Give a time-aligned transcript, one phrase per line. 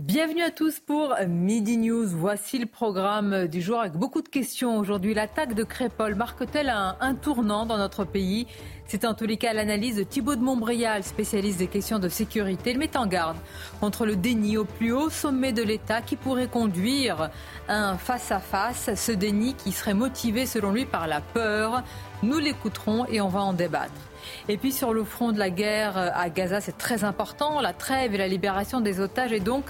[0.00, 2.06] Bienvenue à tous pour Midi News.
[2.06, 5.12] Voici le programme du jour avec beaucoup de questions aujourd'hui.
[5.12, 8.46] L'attaque de Crépol marque-t-elle un, tournant dans notre pays?
[8.86, 12.70] C'est en tous les cas l'analyse de Thibault de Montbrial, spécialiste des questions de sécurité.
[12.70, 13.36] Il met en garde
[13.78, 17.28] contre le déni au plus haut sommet de l'État qui pourrait conduire
[17.68, 21.82] un face-à-face, ce déni qui serait motivé selon lui par la peur.
[22.22, 23.92] Nous l'écouterons et on va en débattre.
[24.48, 27.60] Et puis sur le front de la guerre à Gaza, c'est très important.
[27.60, 29.64] La trêve et la libération des otages est donc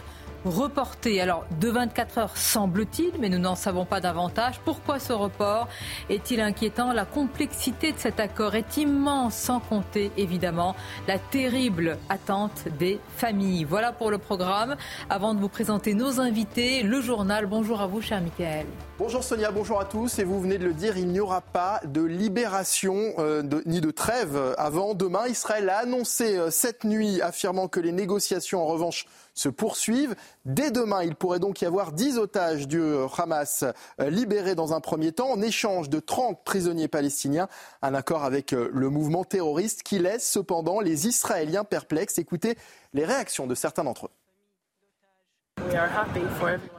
[0.45, 1.21] reportée.
[1.21, 4.61] Alors de 24 heures semble-t-il, mais nous n'en savons pas davantage.
[4.65, 5.69] Pourquoi ce report
[6.09, 6.93] est-il inquiétant?
[6.93, 10.75] La complexité de cet accord est immense, sans compter évidemment
[11.09, 13.65] la terrible attente des familles.
[13.65, 14.77] Voilà pour le programme.
[15.09, 17.47] Avant de vous présenter nos invités, le journal.
[17.47, 18.67] Bonjour à vous, cher Michael.
[18.99, 20.19] Bonjour Sonia, bonjour à tous.
[20.19, 23.91] Et vous venez de le dire, il n'y aura pas de libération euh, ni de
[23.91, 25.27] trêve avant demain.
[25.27, 29.07] Israël a annoncé euh, cette nuit, affirmant que les négociations en revanche
[29.41, 30.15] se poursuivent.
[30.45, 32.81] Dès demain, il pourrait donc y avoir 10 otages du
[33.17, 33.65] Hamas
[34.01, 37.49] euh, libérés dans un premier temps en échange de 30 prisonniers palestiniens.
[37.83, 42.19] Un accord avec euh, le mouvement terroriste qui laisse cependant les Israéliens perplexes.
[42.19, 42.57] Écoutez
[42.93, 44.11] les réactions de certains d'entre eux.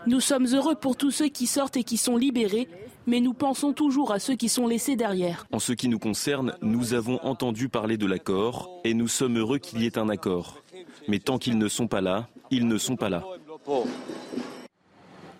[0.07, 2.67] Nous sommes heureux pour tous ceux qui sortent et qui sont libérés,
[3.05, 5.45] mais nous pensons toujours à ceux qui sont laissés derrière.
[5.51, 9.59] En ce qui nous concerne, nous avons entendu parler de l'accord et nous sommes heureux
[9.59, 10.60] qu'il y ait un accord.
[11.07, 13.23] Mais tant qu'ils ne sont pas là, ils ne sont pas là.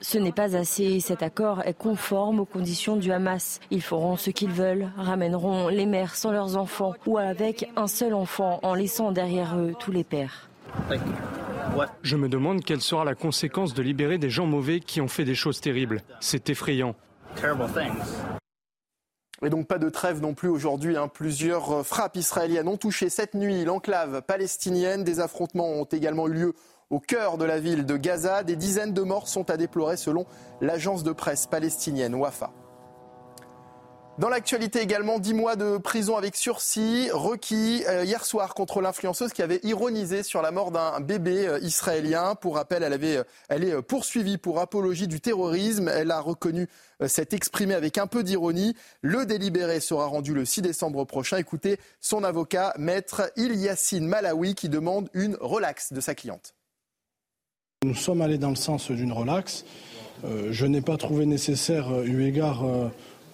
[0.02, 1.00] Ce n'est pas assez.
[1.00, 3.60] Cet accord est conforme aux conditions du Hamas.
[3.70, 8.14] Ils feront ce qu'ils veulent, ramèneront les mères sans leurs enfants ou avec un seul
[8.16, 10.50] enfant en laissant derrière eux tous les pères.
[12.02, 15.26] Je me demande quelle sera la conséquence de libérer des gens mauvais qui ont fait
[15.26, 16.02] des choses terribles.
[16.20, 16.96] C'est effrayant.
[19.44, 20.98] Et donc pas de trêve non plus aujourd'hui.
[20.98, 21.08] hein.
[21.08, 25.04] Plusieurs euh, frappes israéliennes ont touché cette nuit l'enclave palestinienne.
[25.04, 26.54] Des affrontements ont également eu lieu
[26.92, 28.44] au cœur de la ville de Gaza.
[28.44, 30.26] Des dizaines de morts sont à déplorer selon
[30.62, 32.52] l'agence de presse palestinienne Wafa.
[34.22, 39.34] Dans l'actualité également, 10 mois de prison avec sursis requis euh, hier soir contre l'influenceuse
[39.34, 42.36] qui avait ironisé sur la mort d'un bébé euh, israélien.
[42.36, 45.88] Pour rappel, elle, avait, euh, elle est poursuivie pour apologie du terrorisme.
[45.88, 46.68] Elle a reconnu
[47.08, 48.76] s'être exprimée avec un peu d'ironie.
[49.02, 51.38] Le délibéré sera rendu le 6 décembre prochain.
[51.38, 56.54] Écoutez son avocat, maître Ilyassine Malawi, qui demande une relaxe de sa cliente.
[57.84, 59.66] Nous sommes allés dans le sens d'une relaxe.
[60.24, 62.64] Je n'ai pas trouvé nécessaire, eu égard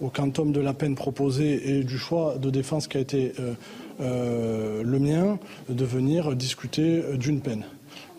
[0.02, 3.54] au quantum de la peine proposée et du choix de défense qui a été euh,
[4.02, 7.66] euh, le mien, de venir discuter euh, d'une peine.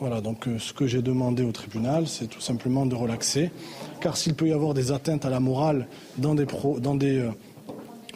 [0.01, 3.51] Voilà, donc ce que j'ai demandé au tribunal, c'est tout simplement de relaxer.
[4.01, 6.47] Car s'il peut y avoir des atteintes à la morale dans des,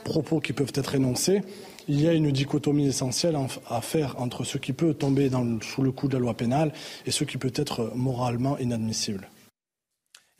[0.04, 1.42] propos qui peuvent être énoncés,
[1.88, 5.28] il y a une dichotomie essentielle en- à faire entre ce qui peut tomber
[5.60, 6.72] sous le coup de la loi pénale
[7.06, 9.28] et ce qui peut être moralement inadmissible.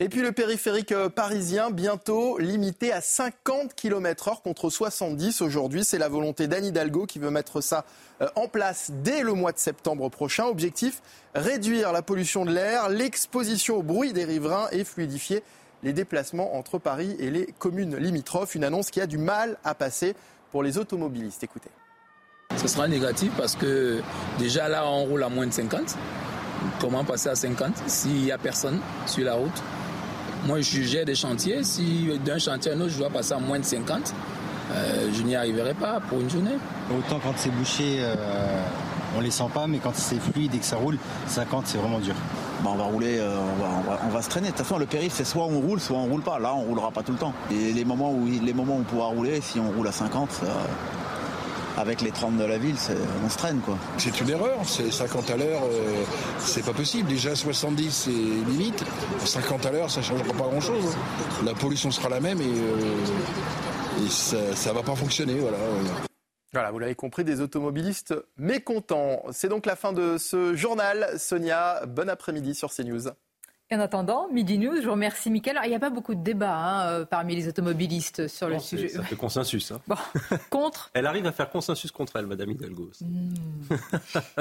[0.03, 5.85] Et puis le périphérique euh, parisien, bientôt limité à 50 km heure contre 70 aujourd'hui.
[5.85, 7.85] C'est la volonté d'Anne Hidalgo qui veut mettre ça
[8.21, 10.47] euh, en place dès le mois de septembre prochain.
[10.47, 11.01] Objectif,
[11.35, 15.41] réduire la pollution de l'air, l'exposition au bruit des riverains et fluidifier
[15.83, 18.55] les déplacements entre Paris et les communes limitrophes.
[18.55, 20.15] Une annonce qui a du mal à passer
[20.51, 21.45] pour les automobilistes.
[21.45, 21.69] Écoutez.
[22.57, 24.01] Ce sera négatif parce que
[24.37, 25.95] déjà là, on roule à moins de 50.
[26.81, 29.63] Comment passer à 50 s'il n'y a personne sur la route?
[30.45, 31.63] Moi, je gère des chantiers.
[31.63, 34.13] Si d'un chantier à un autre, je dois passer à moins de 50,
[34.73, 36.57] euh, je n'y arriverai pas pour une journée.
[36.91, 38.15] Autant quand c'est bouché, euh,
[39.17, 40.97] on les sent pas, mais quand c'est fluide et que ça roule,
[41.27, 42.15] 50 c'est vraiment dur.
[42.61, 44.47] Bah, on va rouler, euh, on, va, on, va, on va se traîner.
[44.47, 46.39] De toute façon, le périph', c'est soit on roule, soit on roule pas.
[46.39, 47.33] Là, on roulera pas tout le temps.
[47.49, 50.31] Et les moments où, les moments où on pourra rouler, si on roule à 50,
[50.31, 50.45] ça,
[51.77, 52.75] avec les 30 de la ville,
[53.25, 53.77] on se traîne, quoi.
[53.97, 56.03] C'est une erreur, c'est 50 à l'heure, euh,
[56.39, 57.09] c'est pas possible.
[57.09, 58.83] Déjà 70 c'est limite,
[59.25, 60.95] 50 à l'heure ça changera pas grand chose.
[61.45, 65.57] La pollution sera la même et, euh, et ça, ça va pas fonctionner, voilà.
[66.53, 69.23] Voilà, vous l'avez compris, des automobilistes mécontents.
[69.31, 71.17] C'est donc la fin de ce journal.
[71.17, 73.09] Sonia, bon après-midi sur CNews.
[73.73, 75.57] En attendant, Midi News, je vous remercie Mickaël.
[75.63, 78.87] il n'y a pas beaucoup de débats hein, euh, parmi les automobilistes sur le sujet.
[78.87, 79.71] Ça fait consensus.
[79.71, 79.81] Hein.
[79.87, 79.95] Bon,
[80.51, 82.91] contre Elle arrive à faire consensus contre elle, Madame Hidalgo.
[83.01, 83.33] Hmm.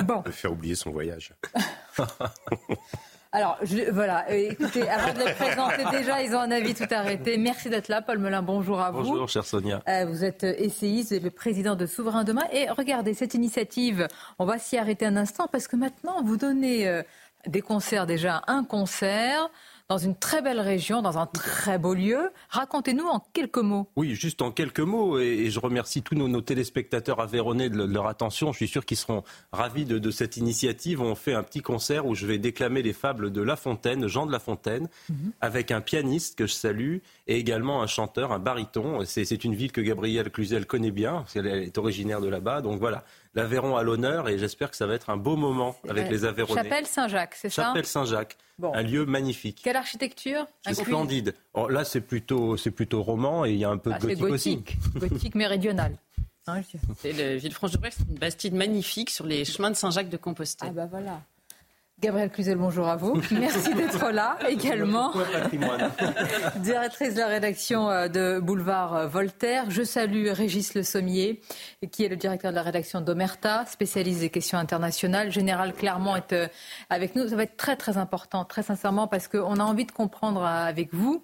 [0.02, 0.22] Bon.
[0.26, 1.32] Elle faire oublier son voyage.
[3.34, 3.58] Alors,
[3.92, 7.38] voilà, euh, écoutez, avant de les présenter déjà, ils ont un avis tout arrêté.
[7.38, 9.02] Merci d'être là, Paul Melun, bonjour à vous.
[9.02, 9.82] Bonjour, chère Sonia.
[9.88, 12.44] Euh, vous êtes essayiste, vous êtes le président de Souverain Demain.
[12.52, 14.08] Et regardez, cette initiative,
[14.38, 17.02] on va s'y arrêter un instant parce que maintenant, vous donnez
[17.46, 19.50] des concerts déjà, un concert
[19.92, 22.30] dans une très belle région, dans un très beau lieu.
[22.48, 23.90] Racontez-nous en quelques mots.
[23.94, 28.52] Oui, juste en quelques mots, et, je remercie tous nos, téléspectateurs avéronnais de, leur attention.
[28.52, 29.22] Je suis sûr qu'ils seront
[29.52, 31.02] ravis de, cette initiative.
[31.02, 34.24] On fait un petit concert où je vais déclamer les fables de La Fontaine, Jean
[34.24, 35.32] de La Fontaine, mhm.
[35.42, 39.04] avec un pianiste que je salue, et également un chanteur, un baryton.
[39.04, 42.62] C'est une ville que Gabrielle Cluzel connaît bien, parce qu'elle est originaire de là-bas.
[42.62, 43.04] Donc voilà,
[43.34, 46.62] l'Aveyron à l'honneur et j'espère que ça va être un beau moment avec les Aveyronnais.
[46.62, 49.60] Chapelle Saint-Jacques, c'est ça Chapelle Saint-Jacques, un lieu magnifique.
[49.62, 51.34] Quelle architecture C'est splendide.
[51.54, 53.98] Oh, là, c'est plutôt, c'est plutôt roman et il y a un peu de ah,
[53.98, 55.08] gothique, gothique aussi.
[55.08, 55.96] Gothique méridional.
[56.48, 56.62] Hein,
[56.98, 60.70] c'est le Villefranche-de-Brésil, c'est une bastide magnifique sur les chemins de Saint-Jacques de Compostelle.
[60.70, 61.22] Ah bah voilà.
[62.02, 63.14] Gabriel Cluzel, bonjour à vous.
[63.30, 65.12] Merci d'être là également.
[66.56, 69.70] Directrice de la rédaction euh, de Boulevard euh, Voltaire.
[69.70, 71.40] Je salue Régis Le Sommier,
[71.92, 75.30] qui est le directeur de la rédaction d'Omerta, spécialiste des questions internationales.
[75.30, 76.48] Général Clermont est euh,
[76.90, 77.28] avec nous.
[77.28, 80.92] Ça va être très très important, très sincèrement, parce qu'on a envie de comprendre avec
[80.92, 81.22] vous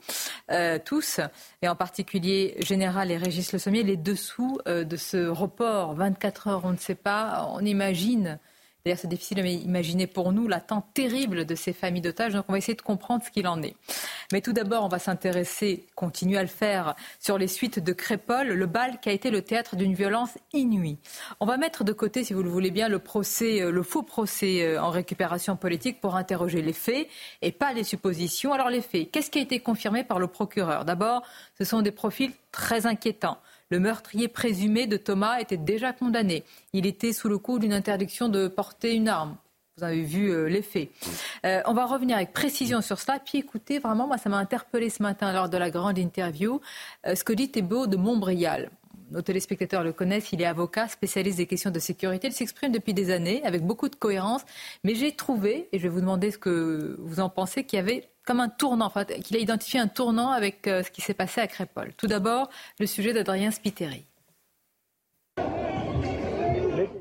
[0.84, 1.20] tous,
[1.60, 5.94] et en particulier Général et Régis Le Sommier, les dessous de ce report.
[5.94, 7.50] 24 heures, on ne sait pas.
[7.52, 8.38] On imagine
[8.88, 12.32] D'ailleurs, c'est difficile à imaginer pour nous l'attente terrible de ces familles d'otages.
[12.32, 13.76] Donc, on va essayer de comprendre ce qu'il en est.
[14.32, 18.46] Mais tout d'abord, on va s'intéresser, continuer à le faire, sur les suites de Crépol,
[18.46, 20.96] le bal qui a été le théâtre d'une violence inouïe.
[21.38, 24.62] On va mettre de côté, si vous le voulez bien, le euh, le faux procès
[24.62, 27.08] euh, en récupération politique pour interroger les faits
[27.42, 28.54] et pas les suppositions.
[28.54, 30.86] Alors, les faits, qu'est-ce qui a été confirmé par le procureur?
[30.86, 31.24] D'abord,
[31.58, 33.36] ce sont des profils très inquiétants.
[33.70, 36.44] Le meurtrier présumé de Thomas était déjà condamné.
[36.72, 39.36] Il était sous le coup d'une interdiction de porter une arme.
[39.76, 40.50] Vous avez vu euh.
[41.44, 43.20] Euh, on va revenir avec précision sur cela.
[43.20, 46.60] Puis écoutez, vraiment, moi, ça m'a interpellé ce matin lors de la grande interview,
[47.06, 48.70] euh, ce que dit de Montbrial
[49.10, 52.28] nos téléspectateurs le connaissent, il est avocat, spécialiste des questions de sécurité.
[52.28, 54.42] Il s'exprime depuis des années avec beaucoup de cohérence.
[54.84, 57.80] Mais j'ai trouvé, et je vais vous demander ce que vous en pensez, qu'il y
[57.80, 58.92] avait comme un tournant,
[59.24, 61.94] qu'il a identifié un tournant avec euh, ce qui s'est passé à Crépole.
[61.96, 64.04] Tout d'abord, le sujet d'Adrien Spiteri.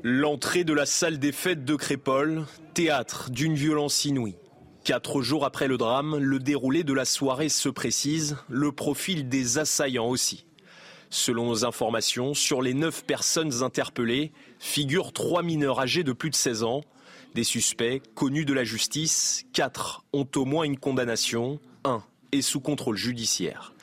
[0.02, 4.36] L'entrée de la salle des fêtes de Crépole, théâtre d'une violence inouïe.
[4.84, 9.58] Quatre jours après le drame, le déroulé de la soirée se précise, le profil des
[9.58, 10.46] assaillants aussi.
[11.10, 16.34] Selon nos informations, sur les neuf personnes interpellées figurent trois mineurs âgés de plus de
[16.34, 16.84] 16 ans,
[17.38, 22.02] des suspects connus de la justice, quatre ont au moins une condamnation, un
[22.32, 23.74] est sous contrôle judiciaire.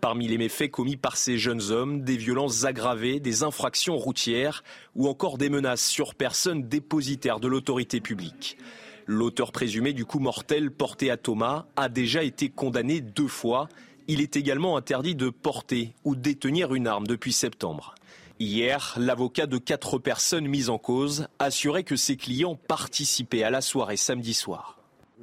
[0.00, 4.64] Parmi les méfaits commis par ces jeunes hommes, des violences aggravées, des infractions routières
[4.94, 8.56] ou encore des menaces sur personnes dépositaires de l'autorité publique.
[9.04, 13.68] L'auteur présumé du coup mortel porté à Thomas a déjà été condamné deux fois.
[14.08, 17.94] Il est également interdit de porter ou détenir une arme depuis septembre.
[18.42, 23.60] Hier, l'avocat de quatre personnes mises en cause assurait que ses clients participaient à la
[23.60, 24.80] soirée samedi soir.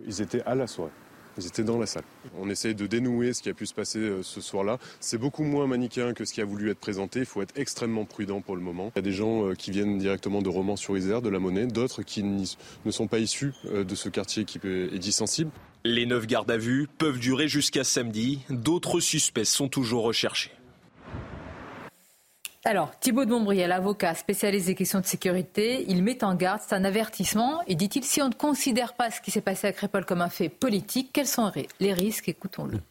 [0.08, 0.94] Ils étaient à la soirée.
[1.38, 2.06] Ils étaient dans la salle.
[2.40, 4.78] On essaye de dénouer ce qui a pu se passer euh, ce soir-là.
[5.02, 7.20] C'est beaucoup moins manichéen que ce qui a voulu être présenté.
[7.20, 8.94] Il faut être extrêmement prudent pour le moment.
[8.96, 12.04] Il y a des gens euh, qui viennent directement de Romans-sur-Isère, de la Monnaie, d'autres
[12.04, 15.52] qui ne sont pas issus euh, de ce quartier qui est dit sensible.
[15.84, 18.40] Les neuf gardes à vue peuvent durer jusqu'à samedi.
[18.50, 20.52] D'autres suspects sont toujours recherchés.
[22.66, 26.76] Alors, Thibault de Montbriel, avocat spécialiste des questions de sécurité, il met en garde, c'est
[26.76, 30.06] un avertissement, et dit-il, si on ne considère pas ce qui s'est passé à Crépol
[30.06, 31.50] comme un fait politique, quels sont
[31.80, 32.28] les risques?
[32.28, 32.82] Écoutons-le.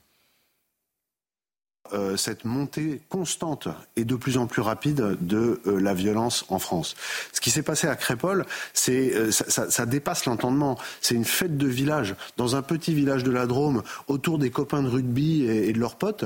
[1.95, 6.59] Euh, cette montée constante et de plus en plus rapide de euh, la violence en
[6.59, 6.95] France.
[7.33, 8.45] Ce qui s'est passé à Crépol,
[8.75, 10.77] c'est euh, ça, dépasse l'entendement.
[11.01, 14.83] C'est une fête de village dans un petit village de la Drôme autour des copains
[14.83, 16.25] de rugby et, de leurs potes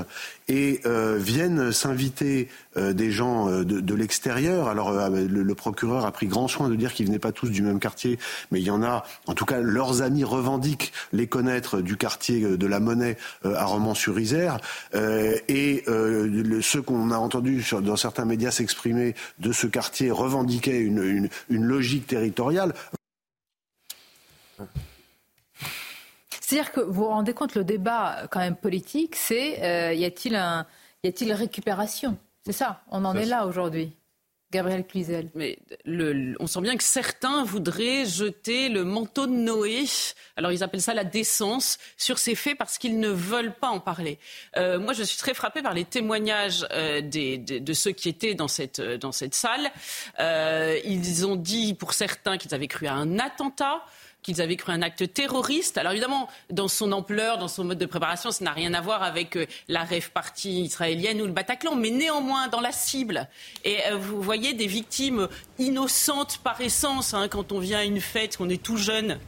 [0.48, 4.68] et viennent s'inviter des gens de, de l'extérieur.
[4.68, 7.62] Alors le, le, procureur a pris grand soin de dire qu'ils venaient pas tous du
[7.62, 8.18] même quartier,
[8.50, 9.04] mais il y en a.
[9.26, 14.58] En tout cas, leurs amis revendiquent les connaître du quartier de la Monnaie à Romans-sur-Isère
[14.94, 21.28] et euh, ceux qu'on a entendus dans certains médias s'exprimer de ce quartier revendiquaient une,
[21.48, 22.74] logique territoriale.
[26.40, 30.34] C'est-à-dire que vous vous rendez compte, le débat quand même politique, c'est euh, y a-t-il
[30.34, 30.66] un,
[31.02, 32.18] y a-t-il récupération?
[32.44, 33.96] C'est ça, on en est là aujourd'hui.
[34.52, 35.30] Gabriel Cluzel.
[35.34, 35.58] Mais
[36.38, 39.84] on sent bien que certains voudraient jeter le manteau de Noé,
[40.36, 43.80] alors ils appellent ça la décence, sur ces faits parce qu'ils ne veulent pas en
[43.80, 44.18] parler.
[44.58, 48.48] Euh, moi, je suis très frappée par les témoignages euh, de, ceux qui étaient dans
[48.48, 49.70] cette, euh, dans cette salle.
[50.84, 53.82] ils ont dit, pour certains, qu'ils avaient cru à un attentat
[54.22, 55.78] qu'ils avaient cru un acte terroriste.
[55.78, 59.02] Alors évidemment, dans son ampleur, dans son mode de préparation, ça n'a rien à voir
[59.02, 63.28] avec euh, la rêve partie israélienne ou le Bataclan, mais néanmoins dans la cible.
[63.64, 68.00] Et euh, vous voyez des victimes innocentes par essence, hein, quand on vient à une
[68.00, 69.18] fête, qu'on est tout jeune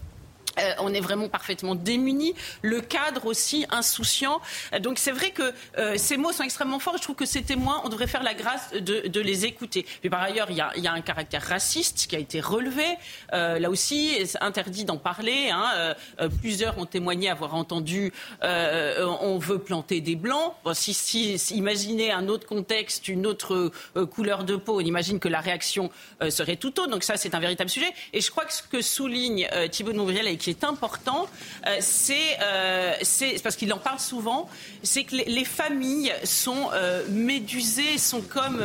[0.59, 2.35] euh, on est vraiment parfaitement démunis.
[2.63, 4.41] Le cadre aussi insouciant.
[4.73, 6.97] Euh, donc c'est vrai que euh, ces mots sont extrêmement forts.
[6.99, 9.87] Je trouve que ces témoins, on devrait faire la grâce de, les écouter.
[10.03, 12.85] Mais par ailleurs, il y, a, un caractère raciste qui a été relevé.
[13.33, 15.51] là aussi, interdit d'en parler.
[15.51, 15.95] Hein.
[16.41, 20.53] plusieurs ont témoigné avoir entendu on veut planter des blancs.
[20.75, 23.73] si, si, imaginez un autre contexte, une autre
[24.11, 25.91] couleur de peau, on imagine que la réaction
[26.29, 26.91] serait tout autre.
[26.91, 27.93] Donc ça, c'est un véritable sujet.
[28.13, 31.27] Et je crois que ce que souligne Thibault de Montbrial qui est important,
[31.67, 34.47] euh, euh, c'est parce qu'il en parle souvent,
[34.83, 38.63] c'est que les, familles sont euh, médusées, sont comme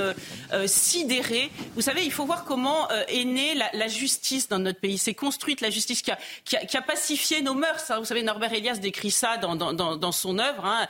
[0.66, 1.50] sidérées.
[1.76, 4.98] Vous savez, il faut voir comment est née la, justice dans notre pays.
[4.98, 7.90] C'est construite la justice qui a, pacifié nos mœurs.
[7.90, 8.00] Hein.
[8.00, 10.66] Vous savez, Norbert Elias décrit ça dans, son œuvre.
[10.66, 10.88] Hein.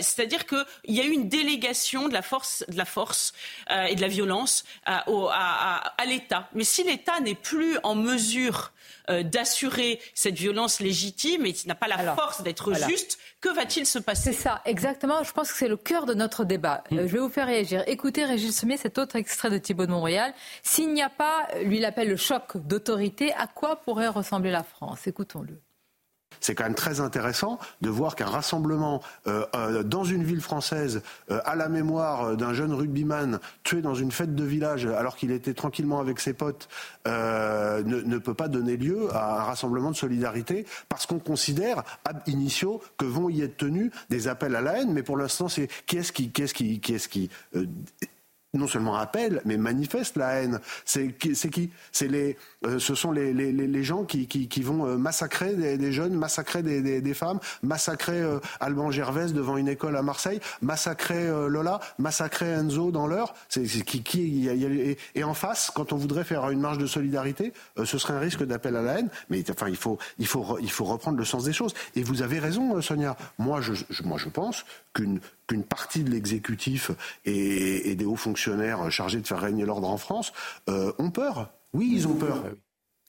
[0.00, 3.32] C'est-à-dire qu'il y a eu une délégation de la force, de la force
[3.70, 6.50] et de la violence à l'État.
[6.52, 8.72] Mais si l'État n'est plus en mesure
[9.10, 13.86] euh, d'assurer cette violence légitime et qui n'a pas la force d'être juste, que va-t-il
[13.86, 14.32] se passer?
[14.32, 15.22] C'est ça, exactement.
[15.22, 16.84] Je pense que c'est le cœur de notre débat.
[16.92, 17.06] Euh, mm.
[17.06, 17.82] je vais vous faire réagir.
[17.86, 20.32] Écoutez, Régis Sommier, cet autre extrait de Thibault de Montréal.
[20.62, 25.06] S'il n'y a pas, lui l'appelle le choc d'autorité, à quoi pourrait ressembler la France?
[25.06, 25.60] Écoutons-le
[26.40, 31.02] c'est quand même très intéressant de voir qu'un rassemblement euh, euh, dans une ville française
[31.30, 35.30] euh, à la mémoire d'un jeune rugbyman tué dans une fête de village alors qu'il
[35.30, 36.68] était tranquillement avec ses potes
[37.06, 42.18] ne, peut pas donner lieu à un rassemblement de solidarité parce qu'on considère ab
[42.98, 45.98] que vont y être tenus des appels à la haine, mais pour l'instant c'est qui
[45.98, 47.30] est-ce qui, qui, est-ce qui
[48.54, 50.60] non seulement appelle, mais manifeste la haine.
[50.84, 54.86] C'est qui C'est les, euh, ce sont les, les, les gens qui, qui, qui, vont
[54.86, 59.96] euh, massacrer des, jeunes, massacrer des, des, femmes, massacrer euh, Alban Gervais devant une école
[59.96, 63.34] à Marseille, massacrer Lola, massacrer Enzo dans l'heure.
[63.48, 66.86] C'est qui, qui y a, et, en face, quand on voudrait faire une marche de
[66.86, 67.52] solidarité,
[67.84, 69.10] ce serait un risque d'appel à la haine.
[69.28, 71.74] Mais enfin, il faut, il faut, il faut reprendre le sens des choses.
[71.96, 73.16] Et vous avez raison, Sonia.
[73.38, 73.72] Moi, je,
[74.04, 74.64] moi, je pense
[74.94, 76.92] qu'une qu'une partie de l'exécutif
[77.24, 80.32] et, des hauts fonctionnaires chargés de faire régner l'ordre en France
[80.68, 81.50] euh, ont peur.
[81.72, 82.44] Oui, ils ont peur.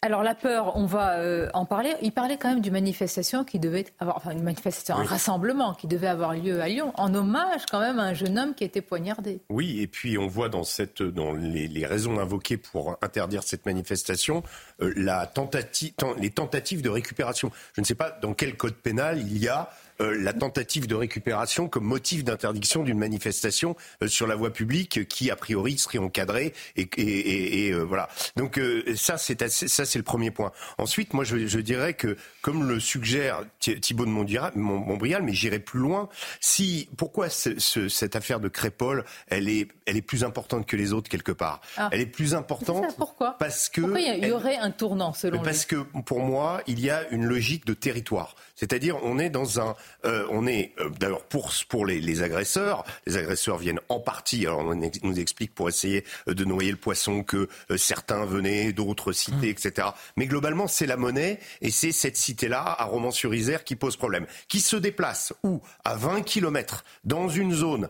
[0.01, 1.93] Alors la peur, on va euh, en parler.
[2.01, 5.87] Il parlait quand même d'une manifestation qui devait avoir, enfin une manifestation, un rassemblement qui
[5.87, 8.67] devait avoir lieu à Lyon, en hommage quand même à un jeune homme qui a
[8.67, 9.41] été poignardé.
[9.49, 14.41] Oui, et puis on voit dans cette, dans les, raisons invoquées pour interdire cette manifestation,
[14.81, 17.51] euh, la tentative, les tentatives de récupération.
[17.73, 20.95] Je ne sais pas dans quel code pénal il y a euh, la tentative de
[20.95, 25.97] récupération comme motif d'interdiction d'une manifestation euh, sur la voie publique qui a priori serait
[25.97, 28.09] encadrée et, et, et, euh, voilà.
[28.35, 28.59] Donc
[28.95, 30.51] ça c'est ça c'est le premier point.
[30.77, 35.79] Ensuite, moi je, je, dirais que comme le suggère Thibault de Montbrial, mais j'irai plus
[35.79, 36.09] loin.
[36.39, 37.57] Si pourquoi ce,
[37.89, 41.61] cette affaire de Crépol, elle est elle est plus importante que les autres quelque part?
[41.77, 41.89] Ah.
[41.91, 42.95] Elle est plus importante.
[42.97, 43.37] pourquoi?
[43.39, 46.89] Parce que pourquoi il y, aurait un tournant selon Parce que pour moi, il y
[46.89, 48.35] a une logique de territoire.
[48.55, 52.85] C'est-à-dire, on est dans un, euh, on est euh, d'ailleurs pour pour les, les, agresseurs,
[53.05, 54.45] les agresseurs viennent en partie.
[54.45, 59.11] Alors on nous explique pour essayer euh, de noyer le poisson que certains venaient d'autres
[59.11, 59.67] cités, mmh.
[59.67, 59.87] etc.
[60.15, 64.61] Mais globalement, c'est la monnaie et c'est cette cité-là à Romans-sur-Isère qui pose problème, qui
[64.61, 65.61] se déplace où?
[65.83, 67.89] À 20 kilomètres dans une zone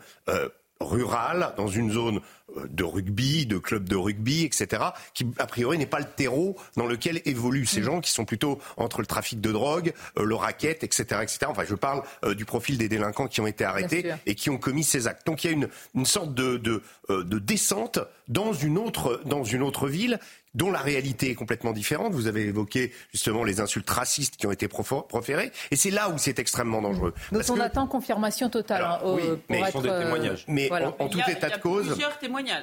[0.79, 2.21] rurale, dans une zone
[2.57, 4.83] euh, de rugby, de club de rugby, etc.,
[5.13, 7.83] qui a priori n'est pas le terreau dans lequel évoluent ces mm.
[7.83, 11.39] gens qui sont plutôt entre le trafic de drogue, euh, le racket, etc., etc.
[11.47, 14.57] Enfin, je parle euh, du profil des délinquants qui ont été arrêtés et qui ont
[14.57, 15.25] commis ces actes.
[15.25, 19.43] Donc il y a une, une sorte de, de, de descente dans une autre dans
[19.43, 20.19] une autre ville
[20.53, 22.13] dont la réalité est complètement différente.
[22.13, 26.17] Vous avez évoqué justement les insultes racistes qui ont été proférées, et c'est là où
[26.17, 27.13] c'est extrêmement dangereux.
[27.31, 28.83] Donc on attend confirmation totale.
[28.83, 30.45] Hein, oui, mais sont des témoignages.
[30.47, 31.97] Mais en, tout état de cause,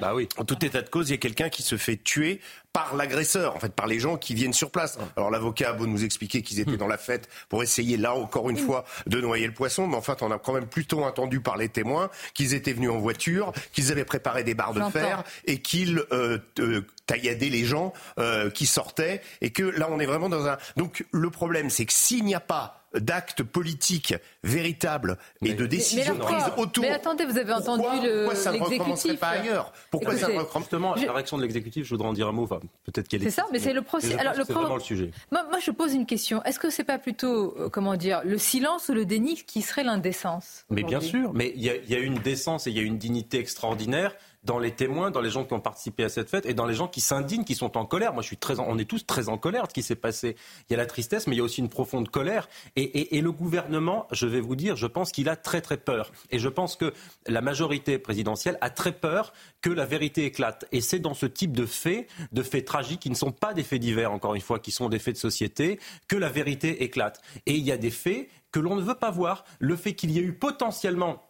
[0.01, 2.41] bah oui, en tout état de cause, il y a quelqu'un qui se fait tuer
[2.77, 4.99] par l'agresseur, en fait, par les gens qui viennent sur place.
[5.15, 6.77] Alors l'avocat a beau nous expliquer qu'ils étaient hmm.
[6.77, 10.01] dans la fête pour essayer, là encore une fois, de noyer le poisson, mais en
[10.03, 13.51] fait, on a quand même plutôt entendu par les témoins qu'ils étaient venus en voiture,
[13.73, 18.51] qu'ils avaient préparé des barres de fer et qu'ils euh, euh, tailladaient les gens euh,
[18.51, 20.59] qui sortaient, et que là, on est vraiment dans un...
[20.75, 26.17] Donc le problème, c'est que s'il n'y a pas d'actes politiques véritables et de décisions
[26.17, 26.83] prises autour.
[26.83, 29.73] Mais attendez, vous avez entendu le Pourquoi ça ne recommencerait pas ailleurs?
[29.91, 32.31] Pourquoi Écoutez, ça ne recommencerait Justement, la réaction de l'exécutif, je voudrais en dire un
[32.31, 32.43] mot.
[32.43, 33.25] Enfin, peut-être qu'elle est.
[33.25, 34.17] C'est ça, mais c'est le procès.
[34.17, 35.11] Alors, le c'est pro- vraiment le sujet.
[35.31, 36.43] Moi, moi, je pose une question.
[36.43, 39.83] Est-ce que c'est pas plutôt, euh, comment dire, le silence ou le déni qui serait
[39.83, 42.83] l'indécence Mais bien sûr, mais il y, y a une décence et il y a
[42.83, 44.15] une dignité extraordinaire
[44.47, 46.73] dans les témoins, dans les gens qui ont participé à cette fête et dans les
[46.73, 48.13] gens qui s'indignent, qui sont en colère.
[48.13, 49.95] Moi, je suis très, en- on est tous très en colère de ce qui s'est
[49.95, 50.37] passé.
[50.69, 52.47] Il y a la tristesse, mais il y a aussi une profonde colère.
[52.77, 55.75] Et, et- et le gouvernement, je vais vous dire, je pense qu'il a très très
[55.75, 56.11] peur.
[56.31, 56.93] Et je pense que
[57.27, 60.65] la majorité présidentielle a très peur que la vérité éclate.
[60.71, 63.63] Et c'est dans ce type de faits, de faits tragiques, qui ne sont pas des
[63.63, 65.77] faits divers, encore une fois, qui sont des faits de société,
[66.07, 67.21] que la vérité éclate.
[67.45, 69.43] Et il y a des faits que l'on ne veut pas voir.
[69.59, 71.21] Le fait qu'il y ait eu potentiellement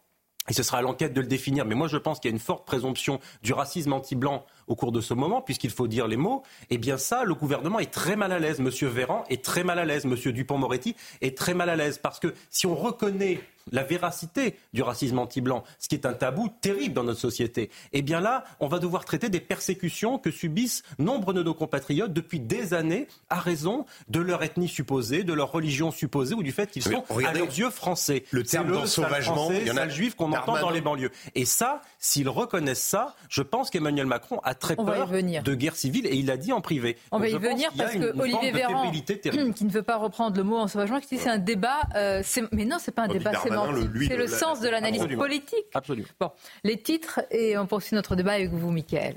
[0.49, 1.65] et ce sera à l'enquête de le définir.
[1.65, 4.91] Mais moi, je pense qu'il y a une forte présomption du racisme anti-blanc au cours
[4.91, 6.43] de ce moment, puisqu'il faut dire les mots.
[6.69, 8.59] Eh bien, ça, le gouvernement est très mal à l'aise.
[8.59, 10.05] Monsieur Véran est très mal à l'aise.
[10.05, 11.97] Monsieur Dupont-Moretti est très mal à l'aise.
[11.97, 13.39] Parce que si on reconnaît
[13.71, 18.01] la véracité du racisme anti-blanc, ce qui est un tabou terrible dans notre société, eh
[18.01, 22.39] bien là, on va devoir traiter des persécutions que subissent nombre de nos compatriotes depuis
[22.39, 26.69] des années à raison de leur ethnie supposée, de leur religion supposée ou du fait
[26.71, 28.23] qu'ils sont regardez, à leurs yeux français.
[28.31, 31.11] le terme d'ensauvagement, il y en a- juif qu'on entend dans les banlieues.
[31.35, 35.43] Et ça, s'ils reconnaissent ça, je pense qu'Emmanuel Macron a très On peur venir.
[35.43, 36.97] de guerre civile et il l'a dit en privé.
[37.11, 38.91] On Donc va y venir qu'il y a parce une- que une Olivier Véran,
[39.55, 41.79] qui ne veut pas reprendre le mot en sauvagement, qui dit c'est un débat.
[41.95, 42.21] euh,
[42.51, 43.31] mais non, c'est pas un débat
[43.65, 43.93] sémantique.
[43.93, 45.21] le- lui, C'est le- sens de l'analyse Absolument.
[45.23, 45.65] politique.
[45.73, 46.07] Absolument.
[46.19, 46.31] Bon,
[46.63, 49.15] les titres et on poursuit notre débat avec vous, Mickaël.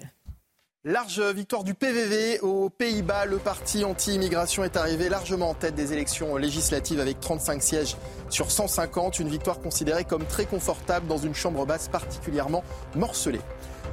[0.83, 3.27] Large victoire du PVV aux Pays-Bas.
[3.27, 7.97] Le parti anti-immigration est arrivé largement en tête des élections législatives avec 35 sièges
[8.31, 9.19] sur 150.
[9.19, 12.65] Une victoire considérée comme très confortable dans une chambre basse particulièrement
[12.97, 13.43] morcelée.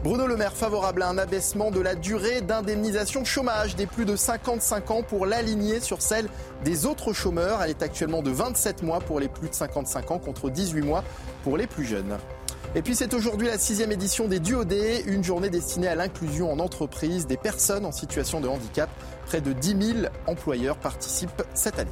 [0.03, 4.15] Bruno Le Maire favorable à un abaissement de la durée d'indemnisation chômage des plus de
[4.15, 6.27] 55 ans pour l'aligner sur celle
[6.63, 7.61] des autres chômeurs.
[7.63, 11.03] Elle est actuellement de 27 mois pour les plus de 55 ans contre 18 mois
[11.43, 12.17] pour les plus jeunes.
[12.75, 16.59] Et puis c'est aujourd'hui la sixième édition des Duodés, une journée destinée à l'inclusion en
[16.59, 18.89] entreprise des personnes en situation de handicap.
[19.25, 21.89] Près de 10 000 employeurs participent cette année.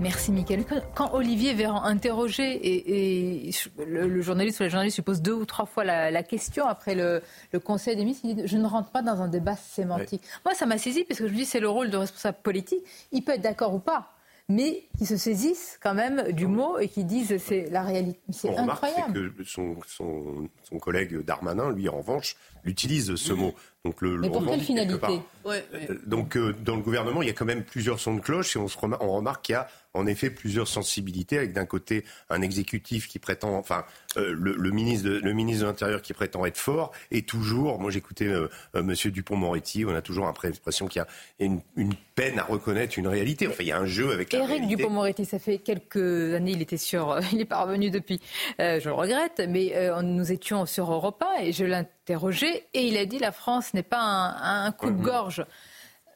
[0.00, 0.64] Merci, Mickaël.
[0.94, 3.50] Quand- Olivier Véran interrogé, et, et
[3.86, 6.66] le, le journaliste ou la journaliste lui pose deux ou trois fois la, la question
[6.66, 7.22] après le,
[7.52, 10.22] le conseil des ministres, il dit Je ne rentre pas dans un débat sémantique.
[10.44, 12.80] Moi, ça m'a saisi parce que je me dis c'est le rôle de responsable politique.
[13.12, 14.12] Il peut être d'accord ou pas.
[14.48, 18.20] Mais qui se saisissent quand même du mot et qui disent c'est la réalité.
[18.30, 19.34] C'est On remarque c'est incroyable.
[19.34, 23.54] que son, son, son collègue Darmanin, lui, en revanche, utilise ce mot.
[23.84, 25.10] Donc le, Mais le pour quelle finalité part.
[25.46, 25.60] Euh,
[26.06, 28.60] Donc euh, dans le gouvernement, il y a quand même plusieurs sons de cloche et
[28.60, 32.04] on, se remar- on remarque qu'il y a en effet plusieurs sensibilités avec d'un côté
[32.30, 33.84] un exécutif qui prétend, enfin
[34.16, 37.80] euh, le, le ministre de, le ministre de l'Intérieur qui prétend être fort et toujours,
[37.80, 41.94] moi j'écoutais euh, euh, Monsieur Dupont-Moretti, on a toujours l'impression qu'il y a une, une
[42.14, 43.46] peine à reconnaître une réalité.
[43.48, 44.76] Enfin il y a un jeu avec la Éric réalité.
[44.76, 48.20] Dupond-Moretti, ça fait quelques années, il était sur, il n'est pas revenu depuis,
[48.60, 52.96] euh, je le regrette, mais nous étions sur Europa et je l'ai interrogé et il
[52.96, 55.44] a dit la France n'est pas un, un coupe-gorge.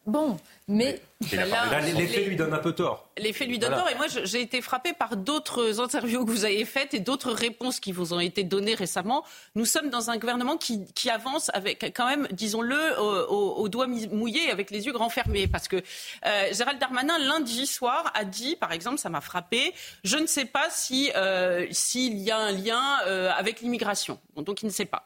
[0.06, 0.38] Bon,
[0.70, 1.00] mais
[1.32, 3.10] Là, Là, les, les faits les- lui donnent un peu tort.
[3.18, 3.82] Les faits lui donnent Voilà.
[3.90, 3.92] tort.
[3.92, 7.78] Et moi, j'ai été frappée par d'autres interviews que vous avez faites et d'autres réponses
[7.78, 9.22] qui vous ont été données récemment.
[9.54, 13.02] Nous sommes dans un gouvernement qui, qui avance avec, quand même, disons-le, au,
[13.34, 15.46] au- au doigt mouillé, avec les yeux grands fermés.
[15.46, 15.76] Parce que
[16.24, 20.46] euh, Gérald Darmanin, lundi soir, a dit, par exemple, ça m'a frappé, je ne sais
[20.46, 24.18] pas si euh, s'il y a un lien euh, avec l'immigration.
[24.36, 25.04] Bon, donc, il ne sait pas.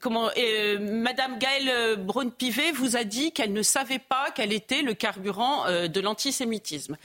[0.00, 0.30] Comment
[0.80, 5.88] Madame Gaëlle Braun-Pivet vous a dit qu'elle ne savait pas quel était le carburant euh,
[5.88, 6.96] de l'antisémitisme.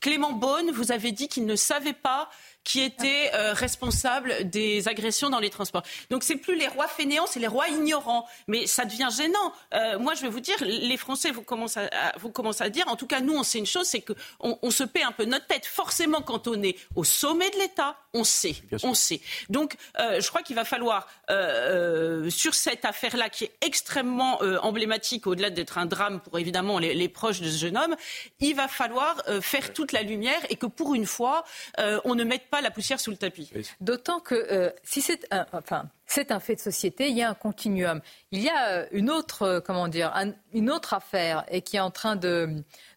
[0.00, 2.28] Clément Beaune vous avez dit qu'il ne savait pas
[2.64, 5.82] qui était euh, responsable des agressions dans les transports.
[6.10, 8.26] Donc c'est plus les rois fainéants, c'est les rois ignorants.
[8.48, 9.52] Mais ça devient gênant.
[9.74, 12.96] Euh, moi, je vais vous dire, les Français vous commencent à, vous à dire, en
[12.96, 15.24] tout cas nous, on sait une chose, c'est que on, on se paie un peu
[15.24, 15.64] notre tête.
[15.64, 19.20] Forcément, quand on est au sommet de l'État, on sait, on sait.
[19.48, 24.42] Donc, euh, je crois qu'il va falloir euh, euh, sur cette affaire-là, qui est extrêmement
[24.42, 27.94] euh, emblématique, au-delà d'être un drame pour évidemment les, les proches de ce jeune homme,
[28.40, 31.44] il va falloir euh, faire toute la lumière et que pour une fois,
[31.78, 33.50] euh, on ne mette pas la poussière sous le tapis.
[33.80, 37.30] D'autant que euh, si c'est un, enfin, c'est un fait de société, il y a
[37.30, 38.00] un continuum.
[38.32, 41.80] Il y a une autre, euh, comment dire, un- une autre affaire et qui est
[41.80, 42.48] en train de,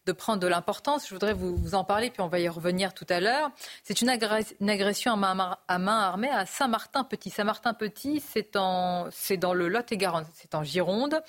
[0.06, 1.08] de prendre de l'importance.
[1.08, 3.52] Je voudrais vous, vous en parler, puis on va y revenir tout à l'heure.
[3.84, 7.30] C'est une, agress- une agression à main, à main armée à Saint-Martin-Petit.
[7.30, 11.22] Saint-Martin-Petit, c'est dans le Lot-et-Garonne, c'est en Gironde.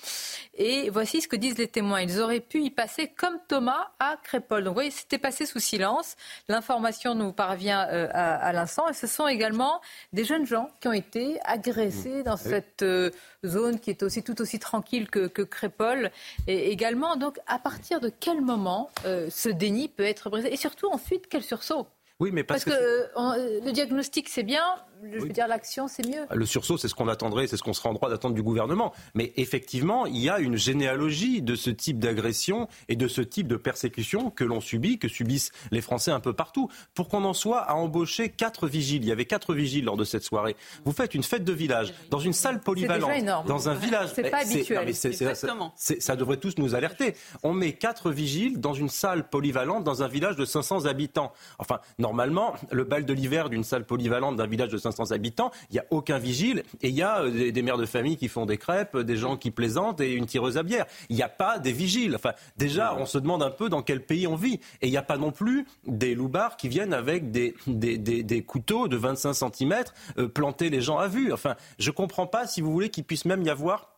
[0.55, 2.01] Et voici ce que disent les témoins.
[2.01, 4.63] Ils auraient pu y passer comme Thomas à Crépol.
[4.63, 6.15] Donc, vous voyez, c'était passé sous silence.
[6.47, 8.87] L'information nous parvient euh, à, à l'instant.
[8.89, 9.81] Et ce sont également
[10.13, 13.09] des jeunes gens qui ont été agressés progresser dans cette euh,
[13.43, 16.11] zone qui est aussi tout aussi tranquille que, que Crépole
[16.47, 17.15] et également.
[17.15, 20.51] Donc, à partir de quel moment euh, ce déni peut être brisé?
[20.53, 21.87] Et surtout, ensuite, quel sursaut?
[22.19, 24.63] Oui, mais parce, que, euh, le diagnostic, c'est bien,
[25.03, 26.25] je veux dire, l'action, c'est mieux.
[26.31, 28.93] Le sursaut, c'est ce qu'on attendrait, c'est ce qu'on serait en droit d'attendre du gouvernement.
[29.13, 33.47] Mais effectivement, il y a une généalogie de ce type d'agression et de ce type
[33.47, 36.69] de persécution que l'on subit, que subissent les Français un peu partout.
[36.93, 40.03] Pour qu'on en soit à embaucher quatre vigiles, il y avait quatre vigiles lors de
[40.03, 40.55] cette soirée.
[40.85, 44.09] Vous faites une fête de village dans une salle polyvalente, dans un village.
[44.13, 44.93] C'est pas habituel.
[44.95, 47.15] ça devrait tous nous alerter.
[47.43, 51.31] On met quatre vigiles dans une salle polyvalente dans un village de 500 habitants.
[51.59, 55.73] Enfin, normalement, le bal de l'hiver d'une salle polyvalente d'un village de 500 habitants, il
[55.73, 58.45] n'y a aucun vigile et il y a euh, des, mères de famille qui font
[58.45, 60.85] des crêpes, des gens qui plaisantent et une tireuse à bière.
[61.09, 62.15] Il n'y a pas des vigiles.
[62.15, 64.59] Enfin, déjà, on se demande un peu dans quel pays on vit.
[64.81, 68.87] Et il n'y a pas non plus des loupards qui viennent avec des, des, couteaux
[68.87, 69.83] de 25 cm
[70.17, 71.33] euh, planter les gens à vue.
[71.33, 73.94] Enfin, je ne comprends pas, si vous voulez, qu'il puisse même y avoir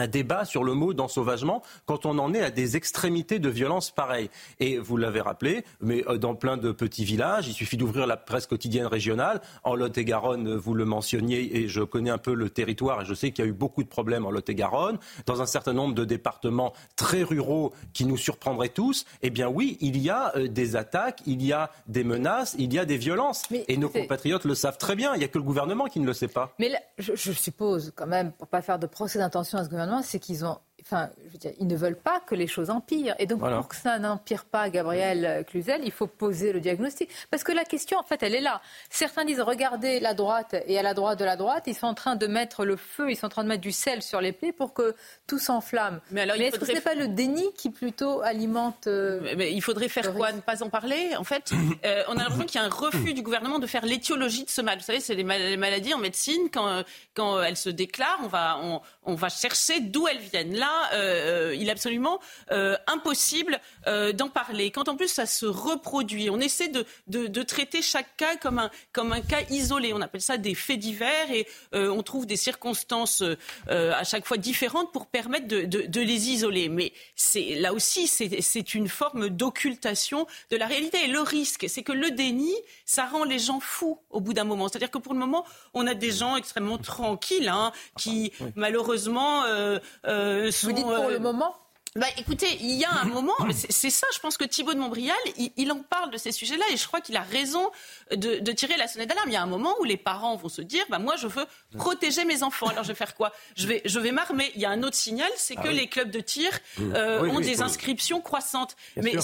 [0.00, 3.90] un débat sur le mot d'ensauvagement quand on en est à des extrémités de violence
[3.90, 4.30] pareilles.
[4.58, 8.16] Et vous l'avez rappelé, mais euh, dans plein de petits villages, il suffit d'ouvrir la
[8.16, 9.40] presse quotidienne régionale.
[9.62, 13.30] En Lot-et-Garonne, vous le mentionniez, et je connais un peu le territoire, et je sais
[13.30, 14.98] qu'il y a eu beaucoup de problèmes en Lot-et-Garonne.
[15.26, 19.76] Dans un certain nombre de départements très ruraux qui nous surprendraient tous, eh bien oui,
[19.80, 22.96] il y a euh, des attaques, il y a des menaces, il y a des
[22.96, 23.44] violences.
[23.50, 26.06] et nos compatriotes le savent très bien, il n'y a que le gouvernement qui ne
[26.06, 26.54] le sait pas.
[26.58, 29.68] Mais je, je suppose quand même, pour ne pas faire de procès d'intention à ce
[29.68, 32.70] gouvernement, c'est qu'ils ont Enfin, je veux dire, ils ne veulent pas que les choses
[32.70, 33.14] empirent.
[33.18, 37.10] Et donc, pour que ça n'empire pas, Gabriel Cluzel, il faut poser le diagnostic.
[37.30, 38.60] Parce que la question, en fait, elle est là.
[38.88, 41.94] Certains disent, regardez la droite et à la droite de la droite, ils sont en
[41.94, 44.32] train de mettre le feu, ils sont en train de mettre du sel sur les
[44.32, 44.94] plaies pour que
[45.26, 46.00] tout s'enflamme.
[46.10, 48.86] Mais, alors, est-ce que ce n'est pas le déni qui plutôt alimente...
[48.86, 51.52] Euh, mais, il faudrait faire quoi Ne pas en parler En fait,
[51.84, 54.50] euh, on a l'impression qu'il y a un refus du gouvernement de faire l'étiologie de
[54.50, 54.78] ce mal.
[54.78, 58.80] Vous savez, c'est les maladies en médecine, quand, quand elles se déclarent, on va, on,
[59.10, 60.56] on va chercher d'où elles viennent.
[60.56, 62.20] Là, euh, il est absolument
[62.52, 64.70] euh, impossible euh, d'en parler.
[64.70, 69.12] Quand en plus ça se reproduit, on essaie de, traiter chaque cas comme un, comme
[69.12, 69.92] un cas isolé.
[69.92, 73.24] On appelle ça des faits divers et on trouve des circonstances
[73.68, 76.68] à chaque fois différentes pour permettre de, les isoler.
[76.68, 81.04] Mais c'est là aussi, c'est une forme d'occultation de la réalité.
[81.04, 84.44] Et le risque, c'est que le déni, ça rend les gens fous au bout d'un
[84.44, 84.68] moment.
[84.68, 85.44] C'est-à-dire que pour le moment,
[85.74, 91.54] on a des gens extrêmement tranquilles hein, qui, malheureusement, sont pour le moment
[91.96, 93.34] bah, écoutez, il y a un moment,
[93.68, 95.16] c'est ça, je pense que Thibault de Montbrial,
[95.56, 97.68] il, en parle de ces sujets-là et je crois qu'il a raison
[98.12, 99.28] de, tirer la sonnette d'alarme.
[99.28, 101.44] Il y a un moment où les parents vont se dire, bah, moi, je veux
[101.76, 102.68] protéger mes enfants.
[102.68, 103.32] Alors, je vais faire quoi?
[103.56, 104.52] Je vais, je vais m'armer.
[104.54, 106.94] Il y a un autre signal, c'est ah que les clubs de tir mmh.
[106.94, 108.76] euh, ont des inscriptions croissantes.
[108.96, 109.14] Mais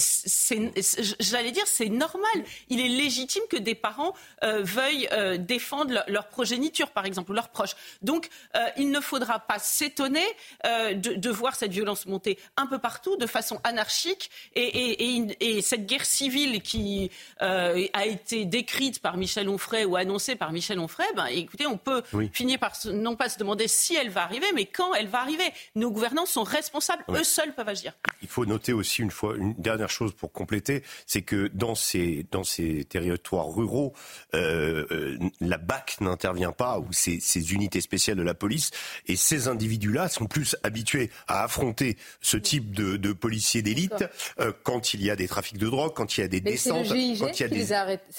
[1.19, 2.43] j'allais dire, c'est normal.
[2.67, 7.33] Il est légitime que des parents euh, veuillent euh, défendre leur, progéniture, par exemple, ou
[7.33, 7.77] leurs proches.
[8.01, 8.27] Donc,
[8.75, 10.25] il ne faudra pas s'étonner
[10.65, 14.29] de, de voir cette violence monter un peu partout de façon anarchique.
[14.55, 20.51] Et, cette guerre civile qui euh, a été décrite par Michel Onfray ou annoncée par
[20.51, 24.23] Michel Onfray, ben, écoutez, on peut finir par non pas se demander si elle va
[24.23, 25.43] arriver, mais quand elle va arriver.
[25.75, 27.93] Nos gouvernants sont responsables, eux seuls peuvent agir.
[28.21, 32.25] Il faut noter aussi une fois une dernière chose pour compléter, c'est que dans ces
[32.31, 33.93] dans ces territoires ruraux,
[34.33, 38.71] euh, euh, la BAC n'intervient pas ou ces, ces unités spéciales de la police
[39.05, 44.05] et ces individus-là sont plus habitués à affronter ce type de, de policiers d'élite
[44.39, 46.87] euh, quand il y a des trafics de drogue, quand il y a des descentes,
[46.87, 47.57] quand il y a des.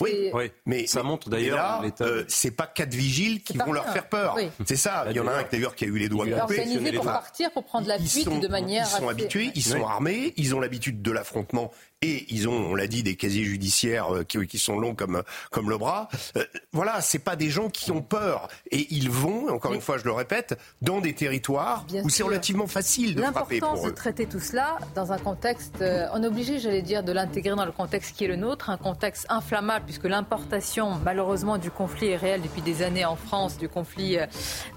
[0.00, 1.82] Oui, oui, mais ça montre d'ailleurs.
[2.00, 4.36] Euh, c'est pas quatre vigiles qui vont leur faire peur.
[4.66, 5.06] C'est ça.
[5.10, 6.60] Il y en a un d'ailleurs qui a eu les doigts coupés.
[6.60, 8.86] Organisé pour partir, pour prendre la fuite de manière.
[8.86, 12.74] Ils sont habitués, ils sont armés, ils ont l'habitude de l'affrontement et ils ont, on
[12.76, 16.08] l'a dit, des casiers judiciaires euh, qui, qui, sont longs comme, comme le bras.
[16.36, 18.48] Euh, voilà, c'est pas des gens qui ont peur.
[18.70, 22.68] Et ils vont, encore une fois, je le répète, dans des territoires où c'est relativement
[22.68, 26.28] facile de frapper pour L'importance de traiter tout cela dans un contexte, euh, on est
[26.28, 29.84] obligé, j'allais dire, de l'intégrer dans le contexte qui est le nôtre, un contexte inflammable,
[29.84, 34.18] puisque l'importation, malheureusement, du conflit est réelle depuis des années en France, du conflit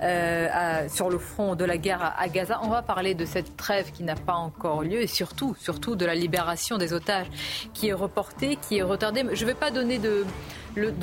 [0.02, 2.60] euh, sur le front de la guerre à, à Gaza.
[2.64, 6.06] On va parler de cette trêve qui n'a pas encore lieu et surtout, surtout de
[6.06, 7.11] la libération des otages
[7.74, 9.24] qui est reporté, qui est retardé.
[9.34, 10.26] Je ne vais pas donner de,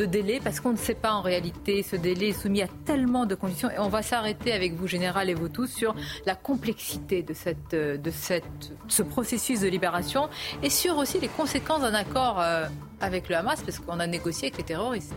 [0.06, 1.82] délai parce qu'on ne sait pas en réalité.
[1.82, 5.30] Ce délai est soumis à tellement de conditions et on va s'arrêter avec vous, Général,
[5.30, 5.94] et vous tous, sur
[6.26, 10.28] la complexité de, cette, ce processus de libération
[10.62, 12.66] et sur aussi les conséquences d'un accord euh,
[13.00, 15.14] avec le Hamas parce qu'on a négocié avec les terroristes.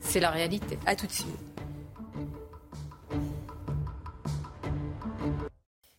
[0.00, 0.78] C'est la réalité.
[0.86, 1.45] À tout de suite.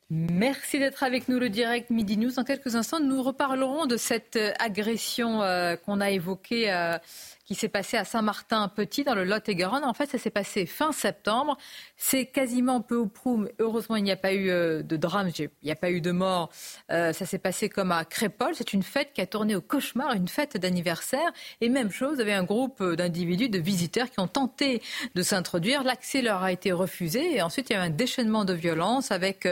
[0.10, 2.32] Merci d'être avec nous, le direct Midi News.
[2.32, 6.98] Dans quelques instants, nous reparlerons de cette euh, agression euh, qu'on a évoquée, euh,
[7.43, 9.84] qui s'est passé à Saint-Martin-Petit dans le Lot-et-Garonne.
[9.84, 11.58] En fait, ça s'est passé fin septembre.
[11.98, 13.48] C'est quasiment peu ou prou.
[13.60, 16.50] Heureusement, il n'y a pas eu de drame, il n'y a pas eu de mort.
[16.89, 18.54] Ça s'est passé comme à Crépol.
[18.54, 21.32] C'est une fête qui a tourné au cauchemar, une fête d'anniversaire.
[21.62, 24.82] Et même chose, vous avez un groupe d'individus, de visiteurs qui ont tenté
[25.15, 25.86] de s'introduire.
[25.86, 27.34] L'accès leur a été refusé.
[27.34, 29.48] Et ensuite, il y a eu un déchaînement de violence avec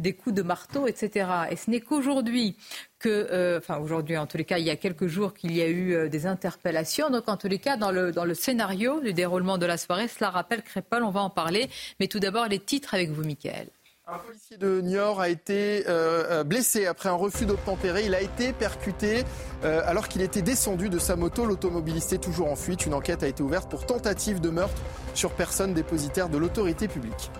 [0.00, 1.30] des coups de marteau, etc.
[1.50, 2.56] Et ce n'est qu'aujourd'hui
[2.98, 5.62] que, euh, enfin aujourd'hui en tous les cas, il y a quelques jours qu'il y
[5.62, 7.10] a eu euh, des interpellations.
[7.10, 10.62] Donc en tous les cas, dans le, scénario du déroulement de la soirée, cela rappelle
[10.62, 11.68] Crépol, on va en parler.
[11.98, 13.68] Mais tout d'abord, les titres avec vous, Mickaël.
[14.06, 18.04] Un policier de Niort a été euh, blessé après un refus d'obtempérer.
[18.06, 19.22] Il a été percuté
[19.62, 21.46] alors qu'il était descendu de sa moto.
[21.46, 22.86] L'automobiliste est toujours en fuite.
[22.86, 24.82] Une enquête a été ouverte pour tentative de meurtre
[25.14, 27.30] sur personne dépositaire de l'autorité publique.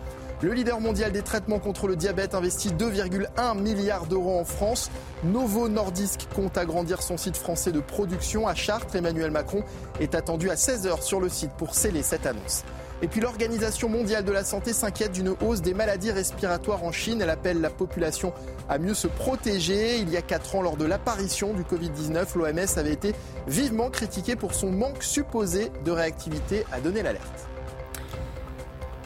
[0.43, 4.91] Le leader mondial des traitements contre le diabète investit 2,1 milliards d'euros en France.
[5.23, 8.97] Novo Nordisk compte agrandir son site français de production à Chartres.
[8.97, 9.63] Emmanuel Macron
[10.01, 12.65] est attendu à 16h sur le site pour sceller cette annonce.
[13.03, 17.21] Et puis l'Organisation mondiale de la santé s'inquiète d'une hausse des maladies respiratoires en Chine.
[17.21, 18.33] Elle appelle la population
[18.71, 19.99] à mieux se protéger.
[19.99, 23.15] Il y a 4 ans, lors de l'apparition du Covid-19, l'OMS avait été
[23.47, 27.50] vivement critiquée pour son manque supposé de réactivité à donner l'alerte.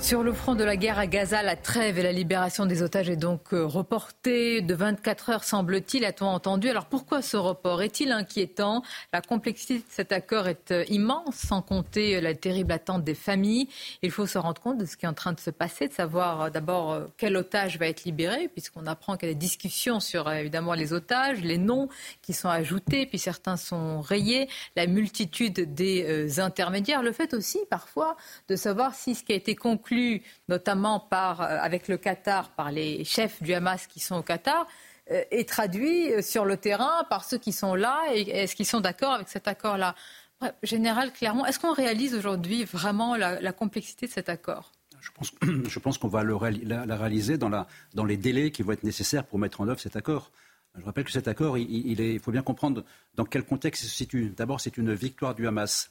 [0.04, 3.08] Sur le front de la guerre à Gaza, la trêve et la libération des otages
[3.08, 6.68] est donc euh, reportée de 24 heures, semble-t-il, a-t-on entendu.
[6.68, 8.82] Alors pourquoi ce report Est-il inquiétant?
[9.14, 13.14] La complexité de cet accord est euh, immense, sans compter euh, la terrible attente des
[13.14, 13.66] familles.
[14.02, 15.94] Il faut se rendre compte de ce qui est en train de se passer, de
[15.94, 20.30] savoir d'abord quel otage va être libéré, puisqu'on apprend qu'il y a des discussions sur
[20.30, 21.88] évidemment les otages, les noms
[22.20, 28.18] qui sont ajoutés, puis certains sont rayés, la multitude des intermédiaires, le fait aussi parfois
[28.48, 29.93] de savoir si ce qui a été conclu
[30.48, 34.66] notamment par, euh, avec le Qatar, par les chefs du Hamas qui sont au Qatar,
[35.10, 38.66] euh, est traduit euh, sur le terrain par ceux qui sont là et est-ce qu'ils
[38.66, 39.94] sont d'accord avec cet accord-là?
[40.62, 44.72] Général, clairement, est-ce qu'on réalise aujourd'hui vraiment la, complexité de cet accord?
[45.00, 45.10] Je
[45.78, 47.66] pense, qu'on va le, la, réaliser dans,
[48.06, 50.32] les délais qui vont être nécessaires pour mettre en œuvre cet accord.
[50.76, 54.34] Je rappelle que cet accord, il faut bien comprendre dans quel contexte il se situe.
[54.36, 55.90] D'abord, c'est une victoire du Hamas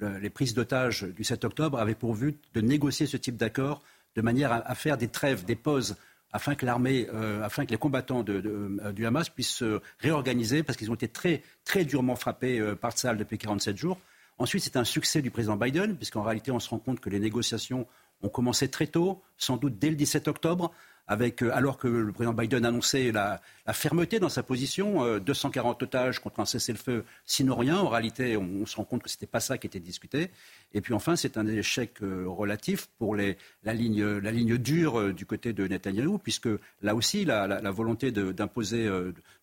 [0.00, 3.82] les prises d'otages du 7 octobre avaient pour but de négocier ce type d'accord
[4.16, 5.96] de manière à, faire des trêves, des pauses,
[6.32, 10.76] afin que l'armée, euh, afin que les combattants euh, du Hamas puissent se réorganiser, parce
[10.76, 13.98] qu'ils ont été très, très durement frappés euh, par Tsahal depuis 47 jours.
[14.38, 17.20] Ensuite, c'est un succès du président Biden, puisqu'en réalité, on se rend compte que les
[17.20, 17.86] négociations
[18.22, 20.72] ont commencé très tôt, sans doute dès le 17 octobre.
[21.10, 25.84] Euh, alors que le président Biden annonçait la, la fermeté dans sa position, 240 euh,
[25.84, 27.78] otages contre un cessez-le-feu sino-rien.
[27.78, 30.30] En réalité, on, se rend compte que ce n'était pas ça qui était discuté.
[30.72, 33.34] Et puis enfin, c'est un échec euh, relatif pour la,
[33.74, 36.48] ligne, dure du côté de Netanyahou, puisque
[36.82, 38.34] là aussi, la, volonté de,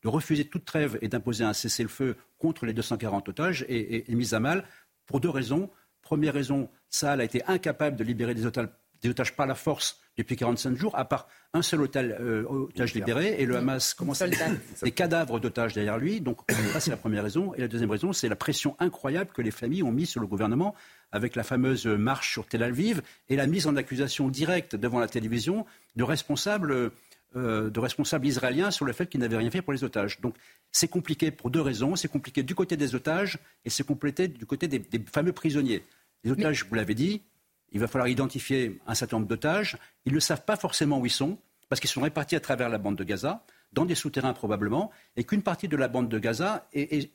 [0.04, 4.40] refuser toute trêve et d'imposer un cessez-le-feu contre les 240 otages est, est, mise à
[4.40, 4.66] mal
[5.06, 5.70] pour deux raisons.
[6.02, 8.68] Première raison, Saal a été incapable de libérer des otages,
[9.02, 13.36] des otages par la force depuis 45 jours, à part un seul euh, otage libéré,
[13.40, 14.28] et le Hamas commence à
[14.84, 16.22] des cadavres d'otages derrière lui.
[16.22, 16.40] Donc
[16.72, 17.54] ça, c'est la première raison.
[17.56, 20.28] Et la deuxième raison, c'est la pression incroyable que les familles ont mise sur le
[20.28, 20.76] gouvernement
[21.12, 25.08] avec la fameuse marche sur Tel Aviv et la mise en accusation directe devant la
[25.08, 26.92] télévision de responsables,
[27.36, 30.22] euh, de responsables israéliens sur le fait qu'ils n'avaient rien fait pour les otages.
[30.22, 30.36] Donc
[30.72, 31.96] c'est compliqué pour deux raisons.
[31.96, 35.84] C'est compliqué du côté des otages et c'est compliqué du côté des, fameux prisonniers.
[36.24, 37.24] Les otages, vous l'avez dit,
[37.72, 39.78] il va falloir identifier un certain nombre d'otages.
[40.06, 41.38] Ils ne savent pas forcément où ils sont,
[41.70, 45.24] parce qu'ils sont répartis à travers la bande de Gaza, dans des souterrains probablement, et
[45.24, 47.08] qu'une partie de la bande de Gaza, ils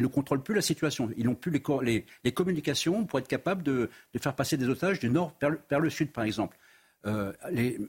[0.00, 1.10] ne contrôlent plus la situation.
[1.16, 3.88] Ils n'ont plus les, communications pour être capables de,
[4.20, 6.58] faire passer des otages du nord vers le, sud, par exemple.
[7.06, 7.32] Euh,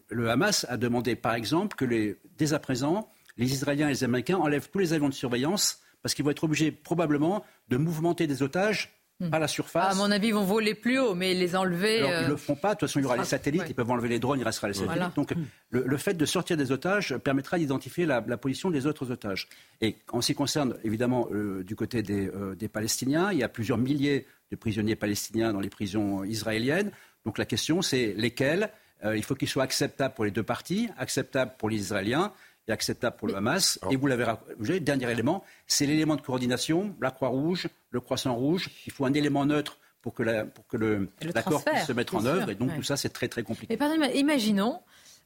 [0.09, 4.37] le Hamas a demandé, par exemple, que dès à présent, les Israéliens et les Américains
[4.37, 8.43] enlèvent tous les avions de surveillance, parce qu'ils vont être obligés probablement de mouvementer des
[8.43, 9.33] otages Hmm.
[9.33, 9.93] à la surface.
[9.93, 12.01] À mon avis, ils vont voler plus haut, mais les enlever.
[12.01, 12.75] Alors, Ils ne euh, le font pas.
[12.75, 13.63] De toute façon, il y aura les satellites.
[13.67, 14.39] Ils peuvent enlever les drones.
[14.39, 15.15] Il restera les satellites.
[15.15, 15.43] Donc, hmm.
[15.71, 19.49] le, fait de sortir des otages permettra d'identifier la, position des autres otages.
[19.81, 23.49] Et en ce qui concerne, évidemment, euh, du côté euh, des, Palestiniens, il y a
[23.49, 26.91] plusieurs milliers de prisonniers palestiniens dans les prisons israéliennes.
[27.25, 28.69] Donc, la question, c'est lesquels
[29.03, 32.33] Il faut qu'ils soient acceptables pour les deux parties, acceptables pour les Israéliens
[32.67, 33.79] et acceptable pour le Hamas.
[33.89, 38.69] Et vous l'avez rappelé, dernier élément, c'est l'élément de coordination, la Croix-Rouge, le Croissant-Rouge.
[38.85, 42.49] Il faut un élément neutre pour que, l'accord puisse se mettre en œuvre.
[42.49, 43.73] Et donc tout ça, c'est très très compliqué.
[43.73, 44.79] Mais pardon, imaginons,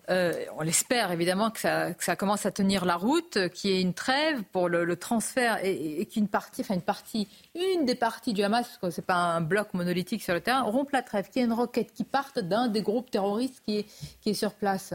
[0.10, 3.74] euh, on l'espère évidemment que ça, que ça, commence à tenir la route, qu'il y
[3.76, 8.34] ait une trêve pour le, transfert et, qu'une partie, enfin une partie, une des parties
[8.34, 11.30] du Hamas, parce que c'est pas un bloc monolithique sur le terrain, rompe la trêve,
[11.30, 13.86] qu'il y ait une roquette qui parte d'un des groupes terroristes qui est,
[14.22, 14.94] qui est sur place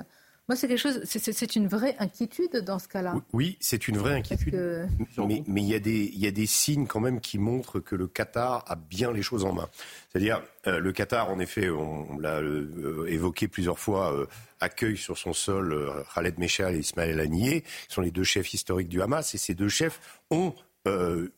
[0.48, 3.14] Moi, c'est quelque chose, c'est une vraie inquiétude dans ce cas-là.
[3.32, 4.88] Oui, c'est une vraie inquiétude.
[5.18, 7.96] Mais, il, y a des, il y a des signes quand même qui montrent que
[7.96, 9.68] le Qatar a bien les choses en main.
[10.08, 14.26] C'est-à-dire, euh, le Qatar, en effet, on, l'a euh, évoqué plusieurs fois, euh,
[14.60, 18.88] accueille sur son sol Khaled Meshal et Ismaël Haniyeh, qui sont les deux chefs historiques
[18.88, 20.54] du Hamas, et ces deux chefs ont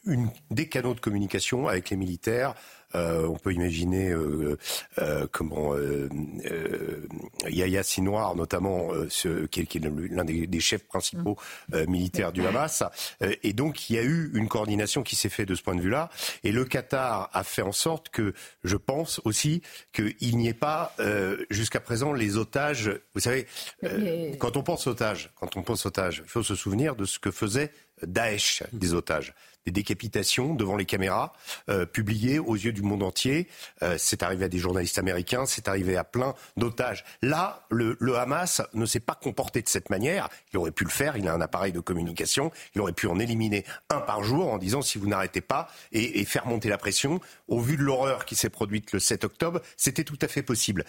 [0.04, 2.54] une, des canaux de communication avec les militaires,
[2.94, 4.56] on peut imaginer euh,
[4.98, 5.74] euh, comment
[7.48, 11.36] Yahya Sinoir, notamment, ce, qui est, l'un des, chefs principaux
[11.86, 12.82] militaires du Hamas.
[13.20, 15.80] et donc, il y a eu une coordination qui s'est faite de ce point de
[15.80, 16.10] vue-là.
[16.44, 20.94] Et le Qatar a fait en sorte que, je pense aussi, qu'il n'y ait pas,
[21.50, 22.90] jusqu'à présent, les otages.
[23.14, 23.46] Vous savez,
[24.38, 27.30] quand on pense otages, quand on pense otages, il faut se souvenir de ce que
[27.30, 27.70] faisait
[28.02, 29.34] Daesh des otages
[29.68, 31.34] des décapitations devant les caméras,
[31.68, 33.48] euh, publiées aux yeux du monde entier.
[33.82, 37.04] Euh, c'est arrivé à des journalistes américains, c'est arrivé à plein d'otages.
[37.20, 40.30] Là, le, Hamas ne s'est pas comporté de cette manière.
[40.52, 43.18] Il aurait pu le faire, il a un appareil de communication, il aurait pu en
[43.18, 46.78] éliminer un par jour en disant si vous n'arrêtez pas et, et faire monter la
[46.78, 47.20] pression.
[47.46, 50.84] Au vu de l'horreur qui s'est produite le 7 octobre, c'était tout à fait possible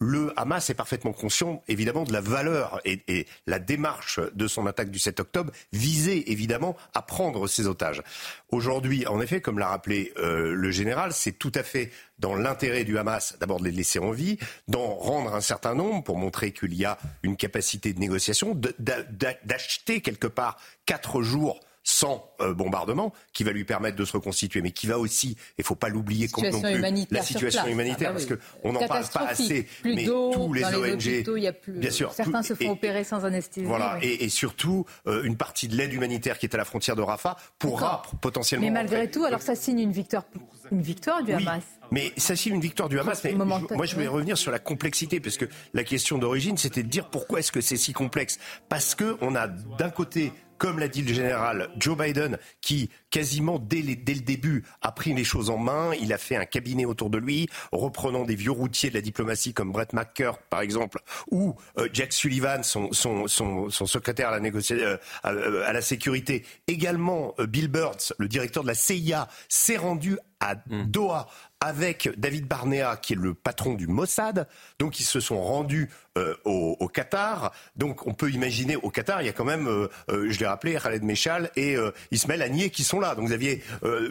[0.00, 4.90] le Hamas est parfaitement conscient, évidemment, de la valeur et, la démarche de son attaque
[4.90, 8.02] du 7 octobre visait évidemment à prendre ses otages.
[8.50, 12.84] Aujourd'hui, en effet, comme l'a rappelé euh, le général, c'est tout à fait dans l'intérêt
[12.84, 16.52] du Hamas d'abord de les laisser en vie, d'en rendre un certain nombre pour montrer
[16.52, 23.12] qu'il y a une capacité de négociation, d'acheter quelque part quatre jours sans euh, bombardement,
[23.32, 25.90] qui va lui permettre de se reconstituer, mais qui va aussi, il ne faut pas
[25.90, 30.04] l'oublier non plus, la situation humanitaire, ah bah parce qu'on n'en parle pas assez, mais
[30.04, 31.24] tous les ONG,
[31.68, 33.66] bien sûr, certains se font opérer sans anesthésie.
[33.66, 37.02] Voilà, et, surtout euh, une partie de l'aide humanitaire qui est à la frontière de
[37.02, 38.66] Rafah pourra potentiellement.
[38.66, 40.24] Mais malgré tout, alors ça signe une victoire,
[40.72, 41.62] une victoire du Hamas.
[41.90, 43.22] Mais ça signe une victoire du Hamas.
[43.24, 45.44] Mais moi, je vais revenir sur la complexité, parce que
[45.74, 48.38] la question d'origine, c'était de dire pourquoi est-ce que c'est si complexe.
[48.68, 53.58] Parce que on a d'un côté comme l'a dit le général Joe Biden, qui quasiment
[53.58, 55.92] dès, le début a pris les choses en main.
[56.00, 59.54] Il a fait un cabinet autour de lui, reprenant des vieux routiers de la diplomatie
[59.54, 60.98] comme Brett McCurk, par exemple,
[61.30, 62.92] ou euh, Jack Sullivan, son,
[63.28, 66.44] secrétaire à la, euh, à, la sécurité.
[66.66, 70.84] Également, euh, Bill Burns, le directeur de la CIA, s'est rendu à mmh.
[70.86, 71.28] Doha
[71.60, 74.46] avec David Barnea, qui est le patron du Mossad.
[74.78, 77.52] Donc, ils se sont rendus euh, au, Qatar.
[77.74, 80.46] Donc, on peut imaginer, au Qatar, il y a quand même, euh, euh, je l'ai
[80.46, 81.76] rappelé, Khaled Meshal et
[82.12, 83.16] Ismaël Agnier qui sont là.
[83.16, 83.62] Donc, vous, aviez,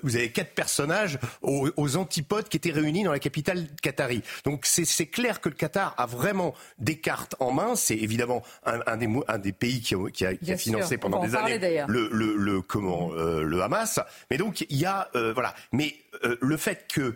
[0.04, 4.22] vous avez quatre personnages aux, antipodes qui étaient réunis dans la capitale qatari.
[4.44, 7.76] Donc, c'est clair que le Qatar a vraiment des cartes en main.
[7.76, 11.86] C'est évidemment un, des, un, des, pays qui a, qui a, financé pendant des années
[11.88, 14.00] le, le, le, comment, le Hamas.
[14.30, 15.56] Mais donc, il y a, voilà.
[15.72, 15.96] Mais
[16.42, 17.16] le fait que euh,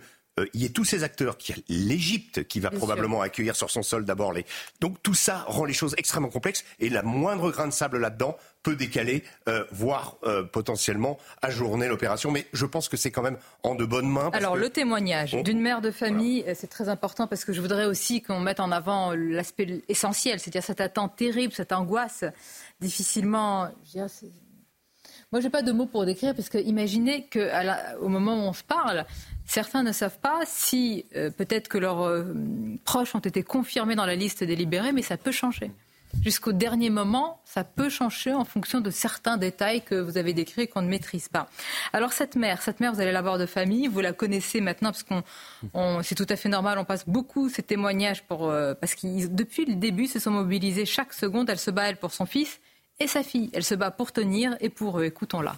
[0.54, 3.72] il y ait tous ces acteurs, qu'il y a l'Égypte qui va probablement accueillir sur
[3.72, 4.46] son sol d'abord les.
[4.82, 8.38] Donc tout ça rend les choses extrêmement complexes et la moindre grain de sable là-dedans
[8.64, 12.32] peut décaler, euh, voire euh, potentiellement ajourner l'opération.
[12.32, 14.30] Mais je pense que c'est quand même en de bonnes mains.
[14.34, 18.22] Alors le témoignage d'une mère de famille, c'est très important parce que je voudrais aussi
[18.22, 22.26] qu'on mette en avant l'aspect essentiel, c'est-à-dire cette attente terrible, cette angoisse
[22.82, 23.70] difficilement.
[25.32, 28.64] Moi, j'ai pas de mots pour décrire parce que imaginez qu'au moment où on se
[28.64, 29.06] parle,
[29.48, 32.26] Certains ne savent pas si euh, peut-être que leurs euh,
[32.84, 35.72] proches ont été confirmés dans la liste des libérés, mais ça peut changer.
[36.22, 40.64] Jusqu'au dernier moment, ça peut changer en fonction de certains détails que vous avez décrits
[40.64, 41.48] et qu'on ne maîtrise pas.
[41.94, 44.92] Alors cette mère, cette mère, vous allez la voir de famille, vous la connaissez maintenant
[44.92, 46.78] parce qu'on, c'est tout à fait normal.
[46.80, 50.86] On passe beaucoup ces témoignages pour euh, parce qu'ils depuis le début se sont mobilisés
[50.86, 51.50] chaque seconde.
[51.50, 52.60] Elle se bat elle pour son fils
[53.00, 53.50] et sa fille.
[53.54, 55.06] Elle se bat pour tenir et pour eux.
[55.06, 55.56] Écoutons-la.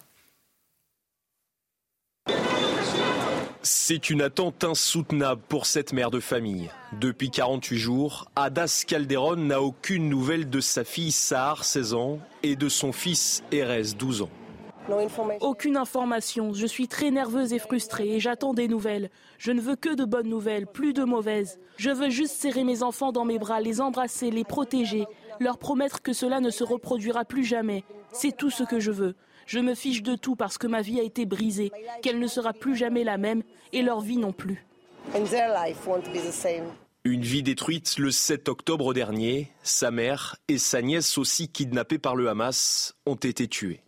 [3.71, 6.71] C'est une attente insoutenable pour cette mère de famille.
[6.99, 12.55] Depuis 48 jours, Adas Calderon n'a aucune nouvelle de sa fille Sahar, 16 ans, et
[12.55, 14.29] de son fils Erez, 12 ans.
[15.41, 16.51] Aucune information.
[16.51, 19.11] Je suis très nerveuse et frustrée et j'attends des nouvelles.
[19.37, 21.59] Je ne veux que de bonnes nouvelles, plus de mauvaises.
[21.77, 25.05] Je veux juste serrer mes enfants dans mes bras, les embrasser, les protéger,
[25.39, 27.83] leur promettre que cela ne se reproduira plus jamais.
[28.13, 29.13] C'est tout ce que je veux.
[29.49, 31.71] Je me fiche de tout parce que ma vie a été brisée,
[32.03, 33.41] qu'elle ne sera plus jamais la même
[33.73, 34.63] et leur vie non plus.
[37.03, 39.51] Une vie détruite le 7 octobre dernier.
[39.63, 43.81] Sa mère et sa nièce aussi kidnappées par le Hamas ont été tuées.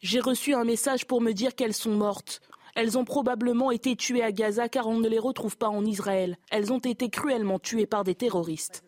[0.00, 2.40] J'ai reçu un message pour me dire qu'elles sont mortes.
[2.74, 6.38] Elles ont probablement été tuées à Gaza car on ne les retrouve pas en Israël.
[6.50, 8.84] Elles ont été cruellement tuées par des terroristes.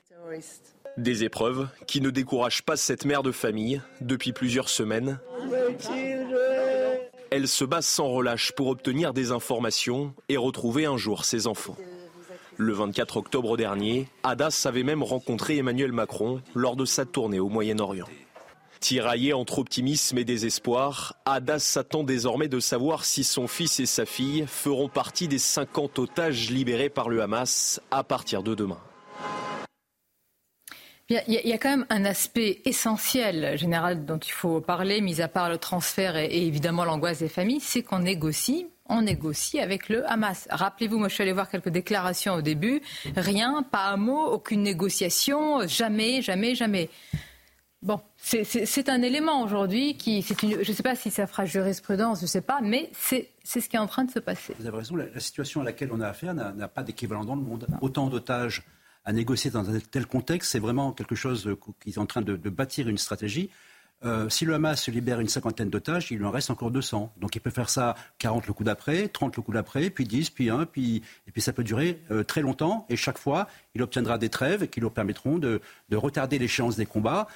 [0.99, 5.21] Des épreuves qui ne découragent pas cette mère de famille depuis plusieurs semaines.
[7.31, 11.77] Elle se bat sans relâche pour obtenir des informations et retrouver un jour ses enfants.
[12.57, 17.49] Le 24 octobre dernier, Hadas avait même rencontré Emmanuel Macron lors de sa tournée au
[17.49, 18.09] Moyen-Orient.
[18.81, 24.05] Tiraillé entre optimisme et désespoir, Hadas s'attend désormais de savoir si son fils et sa
[24.05, 28.81] fille feront partie des 50 otages libérés par le Hamas à partir de demain.
[31.11, 35.29] Il y, a, quand même un aspect essentiel, général, dont il faut parler, mis à
[35.29, 40.11] part le transfert et, évidemment l'angoisse des familles, c'est qu'on négocie on négocie avec le
[40.11, 40.49] Hamas.
[40.51, 42.81] Rappelez-vous, moi je suis allé voir quelques déclarations au début.
[43.17, 46.89] Rien, pas un mot, aucune négociation, jamais, jamais, jamais.
[47.83, 52.25] Bon, c'est un élément aujourd'hui qui, je ne sais pas si ça fera jurisprudence, je
[52.25, 54.55] ne sais pas, mais c'est ce qui est en train de se passer.
[54.59, 57.43] Vous avez raison, la, situation à laquelle on a affaire n'a pas d'équivalent dans le
[57.43, 57.67] monde.
[57.83, 58.65] Autant d'otages
[59.09, 62.37] à négocier dans un tel contexte, c'est vraiment quelque chose qui est en train de,
[62.51, 63.49] bâtir une stratégie.
[64.05, 67.15] Euh, si le Hamas libère une cinquantaine d'otages, il en reste encore 200.
[67.17, 70.29] Donc il peut faire ça 40 le coup d'après, 30 le coup d'après, puis 10,
[70.29, 71.03] puis 1, puis...
[71.27, 72.85] et puis ça peut durer euh, très longtemps.
[72.91, 77.29] Et chaque fois, il obtiendra des trêves qui lui permettront de, retarder l'échéance des combats.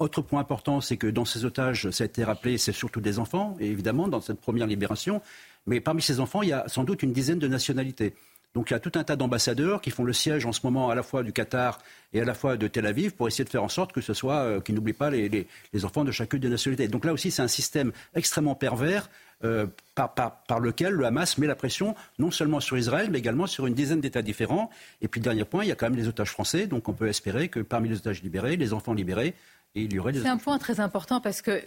[0.00, 3.20] Autre point important, c'est que dans ces otages, ça a été rappelé, c'est surtout des
[3.20, 5.22] enfants, évidemment, dans cette première libération.
[5.68, 8.16] Mais parmi ces enfants, il y a sans doute une dizaine de nationalités.
[8.54, 10.90] Donc il y a tout un tas d'ambassadeurs qui font le siège en ce moment
[10.90, 11.78] à la fois du Qatar
[12.12, 14.12] et à la fois de Tel Aviv pour essayer de faire en sorte que ce
[14.12, 15.46] soit, euh, qu'ils n'oublient pas les,
[15.84, 16.88] enfants de chacune des nationalités.
[16.88, 19.08] Donc là aussi, c'est un système extrêmement pervers
[19.44, 23.66] euh, par, lequel le Hamas met la pression non seulement sur Israël, mais également sur
[23.66, 24.70] une dizaine d'États différents.
[25.00, 26.66] Et puis, dernier point, il y a quand même les otages français.
[26.66, 29.34] Donc on peut espérer que parmi les otages libérés, les enfants libérés,
[29.74, 30.20] il y aurait des...
[30.20, 31.62] C'est un point très important parce que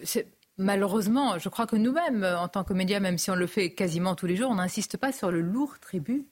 [0.58, 4.14] malheureusement, je crois que nous-mêmes, en tant que médias, même si on le fait quasiment
[4.14, 6.28] tous les jours, on n'insiste pas sur le lourd tribut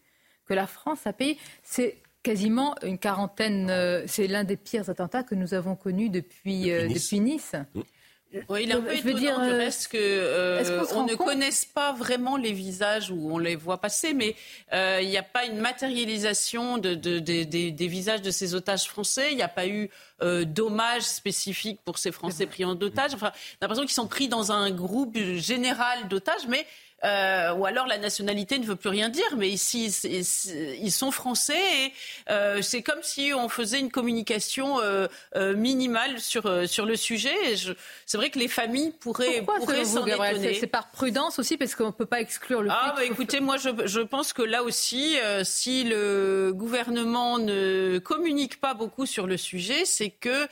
[0.46, 1.38] que la France a payé.
[1.64, 6.72] C'est quasiment une quarantaine, euh, c'est l'un des pires attentats que nous avons connus depuis,
[6.72, 7.54] depuis Nice.
[8.34, 11.66] Euh, oui, il est un peu étonnant dire, du euh, reste que on, ne connaisse
[11.66, 14.36] pas vraiment les visages où on les voit passer, mais
[14.72, 19.32] il n'y a pas une matérialisation de, des visages de ces otages français.
[19.32, 23.14] Il n'y a pas eu d'hommage spécifique pour ces Français pris en otage.
[23.14, 23.32] Enfin,
[23.62, 26.66] l'impression qu'ils sont pris dans un groupe général d'otages, mais
[27.04, 31.54] euh, ou alors la nationalité ne veut plus rien dire, mais ici ils sont français
[31.54, 31.94] et
[32.30, 35.08] euh, c'est comme si on faisait une communication euh,
[35.56, 37.36] minimale sur sur le sujet.
[38.06, 40.54] C'est vrai que les familles pourraient, pourraient s'en étonner.
[40.54, 42.70] C'est par prudence aussi parce qu'on ne peut pas exclure le.
[42.72, 48.62] Ah bah écoutez, moi je, je, pense que là aussi, si le gouvernement ne communique
[48.62, 50.48] pas beaucoup sur le sujet, c'est que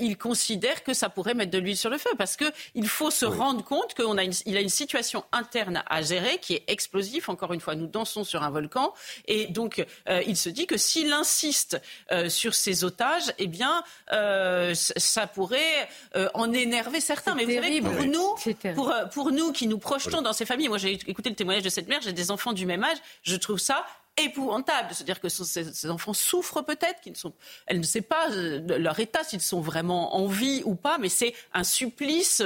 [0.00, 2.44] il considère que ça pourrait mettre de l'huile sur le feu parce que
[2.74, 6.38] il faut se rendre compte qu'il a une, il a une situation interne à gérer
[6.38, 7.28] qui est explosif.
[7.28, 8.94] Encore une fois, nous dansons sur un volcan.
[9.26, 11.80] Et donc, euh, il se dit que s'il insiste
[12.12, 15.88] euh, sur ces otages, eh bien, euh, ça pourrait
[16.34, 17.34] en énerver certains.
[17.34, 18.34] Mais vous savez, pour nous,
[18.74, 21.68] pour, pour nous qui nous projetons dans ces familles, moi j'ai écouté le témoignage de
[21.68, 23.84] cette mère, j'ai des enfants du même âge, je trouve ça
[24.16, 27.32] épouvantable de se dire que ces, enfants souffrent peut-être, qu'ils ne sont,
[27.66, 31.34] elle ne sait pas leur état s'ils sont vraiment en vie ou pas, mais c'est
[31.52, 32.42] un supplice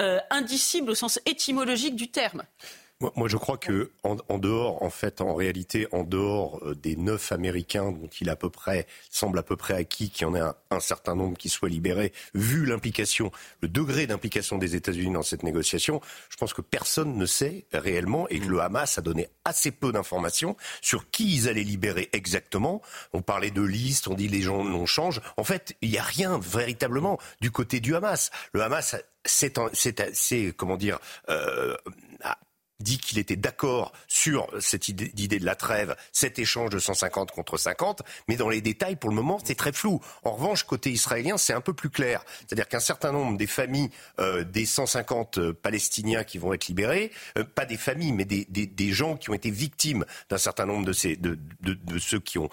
[0.00, 2.42] euh, indicible au sens étymologique du terme.
[3.00, 7.32] Moi, je crois que en, dehors, en fait, en réalité, en dehors euh, des neuf
[7.32, 10.42] Américains dont il à peu près semble à peu près acquis qu'il y en ait
[10.70, 13.32] un, certain nombre qui soient libérés, vu l'implication,
[13.62, 18.28] le degré d'implication des États-Unis dans cette négociation, je pense que personne ne sait réellement
[18.28, 22.82] et que le Hamas a donné assez peu d'informations sur qui ils allaient libérer exactement.
[23.14, 25.22] On parlait de listes, on dit les gens non changent.
[25.38, 28.30] En fait, il n'y a rien véritablement du côté du Hamas.
[28.52, 28.94] Le Hamas
[29.24, 29.52] c'est
[30.56, 30.98] comment dire,
[31.28, 31.76] euh,
[32.80, 37.56] dit qu'il était d'accord sur cette idée, de la trêve, cet échange de 150 contre
[37.56, 40.00] 50, mais dans les détails, pour le moment, c'est très flou.
[40.24, 42.24] En revanche, côté israélien, c'est un peu plus clair.
[42.40, 47.12] C'est-à-dire qu'un certain nombre des familles euh, des 150 euh, Palestiniens qui vont être libérés,
[47.38, 50.66] euh, pas des familles, mais des, des, des, gens qui ont été victimes d'un certain
[50.66, 52.50] nombre de, ces, de, de, de ceux qui ont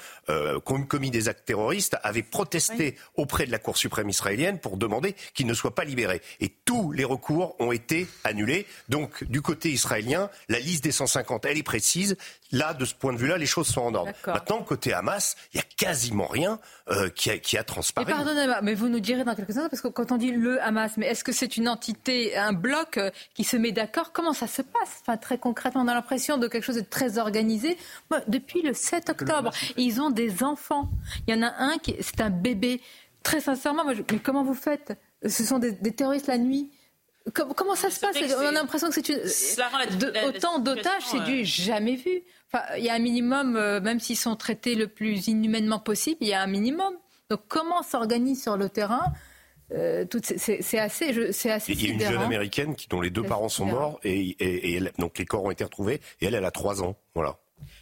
[0.88, 5.48] commis des actes terroristes, avaient protesté auprès de la Cour suprême israélienne pour demander qu'ils
[5.48, 6.22] ne soient pas libérés.
[6.40, 8.66] Et tous les recours ont été annulés.
[8.90, 10.17] Donc, du côté israélien,
[10.50, 12.18] la liste des 150, elle est précise.
[12.52, 14.12] Là, de ce point de vue-là, les choses sont en ordre.
[14.26, 16.60] Maintenant, côté Hamas, il n'y a quasiment rien
[16.90, 18.08] euh, qui, a, qui, a, transparu.
[18.08, 20.94] pardonnez-moi, mais vous nous direz dans quelques instants, parce que quand on dit le Hamas,
[20.98, 24.12] mais est-ce que c'est une entité, un bloc euh, qui se met d'accord?
[24.14, 25.02] Comment ça se passe?
[25.02, 27.78] Enfin, Très concrètement, on a l'impression de quelque chose de très organisé.
[28.28, 30.90] depuis le 7 octobre, ils ont des enfants.
[31.28, 32.82] Il y en a un qui, c'est un bébé.
[33.24, 34.94] Très sincèrement, mais comment vous faites?
[35.28, 36.70] Ce sont des terroristes la nuit
[37.34, 38.16] Comment ça se passe?
[38.38, 40.28] On a l'impression que c'est une...
[40.28, 42.24] autant d'otages, c'est du jamais vu.
[42.52, 46.18] Enfin, il y a un minimum, euh, même s'ils sont traités le plus inhumainement possible,
[46.22, 46.94] il y a un minimum.
[47.30, 49.12] Donc comment s'organise sur le terrain
[49.74, 51.74] euh, c'est assez, c'est assez.
[51.74, 54.82] Il y a une jeune américaine qui, dont les deux parents sont morts et, et,
[54.98, 57.38] donc les corps ont été retrouvés et elle, elle a trois ans, voilà.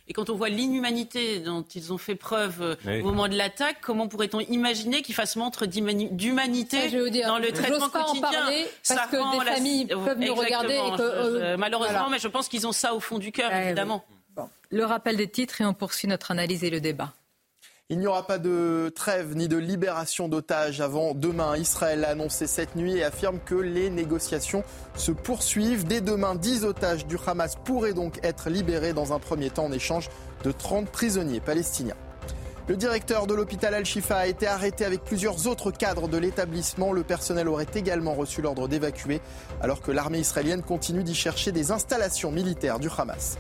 [0.07, 4.07] Et quand on voit l'inhumanité dont ils ont fait preuve au moment de l'attaque, comment
[4.07, 6.89] pourrait-on imaginer qu'ils fassent montre d'humanité
[7.23, 8.47] dans le traitement quotidien
[8.87, 10.75] parce que des familles peuvent nous regarder.
[10.75, 14.03] Et que, malheureusement, mais je pense qu'ils ont ça au fond du cœur, eh évidemment.
[14.69, 17.13] Le rappel des titres et on poursuit notre analyse et le débat.
[17.91, 21.55] Il n'y aura pas de trêve ni de libération d'otages avant demain.
[21.55, 24.63] Israël a annoncé cette nuit et affirme que les négociations
[24.95, 25.85] se poursuivent.
[25.85, 29.71] Dès demain, 10 otages du Hamas pourraient donc être libérés dans un premier temps en
[29.71, 30.09] échange
[30.43, 31.93] de 30 prisonniers palestiniens.
[32.67, 36.91] Le directeur de l'hôpital Al-Shifa a été arrêté avec plusieurs autres cadres de l'établissement.
[36.91, 39.21] Le personnel aurait également reçu l'ordre d'évacuer
[39.61, 43.37] alors que l'armée israélienne continue d'y chercher des installations militaires du Hamas.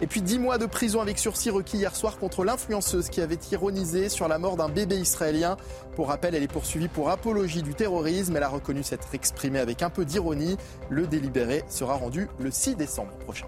[0.00, 3.38] Et puis 10 mois de prison avec sursis requis hier soir contre l'influenceuse qui avait
[3.52, 5.56] ironisé sur la mort d'un bébé israélien.
[5.94, 8.36] Pour rappel, elle est poursuivie pour apologie du terrorisme.
[8.36, 10.56] Elle a reconnu s'être exprimée avec un peu d'ironie.
[10.90, 13.46] Le délibéré sera rendu le 6 décembre prochain.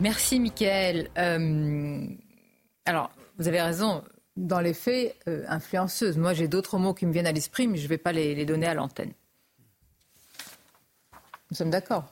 [0.00, 1.10] Merci Mickaël.
[1.16, 2.06] Euh,
[2.84, 4.02] alors, vous avez raison.
[4.36, 6.16] Dans les faits, euh, influenceuse.
[6.16, 8.44] Moi, j'ai d'autres mots qui me viennent à l'esprit, mais je ne vais pas les
[8.46, 9.12] donner à l'antenne.
[11.50, 12.04] Nous sommes d'accord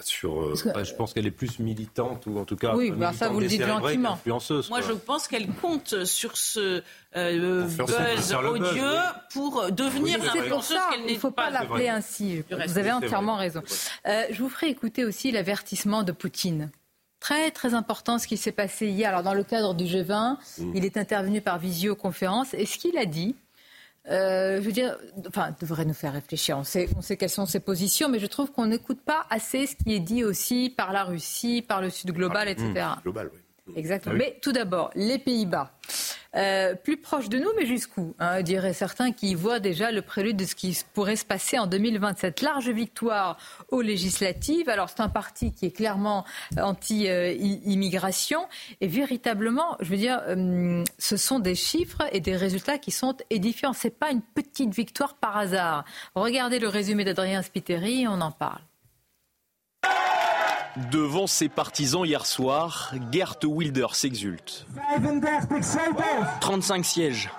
[0.00, 3.28] sur, euh, je pense qu'elle est plus militante ou en tout cas oui, bah ça
[3.28, 4.18] vous le dites gentiment.
[4.26, 6.82] Moi, je pense qu'elle compte sur ce
[7.16, 8.96] euh, buzz odieux
[9.32, 12.44] pour devenir l'influenceuse qu'elle n'est Il ne faut pas, l'appeler ainsi.
[12.50, 13.62] Vous avez entièrement raison.
[14.06, 16.70] Euh, je vous ferai écouter aussi l'avertissement de Poutine.
[17.20, 19.08] Très très important ce qui s'est passé hier.
[19.08, 20.72] Alors dans le cadre du G20, mm.
[20.76, 23.34] il est intervenu par visioconférence et ce qu'il a dit,
[24.10, 24.96] euh, je veux dire,
[25.26, 26.56] enfin, devrait nous faire réfléchir.
[26.58, 29.66] On sait, on sait quelles sont ses positions, mais je trouve qu'on n'écoute pas assez
[29.66, 32.68] ce qui est dit aussi par la Russie, par le Sud global, etc.
[32.72, 33.40] Mmh, global, oui.
[33.76, 34.14] Exactement.
[34.16, 35.72] Ah mais tout d'abord, les Pays-Bas.
[36.36, 40.36] Euh, plus proche de nous, mais jusqu'où hein, Diraient certains qui voient déjà le prélude
[40.36, 42.42] de ce qui pourrait se passer en 2027.
[42.42, 43.38] Large victoire
[43.70, 44.68] aux législatives.
[44.68, 46.24] Alors c'est un parti qui est clairement
[46.60, 48.46] anti-immigration.
[48.82, 53.16] et véritablement, je veux dire, euh, ce sont des chiffres et des résultats qui sont
[53.30, 53.72] édifiants.
[53.72, 55.84] Ce n'est pas une petite victoire par hasard.
[56.14, 58.60] Regardez le résumé d'Adrien Spiteri, on en parle.
[60.92, 64.64] Devant ses partisans hier soir, Gert Wilder s'exulte.
[66.40, 67.30] 35 sièges.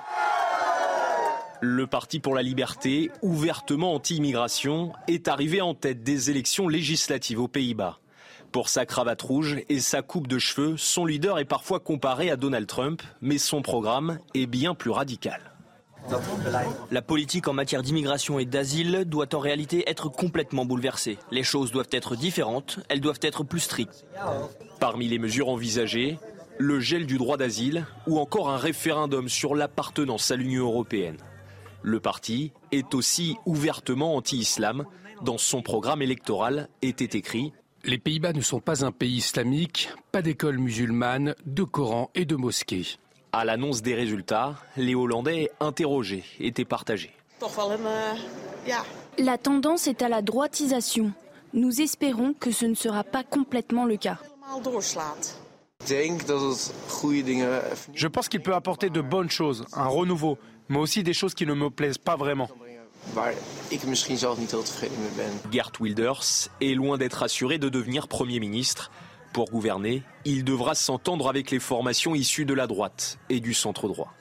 [1.61, 7.47] Le Parti pour la liberté, ouvertement anti-immigration, est arrivé en tête des élections législatives aux
[7.47, 7.99] Pays-Bas.
[8.51, 12.35] Pour sa cravate rouge et sa coupe de cheveux, son leader est parfois comparé à
[12.35, 15.48] Donald Trump, mais son programme est bien plus radical.
[16.91, 21.17] La politique en matière d'immigration et d'asile doit en réalité être complètement bouleversée.
[21.31, 24.05] Les choses doivent être différentes, elles doivent être plus strictes.
[24.79, 26.17] Parmi les mesures envisagées,
[26.57, 31.17] le gel du droit d'asile ou encore un référendum sur l'appartenance à l'Union européenne.
[31.81, 34.85] Le parti est aussi ouvertement anti-islam.
[35.21, 37.53] Dans son programme électoral était écrit
[37.85, 42.35] Les Pays-Bas ne sont pas un pays islamique, pas d'école musulmane, de Coran et de
[42.35, 42.97] mosquées.
[43.31, 47.13] À l'annonce des résultats, les Hollandais interrogés étaient partagés.
[49.17, 51.11] La tendance est à la droitisation.
[51.53, 54.17] Nous espérons que ce ne sera pas complètement le cas.
[57.93, 61.45] Je pense qu'il peut apporter de bonnes choses, un renouveau, mais aussi des choses qui
[61.45, 62.49] ne me plaisent pas vraiment.
[65.51, 68.91] Gert Wilders est loin d'être assuré de devenir Premier ministre.
[69.33, 73.87] Pour gouverner, il devra s'entendre avec les formations issues de la droite et du centre
[73.87, 74.13] droit.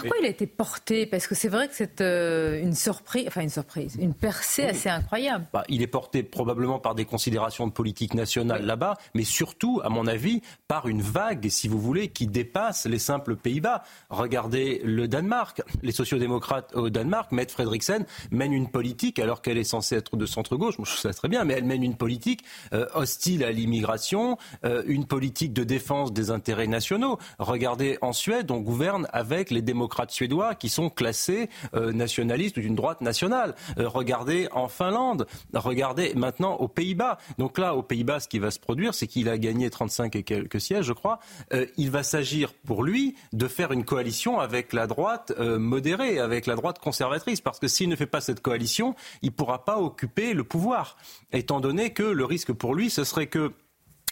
[0.00, 1.06] Par quoi il a été porté?
[1.06, 4.88] Parce que c'est vrai que c'est euh, une surprise, enfin une surprise, une percée assez
[4.88, 5.46] incroyable.
[5.52, 9.88] Bah, il est porté probablement par des considérations de politique nationale là-bas, mais surtout, à
[9.88, 13.82] mon avis, par une vague, si vous voulez, qui dépasse les simples Pays-Bas.
[14.10, 15.62] Regardez le Danemark.
[15.82, 20.26] Les sociodémocrates au Danemark, Mette Frederiksen, mènent une politique, alors qu'elle est censée être de
[20.26, 24.38] centre-gauche, je trouve ça très bien, mais elle mène une politique euh, hostile à l'immigration,
[24.64, 27.18] euh, une politique de défense des intérêts nationaux.
[27.38, 32.58] Regardez en Suède, on gouverne avec les démocrates démocrates suédois qui sont classés euh, nationalistes
[32.58, 33.54] ou d'une droite nationale.
[33.78, 37.16] Euh, regardez en Finlande, regardez maintenant aux Pays-Bas.
[37.38, 40.22] Donc là, aux Pays-Bas, ce qui va se produire, c'est qu'il a gagné 35 et
[40.24, 41.20] quelques sièges, je crois.
[41.54, 46.46] Euh, il va s'agir pour lui de faire une coalition avec la droite modérée, avec
[46.46, 49.78] la droite conservatrice, parce que s'il ne fait pas cette coalition, il ne pourra pas
[49.78, 50.96] occuper le pouvoir,
[51.32, 53.52] étant donné que le risque pour lui, ce serait que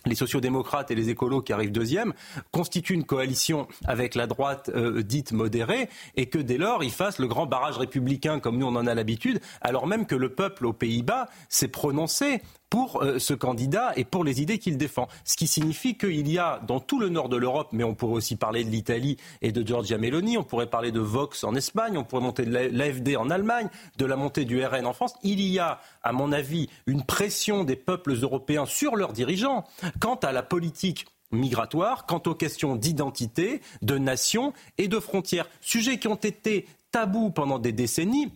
[0.07, 2.15] les sociodémocrates et les écolos qui arrivent deuxième
[2.53, 7.19] constituent une coalition avec la droite euh, dite modérée et que dès lors ils fassent
[7.19, 10.67] le grand barrage républicain comme nous on en a l'habitude, alors même que le peuple
[10.67, 12.41] aux Pays-Bas s'est prononcé
[12.71, 15.09] pour euh, ce candidat et pour les idées qu'il défend.
[15.25, 18.17] Ce qui signifie qu'il y a dans tout le nord de l'Europe, mais on pourrait
[18.17, 21.97] aussi parler de l'Italie et de Giorgia Meloni, on pourrait parler de Vox en Espagne,
[21.97, 25.15] on pourrait monter de l'AFD en Allemagne, de la montée du RN en France.
[25.23, 29.65] Il y a, à mon avis, une pression des peuples européens sur leurs dirigeants
[30.01, 35.49] quant à la politique migratoire, quant aux questions d'identité, de nation et de frontières.
[35.61, 38.31] Sujets qui ont été tabous pendant des décennies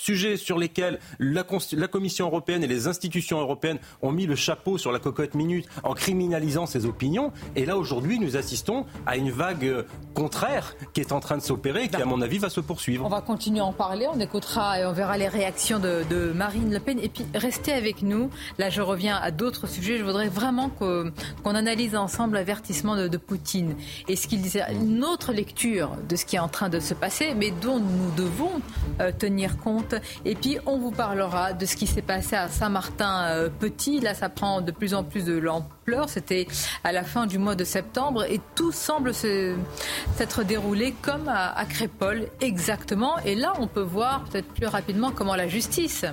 [0.00, 1.44] sujets sur lesquels la,
[1.88, 5.94] Commission européenne et les institutions européennes ont mis le chapeau sur la cocotte minute en
[5.94, 7.32] criminalisant ces opinions.
[7.56, 9.82] Et là, aujourd'hui, nous assistons à une vague euh,
[10.14, 13.04] contraire qui est en train de s'opérer et qui, à mon avis, va se poursuivre.
[13.04, 14.06] On va continuer à en parler.
[14.12, 16.98] On écoutera et on verra les réactions de, Marine Le Pen.
[16.98, 18.30] Et puis, restez avec nous.
[18.58, 19.98] Là, je reviens à d'autres sujets.
[19.98, 21.12] Je voudrais vraiment qu'on
[21.44, 23.76] analyse ensemble l'avertissement de, Poutine
[24.08, 24.64] et ce qu'il disait.
[24.72, 28.10] Une autre lecture de ce qui est en train de se passer, mais dont nous
[28.16, 28.62] devons
[29.00, 29.89] euh, tenir compte
[30.24, 34.00] et puis, on vous parlera de ce qui s'est passé à Saint-Martin-Petit.
[34.00, 36.08] Là, ça prend de plus en plus de l'ampleur.
[36.08, 36.46] C'était
[36.84, 42.26] à la fin du mois de septembre et tout semble s'être déroulé comme à, Crépole,
[42.40, 43.18] exactement.
[43.24, 46.04] Et là, on peut voir peut-être plus rapidement comment la justice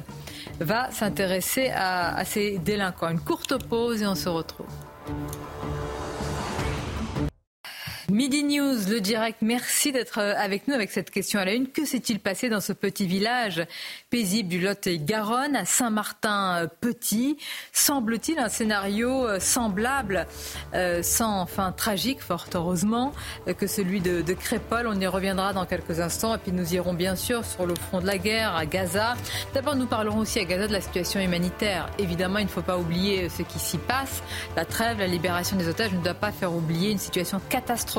[0.60, 3.10] va s'intéresser à ces délinquants.
[3.10, 4.68] Une courte pause et on se retrouve.
[8.10, 9.40] Midi News, le direct.
[9.42, 11.68] Merci d'être euh, avec nous avec cette question à la une.
[11.68, 13.66] Que s'est-il passé dans ce petit village
[14.10, 17.36] paisible du Lot-et-Garonne à Saint-Martin-Petit
[17.74, 20.26] Semble-t-il un scénario euh, semblable,
[20.74, 23.12] euh, sans fin tragique, fort heureusement,
[23.58, 24.88] que celui de, de Crépole.
[24.88, 26.34] On y reviendra dans quelques instants.
[26.34, 29.16] Et puis nous irons bien sûr sur le front de la guerre à Gaza.
[29.54, 31.90] D'abord, nous parlerons aussi à Gaza de la situation humanitaire.
[32.00, 34.24] Évidemment, il ne faut pas oublier ce qui s'y passe.
[34.56, 37.97] La trêve, la libération des otages ne doit pas faire oublier une situation catastrophique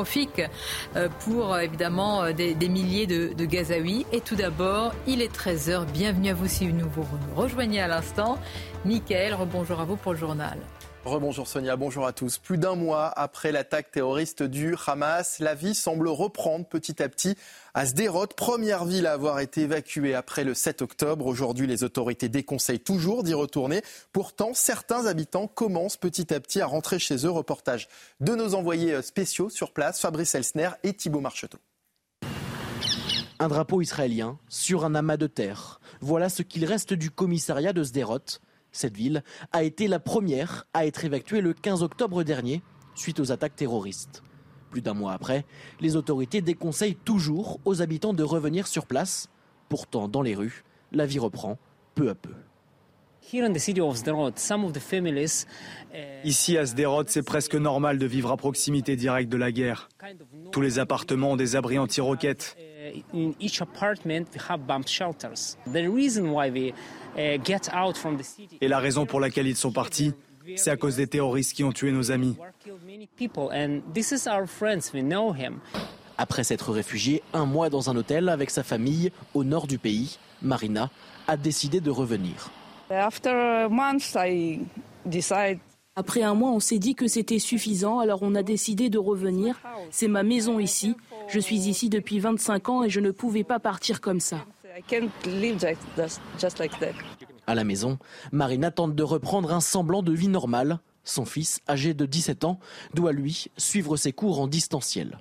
[0.95, 4.05] euh, pour euh, évidemment euh, des, milliers de, de, Gazaouis.
[4.13, 5.85] Et tout d'abord, il est 13h.
[5.91, 6.89] Bienvenue à vous si vous nous
[7.35, 8.39] rejoignez à l'instant.
[8.85, 10.57] Michael, rebonjour à vous pour le journal.
[11.05, 12.37] Rebonjour Sonia, bonjour à tous.
[12.37, 17.37] Plus d'un mois après l'attaque terroriste du Hamas, la vie semble reprendre petit à petit
[17.73, 21.25] à Sderot, première ville à avoir été évacuée après le 7 octobre.
[21.25, 23.81] Aujourd'hui, les autorités déconseillent toujours d'y retourner.
[24.11, 27.31] Pourtant, certains habitants commencent petit à petit à rentrer chez eux.
[27.31, 27.87] Reportage
[28.19, 31.59] de nos envoyés spéciaux sur place, Fabrice Elsner et Thibault Marcheteau.
[33.39, 35.79] Un drapeau israélien sur un amas de terre.
[36.01, 38.41] Voilà ce qu'il reste du commissariat de Sderot.
[38.71, 42.61] Cette ville a été la première à être évacuée le 15 octobre dernier
[42.95, 44.23] suite aux attaques terroristes.
[44.69, 45.45] Plus d'un mois après,
[45.79, 49.29] les autorités déconseillent toujours aux habitants de revenir sur place.
[49.67, 51.57] Pourtant, dans les rues, la vie reprend
[51.95, 52.33] peu à peu.
[56.23, 59.89] Ici à Sderot, c'est presque normal de vivre à proximité directe de la guerre.
[60.51, 62.57] Tous les appartements ont des abris anti-roquettes.
[68.61, 70.13] Et la raison pour laquelle ils sont partis,
[70.55, 72.35] c'est à cause des terroristes qui ont tué nos amis.
[76.17, 80.17] Après s'être réfugiée un mois dans un hôtel avec sa famille au nord du pays,
[80.41, 80.89] Marina
[81.27, 82.49] a décidé de revenir.
[85.99, 89.59] Après un mois, on s'est dit que c'était suffisant, alors on a décidé de revenir.
[89.91, 90.95] C'est ma maison ici.
[91.27, 94.45] Je suis ici depuis 25 ans et je ne pouvais pas partir comme ça.
[97.47, 97.97] À la maison,
[98.31, 100.79] Marina tente de reprendre un semblant de vie normale.
[101.03, 102.59] Son fils, âgé de 17 ans,
[102.93, 105.19] doit lui suivre ses cours en distanciel.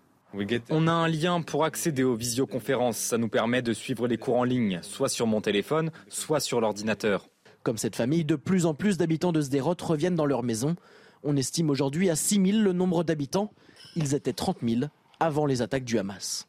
[0.70, 2.98] On a un lien pour accéder aux visioconférences.
[2.98, 6.60] Ça nous permet de suivre les cours en ligne, soit sur mon téléphone, soit sur
[6.60, 7.26] l'ordinateur.
[7.68, 10.74] Comme cette famille, de plus en plus d'habitants de Sderot reviennent dans leur maison.
[11.22, 13.52] On estime aujourd'hui à 6 000 le nombre d'habitants.
[13.94, 14.80] Ils étaient 30 000
[15.20, 16.48] avant les attaques du Hamas.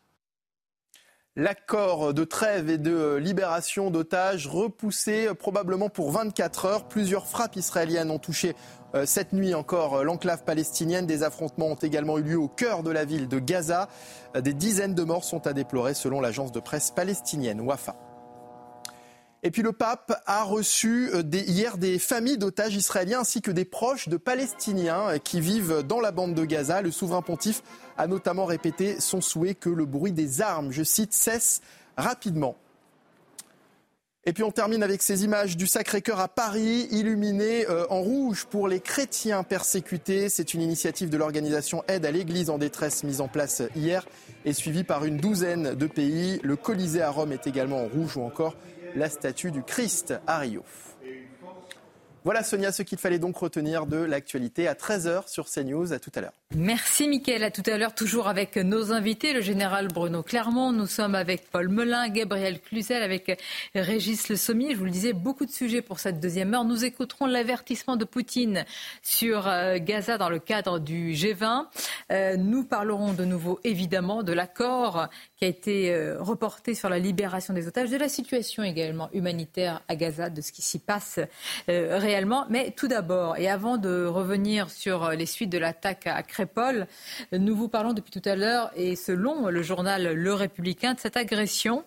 [1.35, 6.87] L'accord de trêve et de libération d'otages repoussé probablement pour 24 heures.
[6.87, 8.55] Plusieurs frappes israéliennes ont touché
[8.95, 11.05] euh, cette nuit encore euh, l'enclave palestinienne.
[11.05, 13.89] Des affrontements ont également eu lieu au cœur de la ville de Gaza.
[14.41, 18.08] Des dizaines de morts sont à déplorer selon l'agence de presse palestinienne Wafa.
[19.41, 23.63] Et puis le pape a reçu euh, hier des familles d'otages israéliens ainsi que des
[23.63, 26.81] proches de Palestiniens euh, qui vivent dans la bande de Gaza.
[26.81, 27.63] Le souverain pontife
[27.97, 31.61] a notamment répété son souhait que le bruit des armes, je cite, cesse
[31.95, 32.57] rapidement.
[34.25, 38.45] Et puis on termine avec ces images du Sacré-Cœur à Paris, illuminées euh, en rouge
[38.45, 40.27] pour les chrétiens persécutés.
[40.27, 44.05] C'est une initiative de l'organisation Aide à l'Église en détresse mise en place hier
[44.43, 46.41] et suivie par une douzaine de pays.
[46.43, 48.55] Le Colisée à Rome est également en rouge ou encore
[48.95, 50.63] la statue du Christ à Rio.
[52.29, 55.93] Voilà Sonia ce qu'il fallait donc retenir de l'actualité à 13h sur CNews.
[55.93, 56.33] À tout à l'heure.
[56.55, 57.43] Merci Mickaël.
[57.43, 60.71] À tout à l'heure, toujours avec nos invités, le général Bruno Clermont.
[60.71, 63.41] Nous sommes avec Paul Melun, Gabriel Cluzel, avec
[63.73, 64.73] Régis Le Sommier.
[64.73, 66.65] Je vous le disais, beaucoup de sujets pour cette deuxième heure.
[66.65, 68.63] Nous écouterons l'avertissement de Poutine
[69.01, 71.65] sur euh, Gaza dans le cadre du G20.
[72.11, 76.99] Euh, nous parlerons de nouveau, évidemment, de l'accord qui a été euh, reporté sur la
[76.99, 81.19] libération des otages, de la situation également humanitaire à Gaza, de ce qui s'y passe
[81.67, 82.18] réellement.
[82.49, 86.87] Mais tout d'abord, et avant de revenir sur les suites de l'attaque à Paul,
[87.31, 91.17] Nous vous parlons depuis tout à l'heure, et selon le journal Le Républicain, de cette
[91.17, 91.83] agression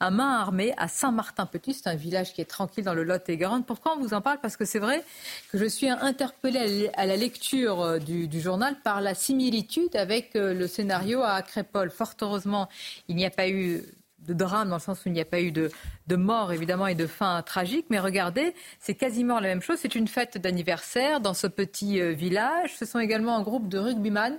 [0.00, 1.74] à main armée à Saint-Martin-Petit.
[1.74, 3.64] C'est un village qui est tranquille dans le Lot-et-Garonne.
[3.64, 4.38] Pourquoi on vous en parle?
[4.40, 5.04] Parce que c'est vrai
[5.50, 10.54] que je suis interpellée à la lecture euh, du, journal par la similitude avec euh,
[10.54, 11.90] le scénario à Crépole.
[11.90, 12.68] Fort heureusement,
[13.08, 13.82] il n'y a pas eu
[14.26, 15.70] de drame dans le sens où il n'y a pas eu de,
[16.10, 17.86] mort évidemment et de fin tragique.
[17.90, 19.78] Mais regardez, c'est quasiment la même chose.
[19.80, 22.76] C'est une fête d'anniversaire dans ce petit euh, village.
[22.76, 24.36] Ce sont également un groupe de rugbyman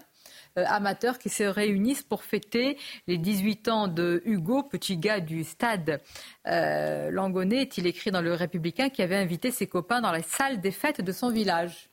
[0.57, 5.43] euh, amateurs qui se réunissent pour fêter les 18 ans de Hugo, petit gars du
[5.43, 6.01] stade
[6.47, 10.59] euh, Langonnet, est-il écrit dans le Républicain, qui avait invité ses copains dans la salle
[10.59, 11.89] des fêtes de son village.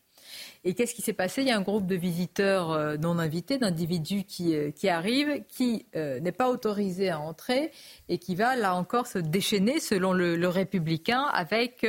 [0.66, 1.42] Et qu'est-ce qui s'est passé?
[1.42, 5.44] Il y a un groupe de visiteurs euh, non invités, d'individus qui, euh, qui arrivent,
[5.46, 7.70] qui euh, n'est pas autorisé à entrer
[8.08, 11.86] et qui va là encore se déchaîner, selon le, républicain, avec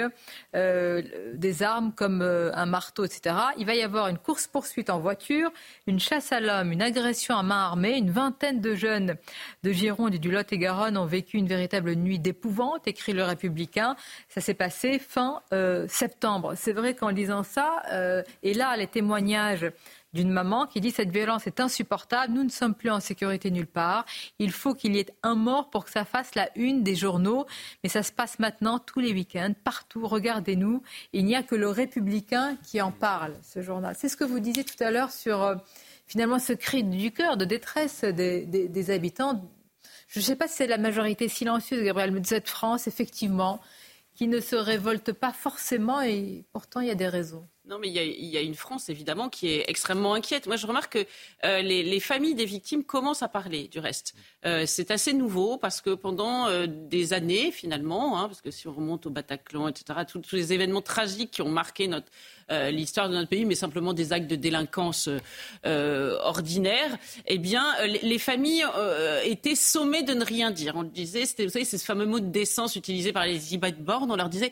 [0.53, 3.35] des armes comme un marteau, etc.
[3.57, 5.51] Il va y avoir une course-poursuite en voiture,
[5.87, 7.97] une chasse à l'homme, une agression à main armée.
[7.97, 9.15] Une vingtaine de jeunes
[9.63, 13.95] de Gironde et du Lot-et-Garonne ont vécu une véritable nuit d'épouvante, écrit le républicain.
[14.29, 15.41] Ça s'est passé fin
[15.87, 16.53] septembre.
[16.55, 17.83] C'est vrai qu'en lisant ça,
[18.41, 19.71] et là, les témoignages
[20.15, 23.67] d'une maman qui dit cette violence est insupportable, nous ne sommes plus en sécurité nulle
[23.67, 24.05] part,
[24.39, 27.45] il faut qu'il y ait un mort pour que ça fasse la une des journaux,
[27.83, 31.67] mais ça se passe maintenant tous les week-ends, partout, regardez-nous, il n'y a que le
[31.67, 33.93] républicain qui en parle, ce journal.
[33.97, 35.55] C'est ce que vous disiez tout à l'heure sur euh,
[36.07, 39.43] finalement ce cri du cœur, de détresse des, habitants.
[40.07, 43.59] Je ne sais pas si c'est la majorité silencieuse, Gabriel, mais de cette France, effectivement,
[44.13, 47.45] qui ne se révolte pas forcément et pourtant il y a des raisons.
[47.67, 50.45] Non, mais il y, a, une France, évidemment, qui est extrêmement inquiète.
[50.45, 51.05] Moi, je remarque que
[51.45, 54.13] euh, les, familles des victimes commencent à parler du reste.
[54.45, 58.67] Euh, c'est assez nouveau parce que pendant euh, des années, finalement, hein, parce que si
[58.67, 61.89] on remonte au Bataclan, etc., tous les événements tragiques qui ont marqué
[62.69, 65.09] l'histoire de notre pays, mais simplement des actes de délinquance
[65.65, 66.95] euh, ordinaires,
[67.25, 67.65] eh bien,
[68.03, 68.65] les, familles
[69.23, 70.75] étaient sommées de ne rien dire.
[70.75, 73.71] On le disait, vous savez, c'est ce fameux mot de décence utilisé par les Ibat
[73.71, 74.11] Born.
[74.11, 74.51] On leur disait,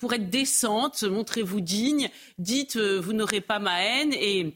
[0.00, 4.54] pour être décente, montrez-vous digne, dites, vous n'aurez pas ma haine et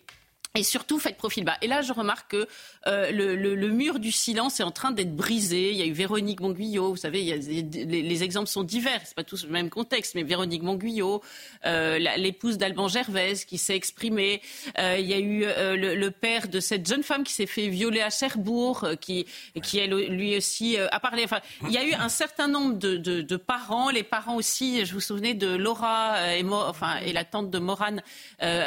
[0.56, 1.56] et surtout, faites profil bas.
[1.62, 2.48] Et là, je remarque que
[2.88, 5.70] euh, le, mur du silence est en train d'être brisé.
[5.70, 7.62] Il y a eu Véronique Monguillot, vous savez, les,
[8.02, 11.22] les, exemples sont divers, c'est pas tous le même contexte, mais Véronique Monguillot,
[11.66, 14.42] euh, l'épouse d'Alban Gervaise qui s'est exprimée.
[14.76, 15.44] Euh, il y a eu
[15.76, 20.76] le, père de cette jeune femme qui s'est fait violer à Cherbourg, qui, lui aussi
[20.76, 21.22] a parlé.
[21.22, 24.84] Enfin, il y a eu un certain nombre de, parents, les parents aussi.
[24.84, 26.42] Je vous souvenez de Laura et,
[27.12, 28.02] la tante de Morane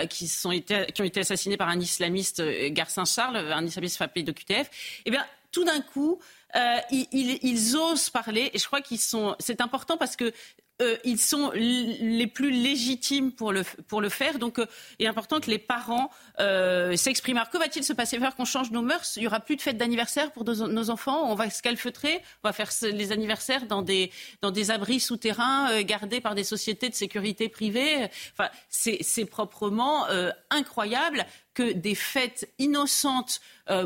[0.10, 4.70] qui, ont été assassinés par islamiste, euh, Gare Saint-Charles, un islamiste frappé de QTF,
[5.06, 6.20] eh bien, tout d'un coup,
[6.56, 9.36] euh, ils, osent parler et je crois qu'ils sont.
[9.40, 10.32] C'est important parce que
[10.82, 14.40] euh, ils sont les plus légitimes pour le, pour le faire.
[14.40, 14.66] Donc, euh,
[14.98, 16.10] il est important que les parents
[16.40, 17.38] euh, s'expriment.
[17.38, 18.18] Alors, que va-t-il se passer?
[18.18, 21.32] Faire qu'on change nos mœurs Il n'y aura plus de fête d'anniversaire pour nos, enfants.
[21.32, 22.22] On va se calfeutrer.
[22.44, 24.12] On va faire les anniversaires dans des,
[24.42, 28.10] dans des abris souterrains gardés par des sociétés de sécurité privée.
[28.34, 30.08] Enfin, c'est proprement
[30.50, 33.42] incroyable que des fêtes innocentes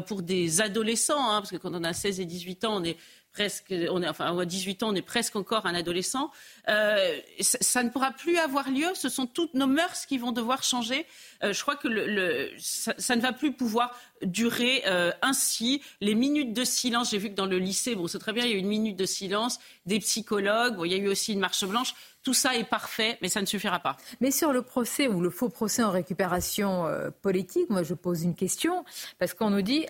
[0.07, 2.97] pour des adolescents, hein, parce que quand on a 16 et 18 ans, on est
[3.37, 6.31] presque, on est, enfin, à 18 ans, on est presque encore un adolescent.
[6.69, 8.87] Euh, ça, ne pourra plus avoir lieu.
[8.95, 11.05] Ce sont toutes nos mœurs qui vont devoir changer.
[11.43, 11.87] Euh, je crois que
[12.57, 15.83] ça, ne va plus pouvoir durer euh, ainsi.
[16.01, 18.49] Les minutes de silence, j'ai vu que dans le lycée, bon, c'est très bien, il
[18.49, 21.39] y a eu une minute de silence, des psychologues, il y a eu aussi une
[21.39, 21.93] marche blanche.
[22.23, 23.97] Tout ça est parfait, mais ça ne suffira pas.
[24.19, 26.85] Mais sur le procès ou le faux procès en récupération
[27.21, 28.83] politique, moi je pose une question,
[29.19, 29.85] parce qu'on nous dit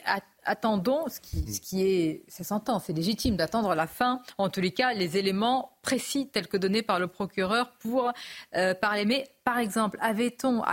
[0.47, 4.61] attendons, ce qui, ce qui est, ça s'entend, c'est légitime d'attendre la fin, en tous
[4.61, 8.11] les cas, les éléments précis tels que donnés par le procureur pour
[8.55, 9.05] euh, parler.
[9.05, 10.67] Mais par exemple, avait-on euh,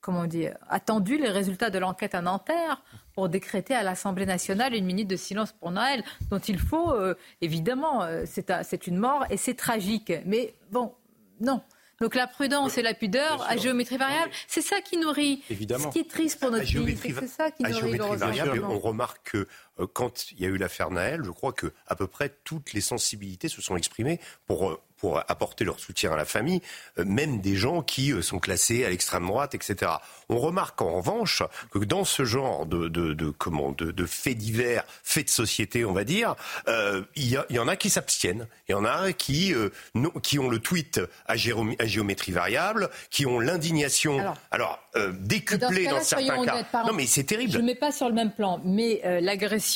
[0.00, 2.82] comment dire, attendu les résultats de l'enquête à Nanterre
[3.14, 7.14] pour décréter à l'Assemblée nationale une minute de silence pour Noël, dont il faut, euh,
[7.42, 10.12] évidemment, c'est une mort et c'est tragique.
[10.24, 10.94] Mais bon,
[11.40, 11.60] non.
[12.00, 15.42] Donc la prudence et la pudeur à géométrie variable, c'est ça qui nourrit.
[15.50, 15.90] Évidemment.
[15.90, 19.46] Ce qui est triste pour notre pays, c'est ça qui nourrit variable, On remarque que
[19.86, 22.80] quand il y a eu l'affaire Naël, je crois que à peu près toutes les
[22.80, 26.60] sensibilités se sont exprimées pour euh, pour apporter leur soutien à la famille,
[26.98, 29.92] euh, même des gens qui euh, sont classés à l'extrême droite, etc.
[30.28, 34.36] On remarque en revanche que dans ce genre de, de, de comment, de, de faits
[34.36, 36.36] divers, faits de société, on va dire,
[36.68, 39.54] euh, il, y a, il y en a qui s'abstiennent, il y en a qui,
[39.54, 44.36] euh, non, qui ont le tweet à, géométrie, à géométrie variable, qui ont l'indignation, alors,
[44.50, 46.52] alors euh, décuplée dans, dans certains cas.
[46.52, 47.52] Honnêtes, non mais c'est terrible.
[47.52, 49.20] Je ne mets pas sur le même plan, mais euh,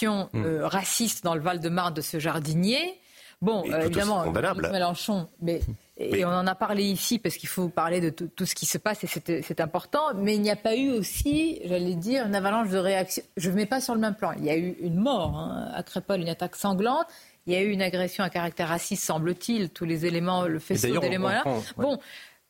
[0.02, 0.44] Hmm.
[0.62, 3.00] raciste dans le Val-de-Marne de ce jardinier.
[3.42, 4.24] Bon, euh, évidemment.
[4.72, 5.60] Mélenchon, mais,
[5.98, 8.54] et Mais- on en a parlé ici parce qu'il faut parler de tout, tout ce
[8.54, 9.06] qui se passe et
[9.42, 10.00] c'est important.
[10.14, 13.22] Mais il n'y a pas eu aussi, j'allais dire, une avalanche de réactions.
[13.36, 14.32] Je ne mets pas sur le même plan.
[14.38, 17.06] Il y a eu une mort hein, à Crépol, une attaque sanglante.
[17.46, 19.68] Il y a eu une agression à caractère raciste, semble-t-il.
[19.68, 21.40] Tous les éléments, le faisceau d'éléments là.
[21.42, 21.62] prend- ouais.
[21.76, 21.98] Bon.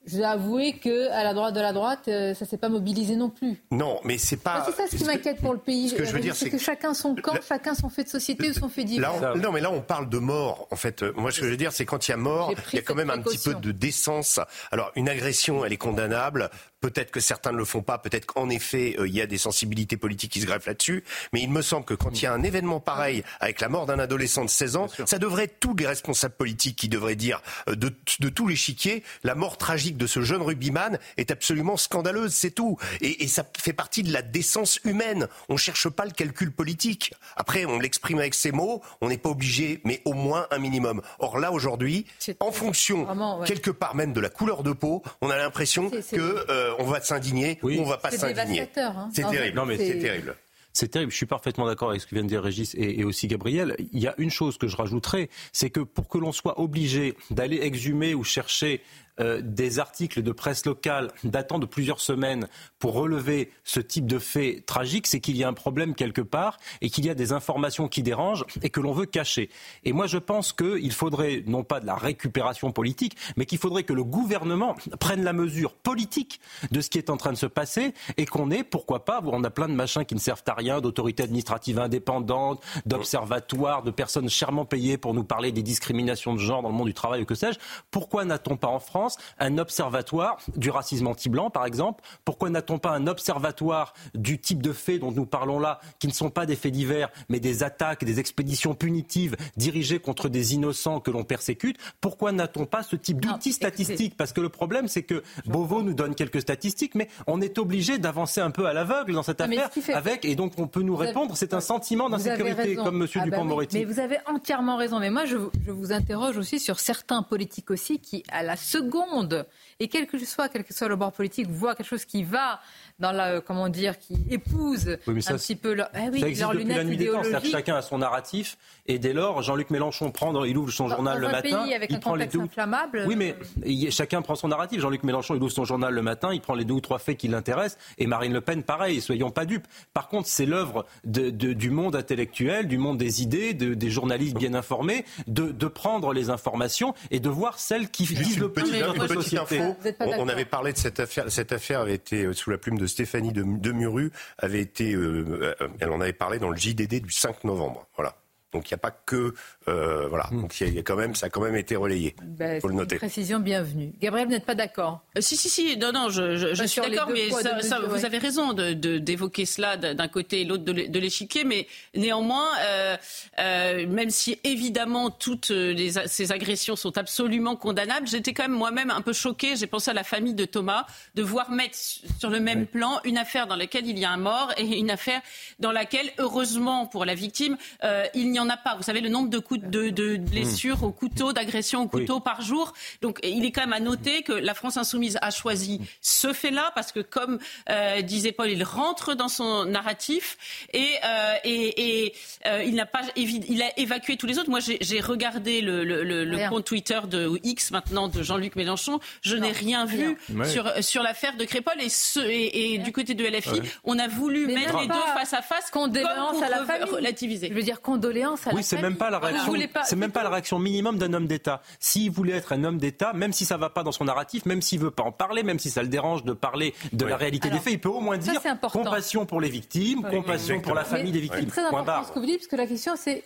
[0.07, 3.17] Je dois avouer que à la droite de la droite, euh, ça s'est pas mobilisé
[3.17, 3.63] non plus.
[3.71, 4.57] Non, mais c'est pas.
[4.59, 5.89] Ah, c'est ça ce qui m'inquiète pour le pays.
[5.89, 8.09] ce que je veux dire, c'est que que- chacun son camp, chacun son fait de
[8.11, 9.13] société ou son fait divers.
[9.21, 10.69] Là, on- non, mais là, on parle de mort.
[10.71, 12.53] En fait, Euh, moi, ce que je veux dire, c'est quand il y a mort,
[12.73, 14.41] il y a quand même un petit peu de décence.
[14.71, 16.51] Alors, une agression, elle est condamnable.
[16.81, 17.97] Peut-être que certains ne le font pas.
[17.97, 21.03] Peut-être qu'en effet, euh, il y a des sensibilités politiques qui se greffent là-dessus.
[21.33, 23.87] Mais il me semble que quand il y a un événement pareil, avec la mort
[23.87, 27.41] d'un adolescent de 16 ans, ça devrait être tous les responsables politiques qui devraient dire
[27.71, 27.91] euh, de,
[28.21, 32.77] de tout l'échiquier, la mort tragique de ce jeune rugbyman est absolument scandaleuse, c'est tout.
[33.01, 35.29] Et, et ça fait partie de la décence humaine.
[35.49, 37.13] On cherche pas le calcul politique.
[37.37, 41.03] Après, on l'exprime avec ses mots, on n'est pas obligé, mais au moins un minimum.
[41.19, 42.07] Or là, aujourd'hui,
[42.41, 43.47] en fonction, Vraiment, ouais.
[43.47, 47.01] quelque part même de la couleur de peau, on a l'impression que euh, on va
[47.01, 48.61] s'indigner ou on va pas C'est s'indigner.
[48.61, 49.11] dévastateur, hein.
[49.15, 49.57] C'est terrible.
[49.57, 50.37] Non, mais c'est- c'est terrible.
[50.77, 53.05] C'est terrible, je suis parfaitement d'accord avec ce que vient de dire Régis et, et
[53.05, 53.77] aussi Gabriel.
[53.93, 57.15] Il y a une chose que je rajouterais, c'est que pour que l'on soit obligé
[57.31, 58.81] d'aller exhumer ou chercher
[59.21, 62.49] euh, des articles de presse locale datant de plusieurs semaines
[62.81, 66.59] pour relever ce type de fait tragique, c'est qu'il y a un problème quelque part
[66.81, 69.51] et qu'il y a des informations qui dérangent et que l'on veut cacher.
[69.85, 73.85] Et moi, je pense qu'il faudrait, non pas de la récupération politique, mais qu'il faudrait
[73.85, 76.41] que le gouvernement prenne la mesure politique
[76.73, 79.45] de ce qui est en train de se passer et qu'on ait, pourquoi pas, on
[79.45, 84.29] a plein de machins qui ne servent à rien, d'autorités administratives indépendantes, d'observatoires, de personnes
[84.29, 87.27] chèrement payées pour nous parler des discriminations de genre dans le monde du travail ou
[87.27, 87.59] que sais-je.
[87.93, 89.04] Pourquoi n'a-t-on pas en France
[89.39, 94.73] un observatoire du racisme anti-blanc, par exemple Pourquoi n'a-t-on pas un observatoire du type de
[94.73, 98.05] faits dont nous parlons là, qui ne sont pas des faits divers, mais des attaques,
[98.05, 101.77] des expéditions punitives dirigées contre des innocents que l'on persécute?
[102.01, 105.95] Pourquoi n'a-t-on pas ce type d'outils statistiques Parce que le problème, c'est que Beauvau nous
[105.95, 109.57] donne quelques statistiques, mais on est obligé d'avancer un peu à l'aveugle dans cette mais
[109.59, 112.75] affaire, ce qui fait- avec, et donc on peut nous répondre, c'est un sentiment d'insécurité,
[112.77, 113.09] comme M.
[113.15, 113.79] Ah bah oui, Dupont-Moretti.
[113.79, 114.99] Mais vous avez entièrement raison.
[115.01, 118.57] Mais moi, je, vous- je vous interroge aussi sur certains politiques aussi qui, à la
[118.57, 119.47] seconde, secondes
[119.81, 122.61] et quel que soit, quel que soit le bord politique, voient quelque chose qui va
[122.99, 126.21] dans la, comment dire, qui épouse Oui, mais ça, un petit peu leur, eh oui,
[126.21, 128.57] ça existe leur depuis la nuit des temps, que chacun a son narratif,
[128.87, 131.75] et dès lors, Jean-Luc Mélenchon prend, il ouvre son journal dans le un matin, pays
[131.75, 133.05] avec il un prend les deux, inflammable.
[133.07, 134.81] Oui, mais il- chacun prend son narratif.
[134.81, 137.17] Jean-Luc Mélenchon, il ouvre son journal le matin, il prend les deux ou trois faits
[137.17, 137.79] qui l'intéressent.
[137.99, 139.67] Et Marine Le Pen, pareil, soyons pas dupes.
[139.93, 143.91] Par contre, c'est l'œuvre de- de- du monde intellectuel, du monde des idées, de- des
[143.91, 148.53] journalistes bien informés, de, de prendre les informations et de voir celles qui disent le
[148.53, 149.61] plus de notre société.
[150.01, 151.31] On, on avait parlé de cette affaire.
[151.31, 154.95] Cette affaire avait été, euh, sous la plume de Stéphanie de, de Muru, avait été,
[154.95, 157.87] euh, euh, elle en avait parlé dans le JDD du 5 novembre.
[157.97, 158.17] Voilà.
[158.55, 159.35] Donc il n'y a pas que,
[159.69, 160.29] euh, voilà.
[160.31, 162.15] Donc il y a- il y a quand même, ça a quand même été relayé.
[162.23, 162.95] Ben, faut le noter.
[162.95, 163.93] Une précision bienvenue.
[164.01, 165.01] Gabriel, vous n'êtes pas d'accord?
[165.19, 167.55] Euh, si, si, si, non, non, je, je, je Pas suis d'accord, mais poids, ça-
[167.55, 168.05] deux ça, mesures, vous ouais.
[168.05, 171.67] avez raison de- de- d'évoquer cela d'un côté et l'autre de l'é- de l'échiquier, mais
[171.97, 172.97] néanmoins, euh,
[173.41, 178.91] euh, même si évidemment toutes les, ces agressions sont absolument condamnables, j'étais quand même moi-même
[178.91, 180.87] un peu choquée, j'ai pensé à la famille de Thomas,
[181.17, 184.17] de voir mettre sur le même plan une affaire dans laquelle il y a un
[184.17, 185.21] mort et une affaire
[185.59, 188.75] dans laquelle, heureusement pour la victime, euh, il n'y en a pas.
[188.77, 192.43] Vous savez le nombre de coups de, de blessures au couteau, d'agressions au couteau par
[192.43, 192.73] jour.
[193.03, 196.73] Donc il est quand même à noter que la France insoumise a choisi ce fait-là
[196.75, 197.39] parce que, comme
[197.71, 200.37] euh, disait Paul, il rentre dans son narratif
[200.73, 202.15] et, euh, et, et,
[202.47, 204.51] euh, il n'a pas il a évacué tous les autres.
[204.51, 206.49] Moi, j'ai regardé le, le, le- le Rien.
[206.49, 209.01] compte Twitter de ou X maintenant de Jean-Luc Mélenchon.
[209.23, 210.17] Je n'ai rien vu
[210.51, 213.61] sur sur l'affaire de Crépol et, ce, et, et du côté de LFI, Ouais.
[213.85, 216.91] on a voulu Mais mettre les deux face à face Condoléances pour à la famille.
[216.91, 217.49] relativiser.
[217.49, 219.47] Je veux dire condoléances à la Oui, c'est même pas la réaction.
[219.47, 221.63] voulez pas- C'est même pas la réaction minimum d'un homme d'État.
[221.81, 224.63] S'il voulait être un homme d'État, même si ça va pas dans son narratif, même
[224.63, 227.49] s'il veut pas en parler, même si ça le dérange de parler de la réalité
[227.49, 230.75] Alors, des faits, il peut au moins dire c'est compassion pour les victimes, compassion pour
[230.75, 231.47] la famille des C'est victimes.
[231.47, 233.25] très Point important ce que vous dites, parce que la question c'est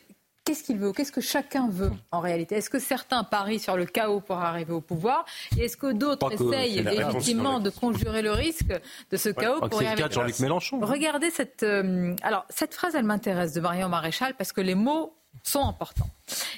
[0.49, 2.57] qu'est-ce qu'il veut Qu'est-ce que chacun veut en réalité?
[2.57, 5.26] Est-ce que certains parient sur le chaos pour arriver au pouvoir?
[5.59, 8.72] Et est-ce que d'autres essayent légitimement de conjurer le risque
[9.11, 10.09] de ce chaos pour y arriver?
[10.11, 10.80] Jean-Luc Mélenchon.
[10.80, 11.62] Regardez cette.
[11.62, 16.09] euh, alors, cette phrase, elle m'intéresse de Marion Maréchal parce que les mots sont importants.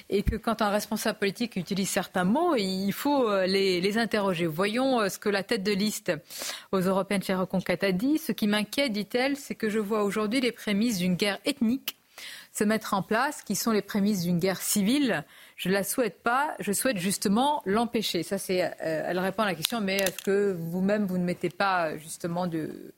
[0.09, 4.45] Et que quand un responsable politique utilise certains mots, il faut euh, les, les interroger.
[4.45, 6.11] Voyons euh, ce que la tête de liste
[6.71, 8.17] aux Européennes chez Reconquête a dit.
[8.17, 11.97] Ce qui m'inquiète, dit-elle, c'est que je vois aujourd'hui les prémices d'une guerre ethnique
[12.53, 15.23] se mettre en place, qui sont les prémices d'une guerre civile.
[15.55, 18.23] Je ne la souhaite pas, je souhaite justement l'empêcher.
[18.23, 21.49] Ça, c'est, euh, elle répond à la question, mais est-ce que vous-même, vous ne mettez
[21.49, 22.93] pas justement de,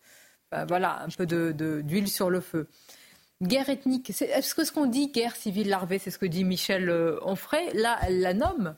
[0.51, 2.68] ben voilà, un peu de- d'huile sur le feu?
[3.41, 6.89] Guerre ethnique, est-ce que ce qu'on dit guerre civile larvée, c'est ce que dit Michel
[6.89, 8.76] euh, Onfray Là, elle la nomme.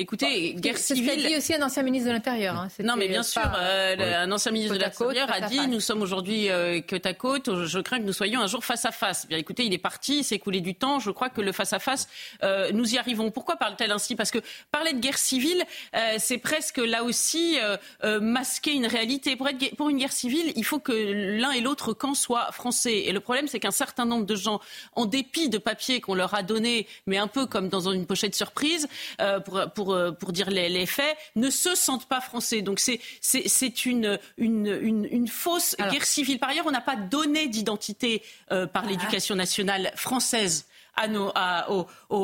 [0.00, 1.26] Écoutez, guerre C'est ce qu'a civile.
[1.28, 2.56] dit aussi un ancien ministre de l'Intérieur.
[2.56, 2.68] hein.
[2.82, 5.56] Non, mais bien sûr, euh, le- un ancien ministre de Côte côte, l'Intérieur a dit
[5.58, 5.68] face.
[5.68, 7.64] nous sommes aujourd'hui euh, côte à côte.
[7.66, 9.26] Je crains que nous soyons un jour face à face.
[9.28, 10.98] Bien, écoutez, il est parti, il s'est écoulé du temps.
[11.00, 12.08] Je crois que le face à face,
[12.42, 13.30] euh, nous y arrivons.
[13.30, 14.16] Pourquoi parle-t-elle ainsi?
[14.16, 14.38] Parce que
[14.72, 15.62] parler de guerre civile,
[15.94, 19.36] euh, c'est presque là aussi euh, euh, masquer une réalité.
[19.36, 22.50] Pour, être, gue- pour une guerre civile, il faut que l'un et l'autre camp soient
[22.52, 23.00] français.
[23.06, 24.60] Et le problème, c'est qu'un certain nombre de gens,
[24.94, 28.34] en dépit de papiers qu'on leur a donnés, mais un peu comme dans une pochette
[28.34, 28.88] surprise,
[29.20, 29.60] euh, pour,
[29.90, 32.62] pour, euh, pour dire les, les faits, ne se sentent pas français.
[32.62, 36.38] Donc c'est une, une, une, une fausse guerre civile.
[36.38, 38.22] Par ailleurs, on n'a pas donné d'identité
[38.52, 40.66] euh, par l'éducation nationale française.
[40.96, 42.16] À nos, à- aux, aux-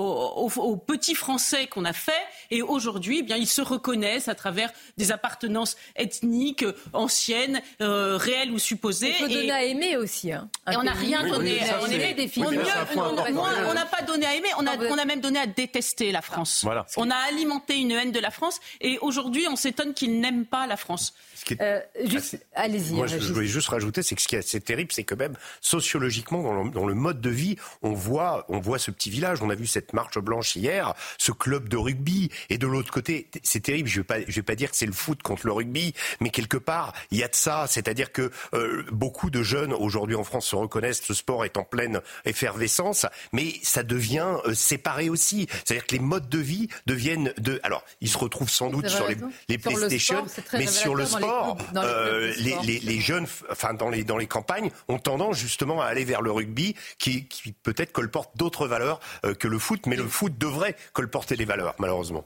[0.57, 2.13] aux- aux petits Français qu'on a fait.
[2.51, 8.17] Et aujourd'hui, eh bien, ils se reconnaissent à travers des appartenances ethniques euh, anciennes, euh,
[8.17, 9.15] réelles ou supposées.
[9.21, 10.33] On peut Et- donner à aimer aussi.
[10.33, 10.49] hein.
[10.71, 11.59] Et on n'a rien donné.
[11.61, 12.31] ça, c'est- aimait des.
[12.37, 16.21] Oui, On n'a pas donné à aimer, on a, on même donné à détester la
[16.23, 16.63] France.
[16.65, 16.85] Voilà.
[16.97, 20.67] On a alimenté une haine de la France et aujourd'hui, on s'étonne qu'ils n'aiment pas
[20.67, 21.15] la France.
[21.45, 22.95] qui est- Euh, juste, allez-y.
[22.95, 25.15] Moi, je, je voulais juste rajouter, c'est que ce qui est assez terrible, c'est que
[25.15, 29.11] même sociologiquement, dans le, dans le mode de vie, on voit, on voit ce petit
[29.11, 29.43] village.
[29.43, 33.29] On a vu cette marche blanche hier, ce club de rugby, et de l'autre côté,
[33.43, 33.89] c'est terrible.
[33.89, 36.31] Je vais pas, je vais pas dire que c'est le foot contre le rugby, mais
[36.31, 37.67] quelque part, il y a de ça.
[37.69, 41.03] C'est-à-dire que euh, beaucoup de jeunes aujourd'hui en France se reconnaissent.
[41.03, 45.47] Ce sport est en pleine effervescence, mais ça devient euh, séparé aussi.
[45.65, 47.61] C'est-à-dire que les modes de vie deviennent de.
[47.63, 49.17] Alors, ils se retrouvent sans doute sur les,
[49.49, 52.65] les Sur le PlayStation, sport, mais sur le sport, les euh, les, sport.
[52.65, 56.31] les jeunes, enfin dans les dans les campagnes, ont tendance justement à aller vers le
[56.31, 60.77] rugby, qui, qui peut-être colporte d'autres valeurs euh, que le foot, mais le foot devrait
[60.93, 62.25] colporter les valeurs, malheureusement.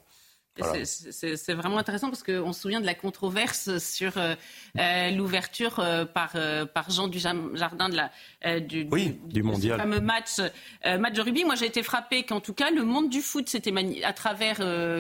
[0.59, 0.85] Voilà.
[0.85, 4.35] C'est- vraiment intéressant parce qu'on se souvient de la controverse sur euh,
[4.79, 9.79] euh, l'ouverture euh, par, euh, par Jean Dujardin de la, du, Oui, du ce mondial.
[9.81, 10.39] fameux match,
[10.85, 11.45] match de rugby.
[11.45, 13.49] Moi, j'ai été frappée qu'en tout cas, le monde du foot,
[14.05, 14.57] à travers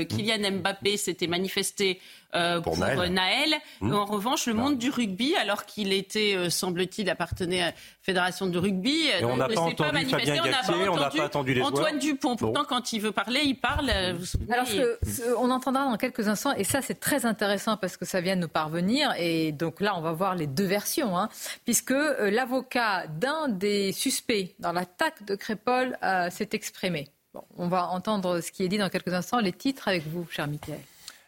[0.08, 2.00] Kylian Mbappé, s'était manifesté
[2.34, 2.98] euh, pour, Naël.
[2.98, 3.54] euh, Naël.
[3.80, 3.92] Mmh.
[3.94, 7.72] En revanche, le monde du rugby, alors qu'il était, euh, semble-t-il, appartenait à la
[8.02, 10.26] fédération de rugby, Et on n'a ne pas s'est pas entendu manifesté.
[10.36, 11.98] Fabien On n'a on n'a pas entendu les Antoine joueurs.
[12.00, 12.30] Dupont.
[12.30, 12.36] Bon.
[12.36, 13.90] Pourtant, quand il veut parler, il parle.
[13.90, 16.98] euh, vous vous souvenez, Alors, ce- ce- on entendra dans quelques instants, et ça c'est
[17.00, 20.34] très intéressant parce que ça vient de nous parvenir, et donc là on va voir
[20.34, 21.28] les deux versions, hein,
[21.64, 27.08] puisque euh, l'avocat d'un des suspects dans l'attaque de Crépol euh, s'est exprimé.
[27.34, 30.26] Bon, on va entendre ce qui est dit dans quelques instants, les titres avec vous,
[30.30, 30.80] cher Michael.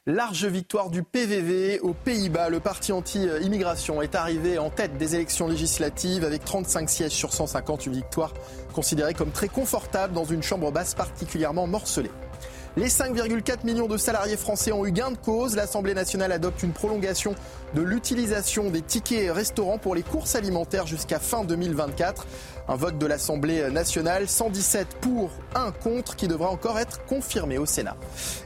[0.08, 2.48] Large victoire du PVV aux Pays-Bas.
[2.48, 7.86] Le parti anti-immigration est arrivé en tête des élections législatives avec 35 sièges sur 150,
[7.86, 8.34] une victoire
[8.74, 12.10] considérée comme très confortable dans une chambre basse particulièrement morcelée.
[12.78, 15.56] Les 5,4 millions de salariés français ont eu gain de cause.
[15.56, 17.34] L'Assemblée nationale adopte une prolongation
[17.74, 22.26] de l'utilisation des tickets restaurants pour les courses alimentaires jusqu'à fin 2024.
[22.68, 27.66] Un vote de l'Assemblée nationale, 117 pour, 1 contre, qui devra encore être confirmé au
[27.66, 27.96] Sénat.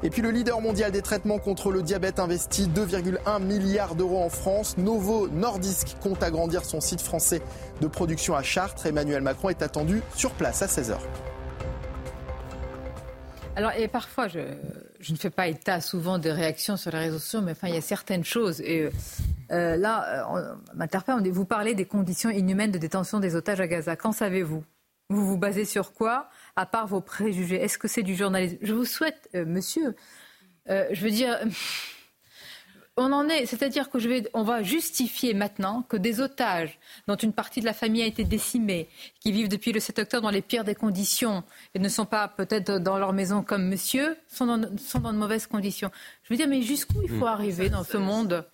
[0.02, 4.28] Et puis le leader mondial des traitements contre le diabète investit 2,1 milliards d'euros en
[4.28, 4.76] France.
[4.76, 7.42] Novo Nordisk compte agrandir son site français
[7.80, 8.86] de production à Chartres.
[8.86, 10.96] Emmanuel Macron est attendu sur place à 16h.
[13.56, 17.40] Alors, et parfois, je, ne fais pas état souvent des réactions sur les réseaux sociaux,
[17.40, 18.60] mais enfin, il y a certaines choses.
[18.60, 18.90] Et euh,
[19.50, 23.66] euh, là, euh, on m'interpelle, vous parlez des conditions inhumaines de détention des otages à
[23.66, 23.96] Gaza.
[23.96, 24.62] Qu'en savez-vous?
[25.08, 26.28] Vous vous basez sur quoi?
[26.54, 28.58] À part vos préjugés Est-ce que c'est du journalisme?
[28.60, 29.96] Je vous souhaite, monsieur,
[30.66, 31.38] je veux dire...
[32.98, 37.16] On en est, c'est-à-dire que je vais, on va justifier maintenant que des otages dont
[37.16, 38.88] une partie de la famille a été décimée,
[39.20, 41.44] qui vivent depuis le 7 octobre dans les pires des conditions
[41.74, 45.18] et ne sont pas peut-être dans leur maison comme monsieur, sont dans, sont dans de
[45.18, 45.90] mauvaises conditions.
[46.22, 48.46] Je veux dire, mais jusqu'où il faut arriver dans ce monde?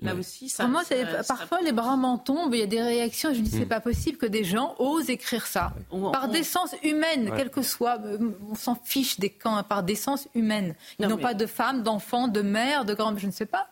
[0.00, 0.66] Là aussi, ça.
[0.66, 0.82] Moi,
[1.28, 3.80] parfois les bras m'en tombent, il y a des réactions, je me dis, c'est pas
[3.80, 5.72] possible que des gens osent écrire ça.
[5.92, 7.36] On- Par on- décence humaine, Ouais.
[7.36, 8.18] quel que soit, euh,
[8.50, 10.74] on s'en fiche des camps, hein, par décence humaine.
[10.98, 13.46] Ils Non, n'ont mais- pas de femmes, d'enfants, de mères, de grands, je ne sais
[13.46, 13.68] pas.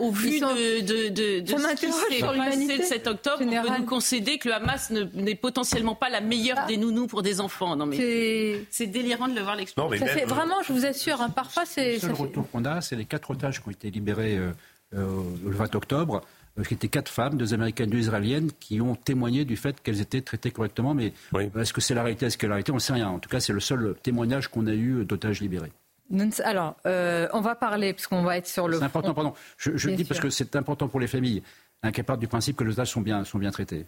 [0.00, 0.54] Au vu sont...
[0.54, 4.36] de, de, de, de ce qui s'est passé le 7 octobre, on peut nous concéder
[4.38, 6.66] que le Hamas n'est potentiellement pas la meilleure ah.
[6.66, 7.74] des nounous pour des enfants.
[7.74, 10.06] Non, mais c'est délirant de le voir l'expliquer.
[10.06, 11.94] Fait, vraiment, je vous assure, hein, parfois c'est.
[11.94, 14.52] Le seul retour qu'on a, c'est les quatre otages qui ont été libérés euh,
[14.94, 16.20] euh, le 20 octobre
[16.58, 20.02] euh, qui étaient quatre femmes, deux américaines, deux israéliennes, qui ont témoigné du fait qu'elles
[20.02, 20.92] étaient traitées correctement.
[20.92, 21.14] Mais
[21.54, 23.08] est-ce que c'est la réalité Est-ce que la réalité On ne sait rien.
[23.08, 25.72] En tout cas, c'est le seul témoignage qu'on a eu d'otages libérés.
[26.44, 28.78] Alors, euh, on va parler, puisqu'on va être sur le.
[28.78, 29.34] C'est important, pardon.
[29.56, 31.42] Je, je le dis parce que c'est important pour les familles
[31.82, 33.86] incapable du principe que les otages sont bien, sont bien traités.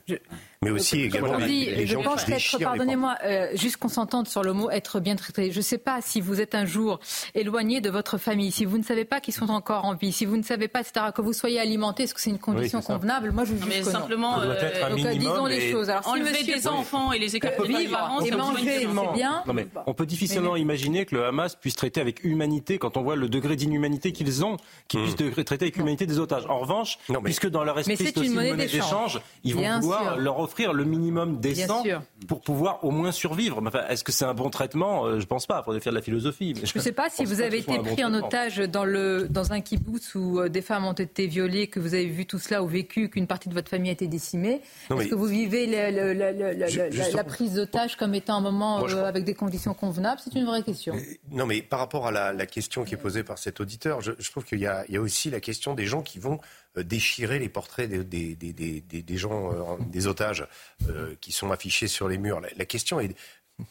[0.62, 4.70] Mais aussi également les, je pense être, pardonnez-moi, euh, juste qu'on s'entende sur le mot
[4.70, 5.50] être bien traité.
[5.50, 7.00] Je ne sais pas si vous êtes un jour
[7.34, 10.26] éloigné de votre famille, si vous ne savez pas qu'ils sont encore en vie, si
[10.26, 13.32] vous ne savez pas, etc., que vous soyez alimenté, est-ce que c'est une condition convenable?
[13.32, 15.90] Moi, je vous mais simplement, euh, donc, disons les choses.
[15.90, 19.42] Alors, enlever si des enfants et les écarter parents, et manger, c'est bien.
[19.46, 23.02] Non, mais on peut difficilement imaginer que le Hamas puisse traiter avec humanité quand on
[23.02, 24.56] voit le degré d'inhumanité qu'ils ont,
[24.88, 25.30] qu'ils hmm.
[25.30, 26.44] puissent traiter avec humanité des otages.
[26.48, 29.20] En revanche, puisque dans leur mais c'est une monnaie d'échange.
[29.44, 31.82] Ils vont vouloir leur offrir le minimum décent
[32.26, 33.62] pour pouvoir au moins survivre.
[33.64, 35.06] Enfin, Est-ce que c'est un bon traitement?
[35.06, 35.60] Euh, Je ne pense pas.
[35.60, 36.54] Il faudrait faire de la philosophie.
[36.62, 39.60] je ne sais pas si vous avez été pris en otage dans, le, dans un
[39.60, 42.66] kibbutz où euh, des femmes ont été violées, que vous avez vu tout cela ou
[42.66, 44.60] vécu, qu'une partie de votre famille a été décimée.
[44.90, 49.74] Est-ce que vous vivez la, prise d'otage comme étant un moment euh, avec des conditions
[49.74, 50.20] convenables?
[50.22, 50.94] C'est une vraie question.
[51.30, 54.44] Non, mais par rapport à la, question qui est posée par cet auditeur, je, trouve
[54.44, 56.38] qu'il y, y, a aussi la question des gens qui vont
[56.82, 60.46] déchirer les portraits des, des, gens, euh, des otages
[60.88, 62.40] euh, qui sont affichés sur les murs.
[62.40, 63.16] la question est,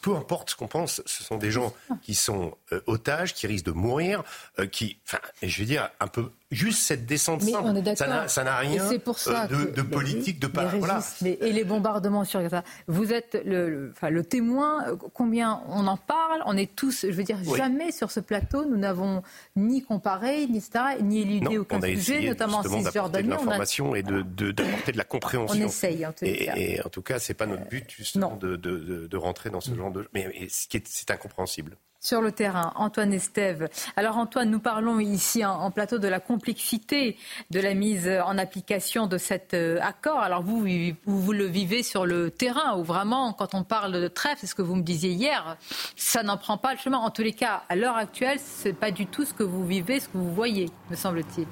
[0.02, 2.56] peu importe ce qu'on pense, ce sont des gens qui sont
[2.86, 4.22] otages, qui risquent de mourir,
[4.70, 9.72] qui, enfin, je veux dire, un peu juste cette descente simple, ça n'a rien euh,
[9.74, 10.64] de, politique, de pas.
[10.64, 11.00] Voilà.
[11.22, 12.64] et les bombardements sur Gaza.
[12.86, 14.84] Vous êtes le, enfin, le témoin.
[15.12, 18.76] Combien on en parle On est tous, je veux dire, jamais sur ce plateau, nous
[18.76, 19.22] n'avons
[19.56, 20.62] ni comparé, ni
[21.02, 23.28] ni éludé aucun sujet, notamment en Cisjordanie.
[23.28, 25.64] de l'information et d'apporter de, de, la compréhension.
[25.64, 26.54] On essaye, en tout et, cas.
[26.56, 29.90] Et, en tout cas, c'est pas notre but justement de, de, rentrer dans ce genre
[29.90, 30.08] de.
[30.14, 32.72] Mais c'est incompréhensible sur le terrain.
[32.76, 33.68] Antoine Estève.
[33.96, 37.16] Alors Antoine, nous parlons ici en, plateau de la complexité
[37.50, 40.20] de la mise en application de cet euh, accord.
[40.20, 40.64] Alors vous,
[41.06, 44.54] vous, le vivez sur le terrain où vraiment, quand on parle de trêve, c'est ce
[44.54, 45.56] que vous me disiez hier,
[45.96, 46.98] ça n'en prend pas le chemin.
[46.98, 49.66] En tous les cas, à l'heure actuelle, ce n'est pas du tout ce que vous
[49.66, 51.46] vivez, ce que vous voyez, me semble-t-il.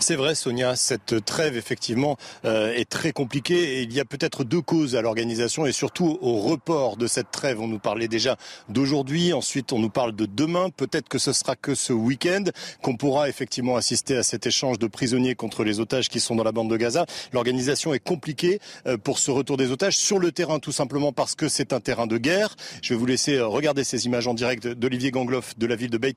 [0.00, 4.44] C'est vrai, Sonia, cette trêve, effectivement, euh, est très compliquée et il y a peut-être
[4.44, 7.60] deux causes à l'organisation et surtout au report de cette trêve.
[7.60, 8.36] On nous parlait déjà
[8.68, 10.70] d'aujourd'hui, ensuite on nous parle de demain.
[10.70, 12.44] Peut-être que ce sera que ce week-end
[12.80, 16.44] qu'on pourra effectivement assister à cet échange de prisonniers contre les otages qui sont dans
[16.44, 17.04] la bande de Gaza.
[17.32, 21.34] L'organisation est compliquée euh, pour ce retour des otages sur le terrain, tout simplement parce
[21.34, 22.54] que c'est un terrain de guerre.
[22.82, 25.90] Je vais vous laisser euh, regarder ces images en direct d'Olivier Gangloff de la ville
[25.90, 26.14] de Beit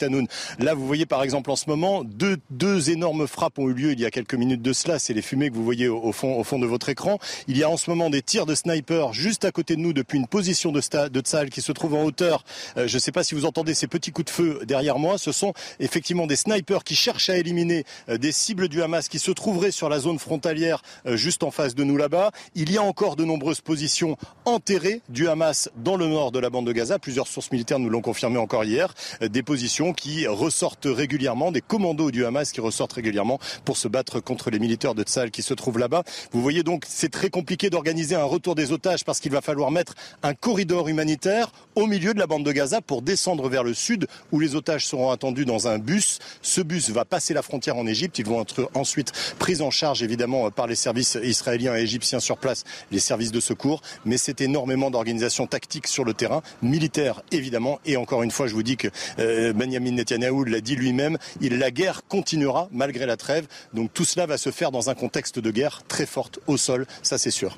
[0.60, 3.92] Là, vous voyez par exemple en ce moment deux, deux énormes frappes ont eu lieu
[3.92, 5.00] il y a quelques minutes de cela.
[5.00, 7.20] C'est les fumées que vous voyez au fond, au fond de votre écran.
[7.48, 9.94] Il y a en ce moment des tirs de sniper juste à côté de nous
[9.94, 12.44] depuis une position de, de Tsal qui se trouve en hauteur.
[12.78, 15.18] Euh, je ne sais pas si vous entendez ces petits coups de feu derrière moi.
[15.18, 19.20] Ce sont effectivement des snipers qui cherchent à éliminer euh, des cibles du Hamas qui
[19.20, 22.32] se trouveraient sur la zone frontalière euh, juste en face de nous là-bas.
[22.56, 26.50] Il y a encore de nombreuses positions enterrées du Hamas dans le nord de la
[26.50, 27.00] bande de Gaza.
[27.00, 28.94] Plusieurs sources militaires nous l'ont confirmé encore hier.
[29.22, 34.20] Des positions qui ressortent régulièrement, des commandos du Hamas qui ressortent régulièrement pour se battre
[34.20, 36.04] contre les militaires de Tsal qui se trouvent là-bas.
[36.32, 39.72] Vous voyez donc, c'est très compliqué d'organiser un retour des otages parce qu'il va falloir
[39.72, 39.94] mettre
[40.24, 44.08] un corridor humanitaire au milieu de la bande de Gaza pour descendre vers le sud
[44.32, 46.20] où les otages seront attendus dans un bus.
[46.42, 48.20] Ce bus va passer la frontière en Égypte.
[48.20, 52.38] Ils vont être ensuite pris en charge évidemment par les services israéliens et égyptiens sur
[52.38, 53.82] place, les services de secours.
[54.06, 57.80] Mais c'est énormément d'organisation tactique sur le terrain, militaire évidemment.
[57.86, 58.88] Et encore une fois, je vous dis que
[59.20, 61.18] euh, Benjamin Netanyahu l'a dit lui-même,
[61.62, 63.48] la guerre continuera malgré la trêve.
[63.74, 66.86] Donc tout cela va se faire dans un contexte de guerre très forte au sol,
[67.04, 67.58] ça c'est sûr.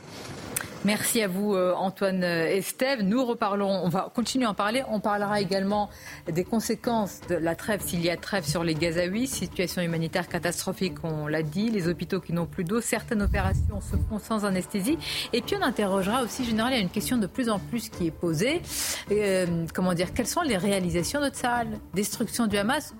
[0.85, 3.03] Merci à vous euh, Antoine euh, Estève.
[3.03, 4.83] Nous reparlons, on va continuer à en parler.
[4.89, 5.89] On parlera également
[6.29, 9.27] des conséquences de la trêve, s'il y a trêve sur les Gazaouis.
[9.27, 11.69] Situation humanitaire catastrophique, on l'a dit.
[11.69, 12.81] Les hôpitaux qui n'ont plus d'eau.
[12.81, 14.97] Certaines opérations se font sans anesthésie.
[15.31, 17.87] Et puis on interrogera aussi, généralement, il y a une question de plus en plus
[17.87, 18.61] qui est posée.
[19.09, 21.79] Euh, comment dire Quelles sont les réalisations de Tsahal?
[21.93, 22.93] Destruction du Hamas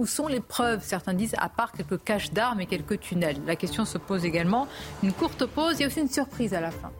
[0.00, 0.80] Où sont les preuves?
[0.82, 3.36] Certains disent, à part quelques caches d'armes et quelques tunnels.
[3.46, 4.66] La question se pose également.
[5.04, 5.76] Une courte pause.
[5.78, 6.90] Il y a aussi une surprise à la fin.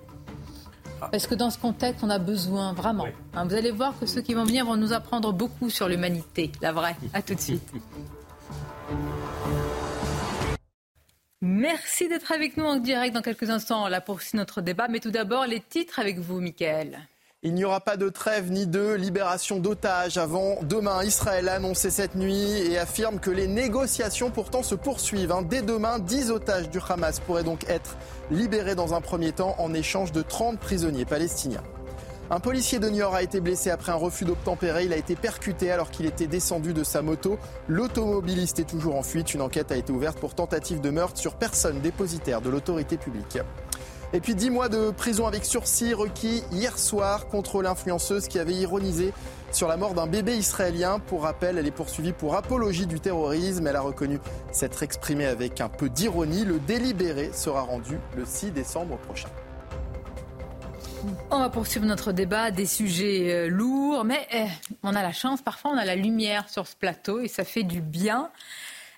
[1.00, 3.06] Parce que dans ce contexte, on a besoin vraiment.
[3.34, 6.52] Hein, vous allez voir que ceux qui vont venir vont nous apprendre beaucoup sur l'humanité,
[6.60, 6.96] la vraie.
[7.12, 7.72] À tout de suite.
[11.40, 13.84] Merci d'être avec nous en direct dans quelques instants.
[13.84, 14.88] On la poursuit notre débat.
[14.88, 16.98] Mais tout d'abord, les titres avec vous, Michael.
[17.44, 21.04] Il n'y aura pas de trêve ni de libération d'otages avant demain.
[21.04, 25.30] Israël a annoncé cette nuit et affirme que les négociations pourtant se poursuivent.
[25.30, 25.42] Hein.
[25.42, 27.96] Dès demain, 10 otages du Hamas pourraient donc être
[28.32, 31.62] libérés dans un premier temps en échange de 30 prisonniers palestiniens.
[32.28, 34.86] Un policier de York a été blessé après un refus d'obtempérer.
[34.86, 37.38] Il a été percuté alors qu'il était descendu de sa moto.
[37.68, 39.32] L'automobiliste est toujours en fuite.
[39.32, 43.38] Une enquête a été ouverte pour tentative de meurtre sur personne dépositaire de l'autorité publique.
[44.14, 48.54] Et puis 10 mois de prison avec sursis requis hier soir contre l'influenceuse qui avait
[48.54, 49.12] ironisé
[49.52, 50.98] sur la mort d'un bébé israélien.
[50.98, 53.66] Pour rappel, elle est poursuivie pour apologie du terrorisme.
[53.66, 54.18] Elle a reconnu
[54.50, 56.46] s'être exprimée avec un peu d'ironie.
[56.46, 59.28] Le délibéré sera rendu le 6 décembre prochain.
[61.30, 64.46] On va poursuivre notre débat, des sujets euh, lourds, mais eh,
[64.82, 67.62] on a la chance, parfois on a la lumière sur ce plateau et ça fait
[67.62, 68.30] du bien.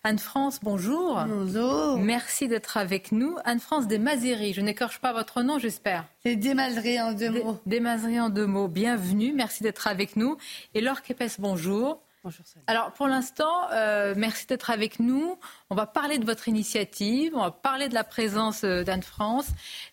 [0.03, 1.23] Anne-France, bonjour.
[1.29, 1.99] Bonjour.
[1.99, 3.37] Merci d'être avec nous.
[3.45, 6.07] Anne-France Desmazeries, je n'écorche pas votre nom, j'espère.
[6.23, 7.59] C'est Desmazeries en deux mots.
[7.67, 10.39] Desmazeries en deux mots, bienvenue, merci d'être avec nous.
[10.75, 12.01] Et Laure Kepes, bonjour.
[12.23, 12.45] Bonjour.
[12.67, 15.39] Alors pour l'instant, euh, merci d'être avec nous.
[15.71, 19.47] On va parler de votre initiative, on va parler de la présence euh, d'Anne France.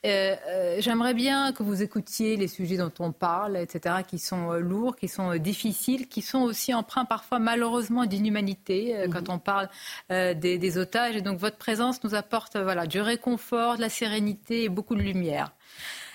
[0.05, 4.97] Euh, j'aimerais bien que vous écoutiez les sujets dont on parle, etc., qui sont lourds,
[4.97, 9.13] qui sont difficiles, qui sont aussi empreints parfois malheureusement d'inhumanité mhm.
[9.13, 9.69] quand on parle
[10.09, 11.15] des, otages.
[11.15, 15.01] Et donc votre présence nous apporte voilà, du réconfort, de la sérénité et beaucoup de
[15.01, 15.53] lumière.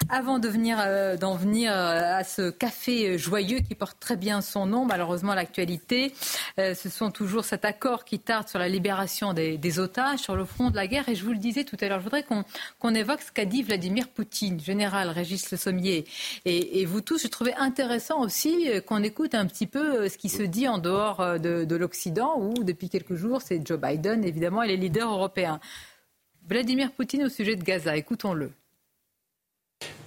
[0.08, 4.84] Avant euh, d'en venir euh, à ce café joyeux qui porte très bien son nom,
[4.84, 6.12] malheureusement l'actualité,
[6.58, 10.44] euh, ce sont toujours cet accord qui tarde sur la libération des, otages sur le
[10.44, 11.08] front de la guerre.
[11.08, 13.62] Et je vous le disais tout à l'heure, je voudrais qu'on évoque ce qu'a dit
[13.62, 16.04] Vladimir Poutine, général Régis Le Sommier,
[16.44, 17.22] et, vous tous.
[17.22, 21.38] Je trouvais intéressant aussi qu'on écoute un petit peu ce qui se dit en dehors
[21.38, 25.60] de, de l'Occident, où depuis quelques jours, c'est Joe Biden, évidemment, et les leaders européens.
[26.46, 28.52] Vladimir Poutine au sujet de Gaza, écoutons-le.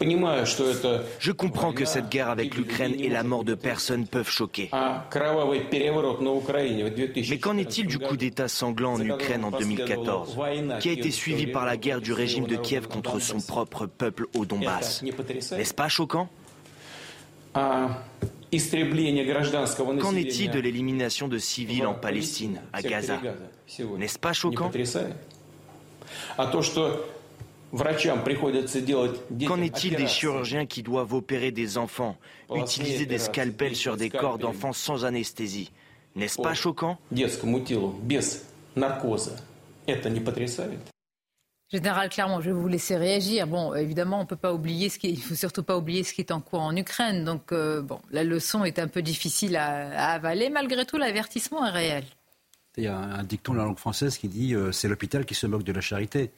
[0.02, 4.70] Je comprends que cette guerre avec l'Ukraine et la mort de personnes peuvent choquer.
[7.30, 10.38] Mais qu'en est-il du coup d'État sanglant en Ukraine en 2014,
[10.80, 14.28] qui a été suivi par la guerre du régime de Kiev contre son propre peuple
[14.36, 15.04] au Donbass.
[15.52, 16.30] N'est-ce pas choquant?
[17.54, 17.88] Qu'en
[20.16, 23.20] est-il de l'élimination de civils en Palestine, à Gaza?
[23.98, 24.72] N'est-ce pas choquant?
[29.48, 32.18] Qu'en est-il des chirurgiens qui doivent opérer des enfants,
[32.54, 35.72] utiliser des scalpels sur des corps d'enfants sans anesthésie?
[36.16, 36.98] N'est-ce pas choquant?
[41.72, 43.48] Général Clermont, je vais vous laisser réagir.
[43.48, 46.14] Bon, évidemment, on ne peut pas oublier ce qui, il faut surtout pas oublier ce
[46.14, 47.26] qui est en cours en Ukraine.
[47.26, 50.50] Donc, euh, bon, la leçon est un peu difficile à, avaler.
[50.50, 52.04] Malgré tout, l'avertissement est réel.
[52.78, 55.34] Il y a un dicton de la langue française qui dit euh, c'est l'hôpital qui
[55.34, 56.32] se moque de la charité.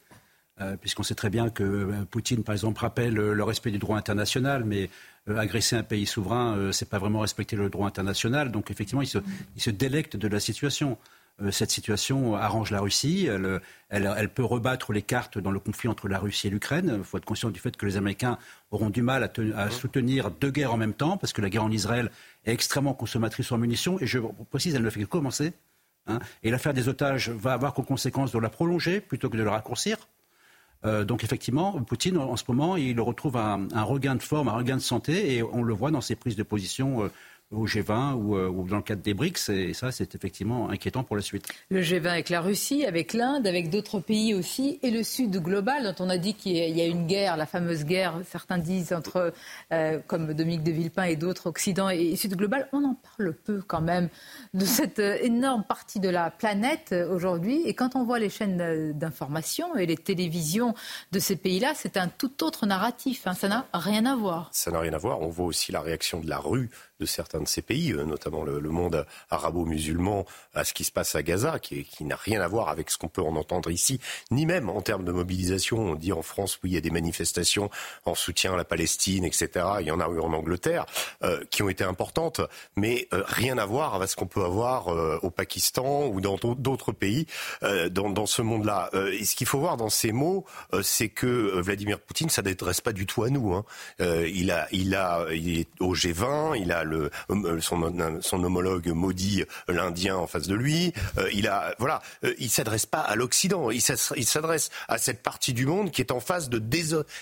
[0.60, 3.78] Euh, puisqu'on sait très bien que euh, Poutine, par exemple, rappelle euh, le respect du
[3.78, 4.90] droit international, mais
[5.28, 8.50] agresser un pays souverain, c'est pas vraiment respecter le droit international.
[8.50, 10.96] Donc effectivement, il se, délecte de la situation.
[11.50, 13.28] Cette situation arrange la Russie.
[13.90, 16.94] Elle, peut rebattre les cartes dans le conflit entre la Russie et l'Ukraine.
[16.96, 18.38] Il faut être conscient du fait que les Américains
[18.70, 19.30] auront du mal à,
[19.60, 22.10] à, soutenir deux guerres en même temps, parce que la guerre en Israël
[22.46, 24.00] est extrêmement consommatrice en munitions.
[24.00, 25.52] Et je précise, elle ne fait que commencer.
[26.06, 26.20] Hein.
[26.42, 29.50] et l'affaire des otages va avoir comme conséquence de la prolonger plutôt que de la
[29.50, 29.98] raccourcir.
[30.84, 34.76] Euh, donc effectivement, Poutine, en ce moment, il retrouve un, regain de forme, un regain
[34.76, 37.08] de santé, et on le voit dans ses prises de position euh,
[37.50, 39.48] au G20 euh, ou, dans le cadre des BRICS.
[39.48, 41.46] Et ça, c'est effectivement inquiétant pour la suite.
[41.70, 45.84] Le G20 avec la Russie, avec l'Inde, avec d'autres pays aussi, et le Sud global,
[45.84, 49.32] dont on a dit qu'il y a une guerre, la fameuse guerre, certains disent, entre,
[49.72, 52.68] euh, comme Dominique de Villepin et d'autres, Occident et Sud global.
[52.72, 54.08] On en parle peu quand même
[54.52, 57.62] de cette euh, énorme partie de la planète aujourd'hui.
[57.64, 60.74] Et quand on voit les chaînes d'information et les télévisions
[61.12, 63.26] de ces pays-là, c'est un tout autre narratif.
[63.26, 63.34] Hein.
[63.34, 64.50] Ça n'a rien à voir.
[64.52, 65.22] Ça n'a rien à voir.
[65.22, 66.68] On voit aussi la réaction de la rue
[67.00, 71.14] de certains de ces pays, euh, notamment le, monde arabo-musulman, à ce qui se passe
[71.14, 74.00] à Gaza, qui, n'a rien à voir avec ce qu'on peut en entendre ici,
[74.30, 75.78] ni même en termes de mobilisation.
[75.78, 77.70] On dit en France, oui, il y a des manifestations
[78.04, 79.48] en soutien à la Palestine, etc.
[79.80, 80.86] Il y en a eu en Angleterre,
[81.22, 82.40] euh, qui ont été importantes,
[82.76, 84.88] mais euh, rien à voir avec ce qu'on peut avoir
[85.22, 87.26] au Pakistan ou dans d'autres pays
[87.62, 88.90] dans, dans, ce monde-là.
[89.12, 90.44] et ce qu'il faut voir dans ces mots,
[90.82, 93.54] c'est que Vladimir Poutine, ça ne s'adresse pas du tout à nous.
[93.54, 93.64] Hein.
[93.98, 97.10] il, a, il, a, il est au G20, il a le,
[97.60, 100.92] son, son homologue maudit l'Indien en face de lui.
[101.32, 102.02] il a, voilà,
[102.38, 103.70] il s'adresse pas à l'Occident.
[103.70, 106.58] Il s'adresse à cette partie du monde qui est en phase de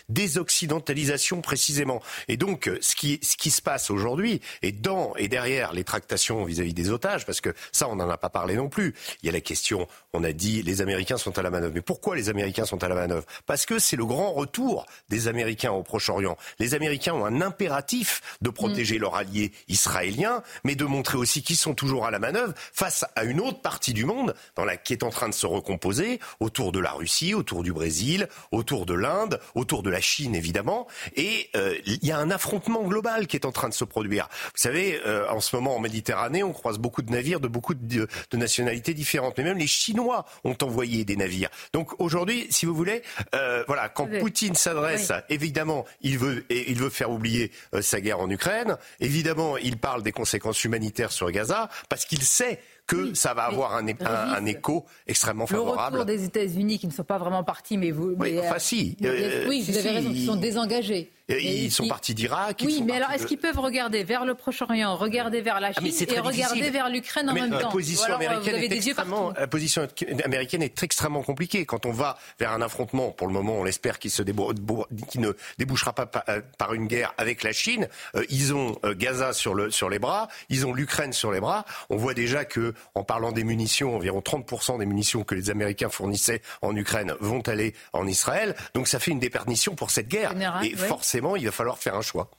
[0.09, 2.03] désoccidentalisation précisément.
[2.29, 6.91] Et donc, ce qui, se passe aujourd'hui, et dans et derrière les tractations vis-à-vis des
[6.91, 8.95] otages, parce que ça, on n'en a pas parlé non plus.
[9.23, 11.73] Il y a la question, on a dit, les Américains sont à la manœuvre.
[11.75, 13.25] Mais pourquoi les Américains sont à la manœuvre?
[13.47, 16.37] Parce que c'est le grand retour des Américains au Proche-Orient.
[16.59, 19.01] Les Américains ont un impératif de protéger mm.
[19.01, 23.25] leur allié israélien, mais de montrer aussi qu'ils sont toujours à la manœuvre face à
[23.25, 26.73] une autre partie du monde dans la, qui est en train de se recomposer autour
[26.73, 30.87] de la Russie, autour du Brésil, autour de l'Inde, autour de la Chine évidemment.
[31.15, 34.29] Et euh, il y a un affrontement global qui est en train de se produire.
[34.55, 37.75] Vous savez, euh, en ce moment en Méditerranée, on croise beaucoup de navires de beaucoup
[37.75, 39.39] de, de, nationalités différentes.
[39.39, 41.51] Mais même les Chinois ont envoyé des navires.
[41.73, 43.03] Donc aujourd'hui, si vous voulez,
[43.35, 48.21] euh, voilà, quand Poutine s'adresse, évidemment, il veut, il veut faire oublier euh, sa guerre
[48.21, 48.77] en Ukraine.
[49.01, 53.75] Évidemment, il parle des conséquences humanitaires sur Gaza parce qu'il sait que ça va avoir
[53.75, 55.97] un, un, écho extrêmement favorable.
[55.97, 58.15] Le retour des États-Unis qui ne sont pas vraiment partis, mais vous.
[58.17, 58.97] Oui, enfin, si.
[59.01, 61.11] oui, vous avez raison, ils sont désengagés.
[61.29, 62.63] Ils sont partis d'Irak.
[62.65, 66.07] Oui, mais alors est-ce qu'ils peuvent regarder vers le Proche-Orient, regarder vers la ah, Chine
[66.09, 69.89] et regarder vers l'Ukraine en même la temps position, américaine est extrêmement, la position
[70.25, 71.67] américaine est extrêmement compliquée.
[71.67, 75.95] Quand on va vers un affrontement, pour le moment, on l'espère, qui, qui ne débouchera
[75.95, 79.73] pas euh, par une guerre avec la Chine, euh, ils ont euh, Gaza sur, le,
[79.73, 81.65] sur les bras, ils ont l'Ukraine sur les bras.
[81.91, 85.89] On voit déjà que, en parlant des munitions, environ 30% des munitions que les Américains
[85.89, 88.55] fournissaient en Ukraine vont aller en Israël.
[88.75, 90.35] Donc ça fait une déperdition pour cette guerre.
[90.63, 92.31] et forcément, il va falloir faire un choix.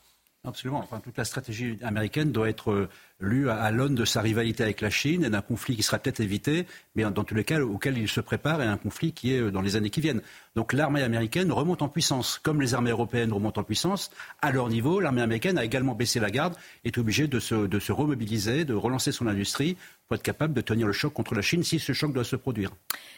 [0.44, 0.80] Absolument.
[0.80, 4.82] Enfin, toute la stratégie américaine doit être euh, lue à, l'aune de sa rivalité avec
[4.82, 7.98] la Chine et d'un conflit qui sera peut-être évité, mais dans tous les cas auquel
[7.98, 10.22] il se prépare et un conflit qui est euh, dans les années qui viennent.
[10.56, 14.12] Donc l'armée américaine remonte en puissance, comme les armées européennes remontent en puissance.
[14.42, 17.80] À leur niveau, l'armée américaine a également baissé la garde, est obligée de se, de
[17.80, 19.78] se remobiliser, de relancer son industrie
[20.08, 22.36] pour être capable de tenir le choc contre la Chine si ce choc doit se
[22.36, 22.72] produire.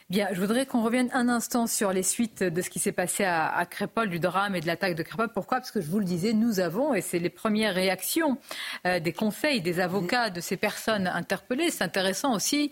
[0.10, 3.26] Bien, je voudrais qu'on revienne un instant sur les suites de ce qui s'est passé
[3.26, 5.30] à, Crépol, du drame et de l'attaque de Crépol.
[5.32, 5.60] Pourquoi?
[5.60, 8.40] Parce que je vous le disais, nous avons, et c'est les premières réactions
[8.88, 9.89] euh, des conseils, des avocats
[10.30, 11.72] de ces personnes interpellées.
[11.72, 12.72] C'est intéressant aussi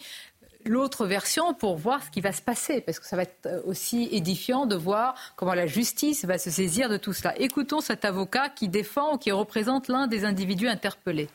[0.65, 4.09] l'autre version pour voir ce qui va se passer, parce que ça va être aussi
[4.11, 7.39] édifiant de voir comment la justice va se saisir de tout cela.
[7.39, 11.29] Écoutons cet avocat qui défend ou qui représente l'un des individus interpellés.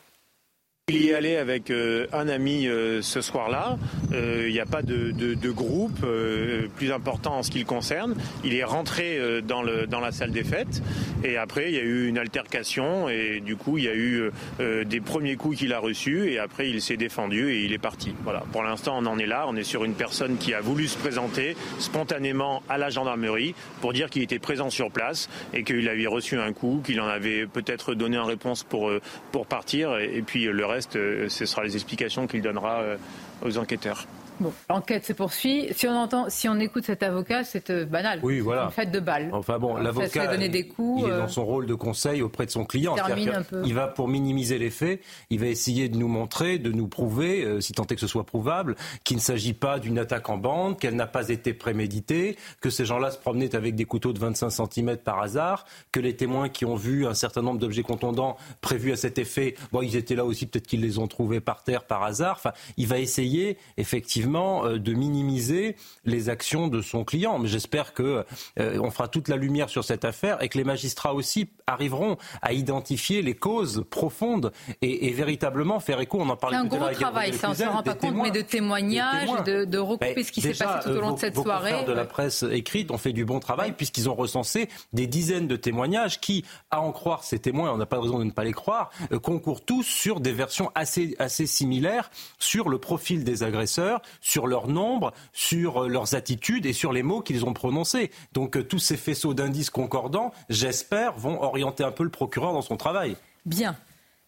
[0.89, 3.77] Il y est allé avec euh, un ami euh, ce soir-là.
[4.11, 6.05] Euh, il n'y a pas de, de, groupe
[6.75, 8.15] plus important en ce qui le concerne.
[8.43, 10.81] Il est rentré dans, le, dans la salle des fêtes
[11.23, 14.31] et après il y a eu une altercation et du coup il y a eu
[14.59, 18.13] des premiers coups qu'il a reçus et après il s'est défendu et il est parti.
[18.23, 18.43] Voilà.
[18.51, 19.45] Pour l'instant on en est là.
[19.47, 23.93] On est sur une personne qui a voulu se présenter spontanément à la gendarmerie pour
[23.93, 27.45] dire qu'il était présent sur place et qu'il avait reçu un coup, qu'il en avait
[27.45, 28.91] peut-être donné en réponse pour,
[29.31, 32.97] pour partir et, et puis le reste, euh, ce sera les explications qu'il donnera euh,
[33.43, 34.05] aux enquêteurs.
[34.39, 35.67] Bon, l'enquête se poursuit.
[35.75, 38.19] Si on entend, si on écoute cet avocat, c'est euh, banal.
[38.23, 38.65] Oui, voilà.
[38.65, 39.29] Une fête de balle.
[39.31, 42.95] Enfin bon, l'avocat, il est dans euh, son rôle de conseil auprès de son client.
[43.65, 47.43] Il va pour minimiser les faits, il va essayer de nous montrer, de nous prouver,
[47.43, 50.37] euh, si tant est que ce soit prouvable, qu'il ne s'agit pas d'une attaque en
[50.37, 54.19] bande, qu'elle n'a pas été préméditée, que ces gens-là se promenaient avec des couteaux de
[54.19, 58.37] 25 cm par hasard, que les témoins qui ont vu un certain nombre d'objets contondants
[58.61, 61.63] prévus à cet effet, bon, ils étaient là aussi, peut-être qu'ils les ont trouvés par
[61.63, 62.35] terre par hasard.
[62.37, 65.75] Enfin, il va essayer effectivement euh, de minimiser
[66.05, 67.39] les actions de son client.
[67.39, 68.25] Mais j'espère que
[68.59, 72.17] euh, on fera toute la lumière sur cette affaire et que les magistrats aussi arriveront
[72.41, 74.51] à identifier les causes profondes
[74.81, 76.19] et, véritablement faire écho.
[76.19, 76.89] On en parlait tout à l'heure.
[76.89, 79.65] C'est un gros travail, ça on ne se rend pas compte, mais de témoignages, de,
[79.65, 81.83] de, recouper ben, ce qui s'est passé tout au long de cette soirée.
[81.85, 85.55] de la presse écrite ont fait du bon travail puisqu'ils ont recensé des dizaines de
[85.55, 88.53] témoignages qui, à en croire ces témoins, on n'a pas raison de ne pas les
[88.53, 92.09] croire, euh, concourent tous sur des versions assez, assez similaires
[92.39, 97.03] sur le profil des agresseurs, sur leur nombre, sur euh, leurs attitudes et sur les
[97.03, 98.11] mots qu'ils ont prononcés.
[98.33, 102.61] Donc euh, tous ces faisceaux d'indices concordants, j'espère, vont orienter un peu le procureur dans
[102.61, 103.15] son travail.
[103.45, 103.75] Bien.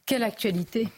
[0.05, 0.89] Quelle actualité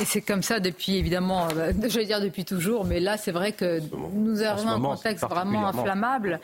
[0.00, 3.30] et c'est comme ça depuis, évidemment, euh, je vais dire depuis toujours, mais là, c'est
[3.30, 3.78] vrai que
[4.14, 6.40] nous avons un contexte vraiment inflammable.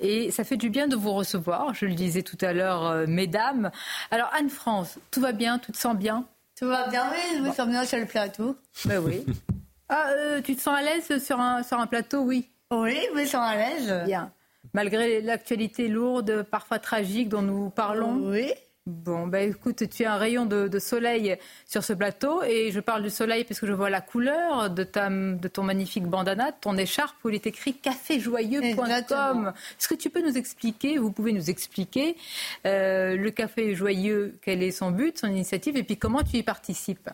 [0.00, 3.70] Et ça fait du bien de vous recevoir, je le disais tout à l'heure, mesdames.
[4.10, 5.60] Alors, Anne-France, tout va bien?
[5.60, 6.24] Tu te sens bien?
[6.58, 8.56] Tout va bien, oui, je me sens bien sur le plateau.
[8.84, 9.24] Ben oui.
[9.88, 13.18] Ah, euh, tu te sens à l'aise sur un, sur un plateau, oui Oui, je
[13.18, 14.04] me sens à l'aise.
[14.04, 14.30] Bien.
[14.74, 18.52] Malgré l'actualité lourde, parfois tragique dont nous parlons Oui.
[18.88, 21.36] Bon, bah écoute, tu as un rayon de, soleil
[21.66, 24.82] sur ce plateau et je parle du soleil parce que je vois la couleur de,
[24.82, 29.52] ta, de ton magnifique bandana, de ton écharpe où il est écrit caféjoyeux.com.
[29.78, 32.16] Est-ce que tu peux nous expliquer, vous pouvez nous expliquer
[32.64, 36.42] euh, le Café Joyeux, quel est son but, son initiative et puis comment tu y
[36.42, 37.10] participes?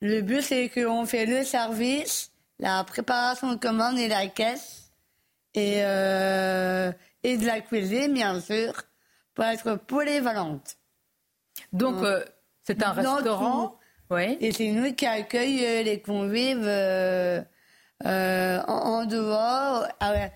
[0.00, 4.90] Le but, c'est qu'on fait le service, la préparation de commandes et la caisse
[5.54, 6.92] et, euh,
[7.22, 8.82] et de la cuisine, bien sûr,
[9.34, 10.76] pour être polyvalente.
[11.72, 12.24] Donc, euh,
[12.62, 13.78] c'est un restaurant.
[14.10, 14.38] Oui.
[14.40, 17.42] Et c'est nous qui accueillons euh, les convives euh,
[18.04, 19.86] en, dehors.
[20.00, 20.30] Ah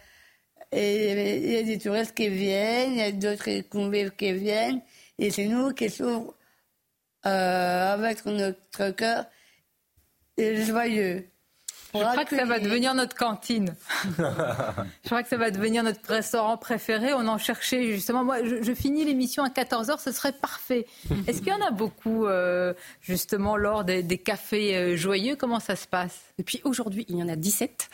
[0.73, 4.81] et il y a des touristes qui viennent, il y a d'autres convives qui viennent.
[5.19, 6.31] Et c'est nous qui sommes
[7.23, 9.27] avec notre cœur
[10.65, 11.31] joyeux.
[11.95, 13.75] Je crois que ça va devenir notre cantine.
[14.19, 17.13] je crois que ça va devenir notre restaurant préféré.
[17.13, 18.25] On en cherchait justement.
[18.25, 20.87] Moi, je, finis l'émission à 14h, ce serait parfait.
[21.27, 25.37] Est-ce qu'il y en a beaucoup, euh, justement, lors des, cafés euh, joyeux?
[25.37, 26.21] Comment ça se passe?
[26.39, 27.89] Depuis aujourd'hui, il y en a 17.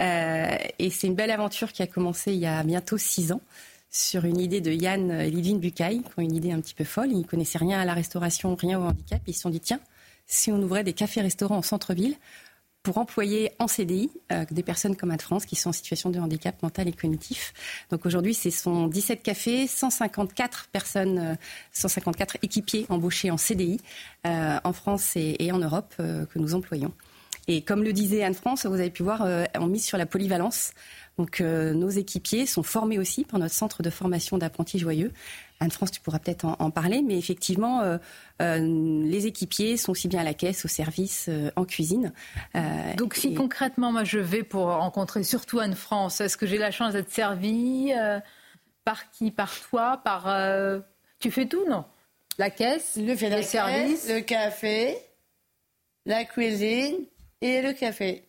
[0.00, 3.40] Euh, et c'est une belle aventure qui a commencé il y a bientôt 6 ans
[3.90, 6.84] sur une idée de Yann et Lidine Bucaille, qui ont une idée un petit peu
[6.84, 7.10] folle.
[7.10, 9.22] Ils ne connaissaient rien à la restauration, rien au handicap.
[9.26, 9.80] Ils se sont dit, tiens,
[10.28, 12.16] si on ouvrait des cafés-restaurants en centre-ville,
[12.82, 16.62] pour employer en CDI euh, des personnes comme Anne-France qui sont en situation de handicap
[16.62, 17.52] mental et cognitif.
[17.90, 21.36] Donc aujourd'hui, ce sont 17 cafés, 154 personnes,
[21.72, 23.78] 154 euh, équipiers embauchés en CDI
[24.26, 26.92] euh, en France et, en Europe que nous employons.
[27.46, 30.72] Et comme le disait Anne-France, vous avez pu voir, on mise sur la polyvalence.
[31.18, 35.12] Donc nos équipiers sont formés aussi par notre centre de formation d'apprentis joyeux
[35.60, 37.98] Anne-France, tu pourras peut-être en, parler, mais effectivement, euh,
[38.40, 42.12] euh, les équipiers sont aussi bien à la caisse, au service, euh, en cuisine.
[42.96, 46.92] Donc, si concrètement, moi, je vais pour rencontrer surtout Anne-France, est-ce que j'ai la chance
[46.92, 47.92] d'être servie
[48.84, 50.32] par qui Par toi Par
[51.18, 51.84] Tu fais tout, non?
[52.38, 54.96] La caisse, le les services, le café,
[56.06, 56.94] la cuisine
[57.40, 58.28] et le café.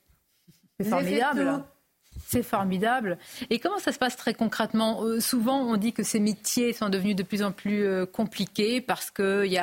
[0.79, 1.63] C'est formidable.
[2.31, 3.17] C'est formidable.
[3.49, 5.03] Et comment ça se passe très concrètement?
[5.03, 8.81] Euh, Souvent, on dit que ces métiers sont devenus de plus en plus euh, compliqués
[8.81, 9.59] parce qu'il y,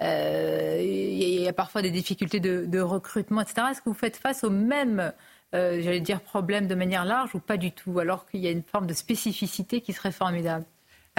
[0.00, 3.66] euh, y, a parfois des difficultés de, recrutement, etc.
[3.72, 5.12] Est-ce que vous faites face aux mêmes,
[5.52, 8.62] j'allais dire, problèmes de manière large ou pas du tout Alors qu'il y a une
[8.62, 10.66] forme de spécificité qui serait formidable?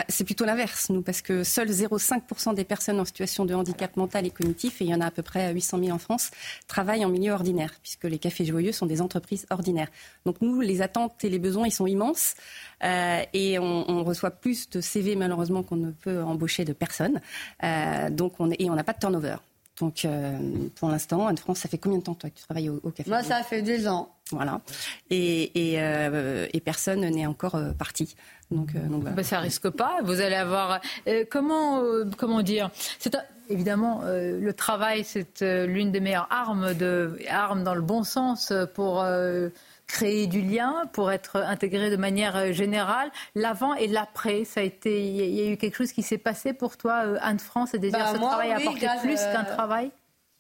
[0.10, 4.26] C'est plutôt l'inverse, nous, parce que seuls 0,5% des personnes en situation de handicap mental
[4.26, 6.32] et cognitif, et il y en a à peu près 800 000 en France,
[6.68, 9.90] travaillent en milieu ordinaire, puisque les cafés joyeux sont des entreprises ordinaires.
[10.26, 12.36] Donc nous, les attentes et les besoins, ils sont immenses,
[12.84, 17.22] euh, et on, reçoit plus de CV malheureusement qu'on ne peut embaucher de personnes.
[17.64, 19.38] Euh, donc on et on n'a pas de turnover.
[19.80, 20.38] Donc euh,
[20.76, 23.10] pour l'instant, Anne-France, ça fait combien de temps toi que tu travailles au, café?
[23.10, 24.14] Moi, ça fait deux ans.
[24.32, 24.62] Voilà.
[25.10, 25.80] Et, et,
[26.54, 28.16] et personne n'est encore parti.
[28.52, 28.80] Donc, euh,
[29.12, 30.00] bah, ça risque pas.
[30.04, 32.70] Vous allez avoir euh, comment euh, comment dire
[33.00, 33.18] C'est
[33.50, 39.06] évidemment le travail, c'est l'une des meilleures armes de armes dans le bon sens pour
[39.88, 43.12] créer du lien, pour être intégré de manière générale.
[43.36, 45.06] L'avant et l'après, ça a été.
[45.06, 48.00] Il y, a eu quelque chose qui s'est passé pour toi, Anne France, et déjà
[48.00, 49.92] bah, ce travail a apporté plus qu'un travail?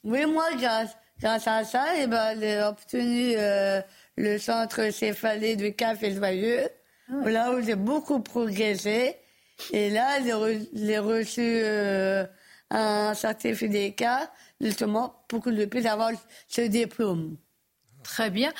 [0.03, 3.35] Oui, moi, grâce, à ça, et eh ben, j'ai obtenu
[4.17, 6.69] le centre céphalé du Café Joyeux.
[7.09, 9.15] Ah là où j'ai beaucoup progressé.
[9.71, 10.19] Et là,
[10.73, 12.25] j'ai reçu euh,
[12.69, 16.11] un certificat, justement, pour que je puisse avoir
[16.47, 17.37] ce diplôme.
[18.03, 18.51] Très bien.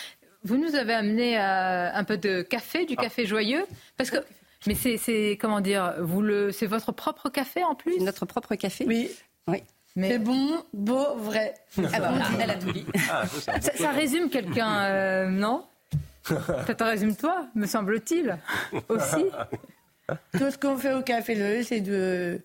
[0.43, 3.03] Vous nous avez amené euh, un peu de café, du ah.
[3.03, 3.65] café joyeux,
[3.97, 4.17] parce que.
[4.67, 7.99] Mais c'est comment dire Vous le, c'est votre propre café en plus?
[7.99, 8.85] Notre propre café.
[8.87, 9.11] Oui.
[9.47, 9.63] Oui.
[9.95, 10.11] Mais...
[10.11, 11.53] C'est bon, beau, vrai.
[11.77, 12.85] Ah bah, elle a tout dit.
[13.75, 15.65] ça, résume quelqu'un, euh, non?
[16.25, 18.37] Ça te résume toi, me semble-t-il,
[18.89, 19.25] aussi.
[20.33, 22.41] Tout ce qu'on fait au Café Le, c'est de...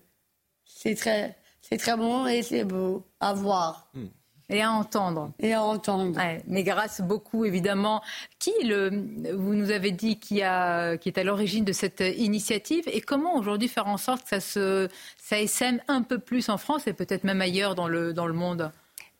[0.65, 3.89] C'est très, c'est très bon et c'est beau à voir.
[3.93, 4.07] Hmm.
[4.49, 5.31] Et à entendre.
[5.39, 6.19] Et à entendre.
[6.47, 8.01] mais grâce beaucoup, évidemment.
[8.37, 8.89] Qui, le,
[9.33, 13.35] vous nous avez dit, qui, a, qui est à l'origine de cette initiative et comment
[13.37, 16.93] aujourd'hui faire en sorte que ça, se, ça essaime un peu plus en France et
[16.93, 18.71] peut-être même ailleurs dans le, dans le monde?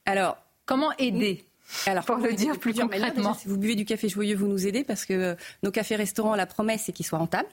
[0.06, 1.46] Alors, comment aider?
[1.86, 3.34] Alors, pour le dire plus concrètement.
[3.34, 6.46] si vous buvez du café joyeux, vous nous aidez parce que euh, nos cafés-restaurants, la
[6.46, 7.50] promesse, c'est qu'ils soient rentables.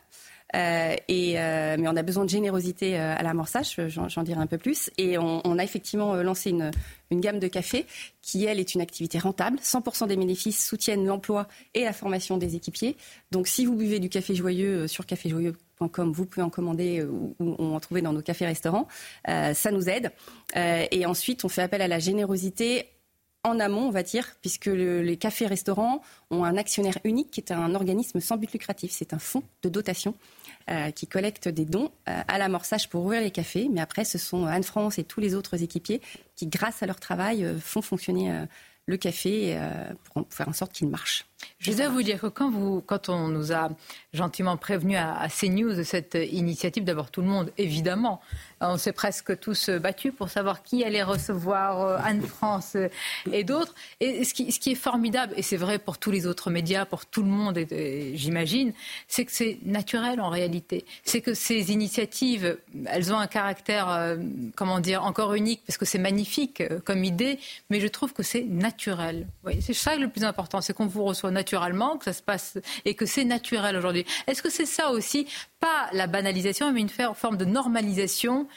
[0.57, 4.57] Euh, et, euh, mais on a besoin de générosité à l'amorçage, j'en dirai un peu
[4.57, 4.90] plus.
[4.97, 6.70] Et on, a effectivement lancé une,
[7.11, 7.85] une, gamme de cafés
[8.23, 9.59] qui, elle, est une activité rentable.
[9.59, 12.97] 100% des bénéfices soutiennent l'emploi et la formation des équipiers.
[13.31, 17.78] Donc si vous buvez du café joyeux sur caféjoyeux.com, vous pouvez en commander ou, en
[17.78, 18.89] trouver dans nos cafés-restaurants.
[19.27, 20.12] ça nous aide.
[20.55, 22.86] et ensuite, on fait appel à la générosité
[23.48, 27.74] en amont, on va dire, puisque les cafés-restaurants ont un actionnaire unique qui est un
[27.74, 28.92] organisme sans but lucratif.
[28.92, 30.14] C'est un fonds de dotation
[30.70, 33.68] euh, qui collecte des dons euh, à l'amorçage pour ouvrir les cafés.
[33.70, 36.00] Mais après, ce sont Anne-France et tous les autres équipiers
[36.36, 38.46] qui, grâce à leur travail, euh, font fonctionner
[38.86, 39.58] le café
[40.04, 41.27] pour faire en sorte qu'il marche.
[41.59, 43.69] Je dois vous dire que quand, on nous a
[44.12, 48.20] gentiment prévenu à, à CNews de cette initiative, d'abord tout le monde, évidemment,
[48.60, 52.89] on s'est presque tous battus pour savoir qui allait recevoir euh, Anne-France euh,
[53.32, 53.74] et d'autres.
[54.01, 56.85] Et ce qui, ce qui, est formidable, et c'est vrai pour tous les autres médias,
[56.85, 57.59] pour tout le monde,
[58.15, 58.73] j'imagine,
[59.06, 60.85] c'est que c'est naturel en réalité.
[61.05, 64.16] C'est que ces initiatives, elles ont un caractère, euh,
[64.56, 67.39] comment dire, encore unique, parce que c'est magnifique comme idée,
[67.70, 69.27] mais je trouve que c'est naturel.
[69.60, 72.94] c'est ça le plus important, c'est qu'on vous reçoit naturellement, que ça se passe et
[72.94, 74.05] que c'est naturel aujourd'hui.
[74.26, 75.26] Est-ce que c'est ça aussi,
[75.60, 78.48] pas la banalisation, mais une forme de normalisation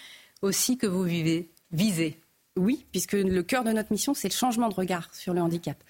[0.41, 2.17] aussi que vous vivez, visez?
[2.57, 5.81] Oui, puisque le cœur de notre mission, c'est le changement de regard sur le handicap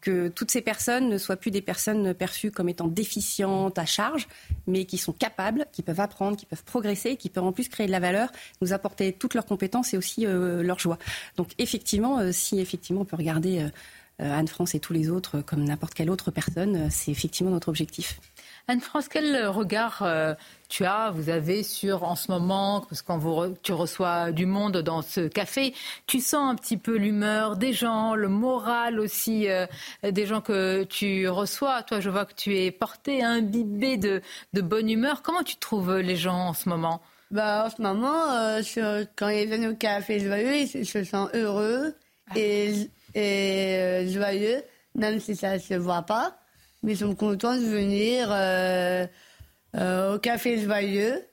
[0.00, 4.28] que toutes ces personnes ne soient plus des personnes perçues comme étant déficientes à charge,
[4.66, 7.86] mais qui sont capables, qui peuvent apprendre, qui peuvent progresser, qui peuvent en plus créer
[7.86, 10.98] de la valeur, nous apporter toutes leurs compétences et aussi euh, leur joie.
[11.36, 13.68] Donc effectivement, euh, si effectivement on peut regarder euh,
[14.18, 18.20] Anne-France et tous les autres comme n'importe quelle autre personne, c'est effectivement notre objectif.
[18.70, 20.34] Anne-France, quel regard euh,
[20.68, 24.76] tu as, vous avez sur en ce moment, parce quand vous tu reçois du monde
[24.76, 25.72] dans ce café,
[26.06, 29.64] tu sens un petit peu l'humeur des gens, le moral aussi euh,
[30.02, 31.82] des gens que tu reçois.
[31.82, 34.20] Toi, je vois que tu es porté, imbibé de,
[34.52, 35.22] de bonne humeur.
[35.22, 37.00] Comment tu trouves les gens en ce moment?
[37.30, 41.94] Bah, En ce moment, euh, quand ils viennent au café joyeux, ils se sentent heureux
[42.36, 44.62] et, et joyeux,
[44.94, 46.38] même si ça ne se voit pas
[46.82, 49.06] mais ils sont contents de venir euh,
[49.76, 51.24] euh, au Café Joyeux.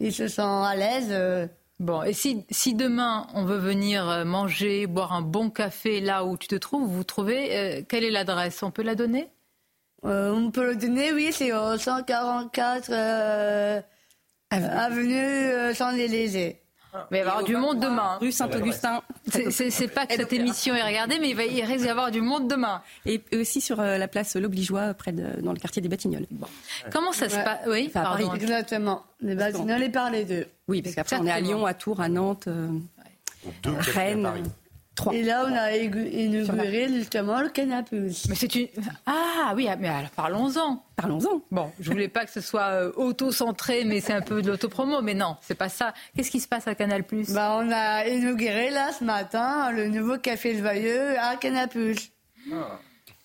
[0.00, 1.08] Ils se sentent à l'aise.
[1.10, 1.46] Euh.
[1.80, 6.36] Bon, et si, si, demain on veut venir manger, boire un bon café là où
[6.36, 8.64] tu te trouves, vous trouvez, quelle est l'adresse?
[8.64, 9.28] On peut la donner?
[10.02, 12.90] On peut le donner, oui, c'est au 144
[14.50, 16.60] avenue Champs-Élysées.
[17.10, 18.12] Il va y avoir du monde demain.
[18.14, 18.18] Hein.
[18.20, 19.02] Rue Saint-Augustin.
[19.50, 22.48] C'est pas que cette émission est regardée, mais il va y risque avoir du monde
[22.48, 22.82] demain.
[23.06, 26.26] Et aussi sur euh, la place L'Obligeois, près de, dans le quartier des Batignolles.
[26.92, 27.60] Comment ça se passe?
[27.66, 28.28] Oui, enfin, à Paris.
[28.34, 29.04] Exactement.
[29.22, 30.46] Eh ben, les Batignolles et par les deux.
[30.68, 32.68] Oui, parce qu'après, on est à Lyon, à Tours, à Nantes, euh,
[33.64, 34.30] Rennes.
[35.12, 38.26] Et là, on a inauguré justement le canapus.
[38.28, 38.68] Mais une.
[39.06, 40.82] Ah oui, mais alors parlons-en.
[40.96, 41.42] Parlons-en.
[41.50, 45.00] Bon, je voulais pas que ce soit euh, auto-centré, mais c'est un peu de l'autopromo.
[45.02, 45.94] Mais non, c'est pas ça.
[46.16, 47.32] Qu'est-ce qui se passe à Canal Plus?
[47.32, 52.10] Bah, On a inauguré là ce matin le nouveau Café Le Vailleux à Canapus.
[52.52, 52.78] Ah.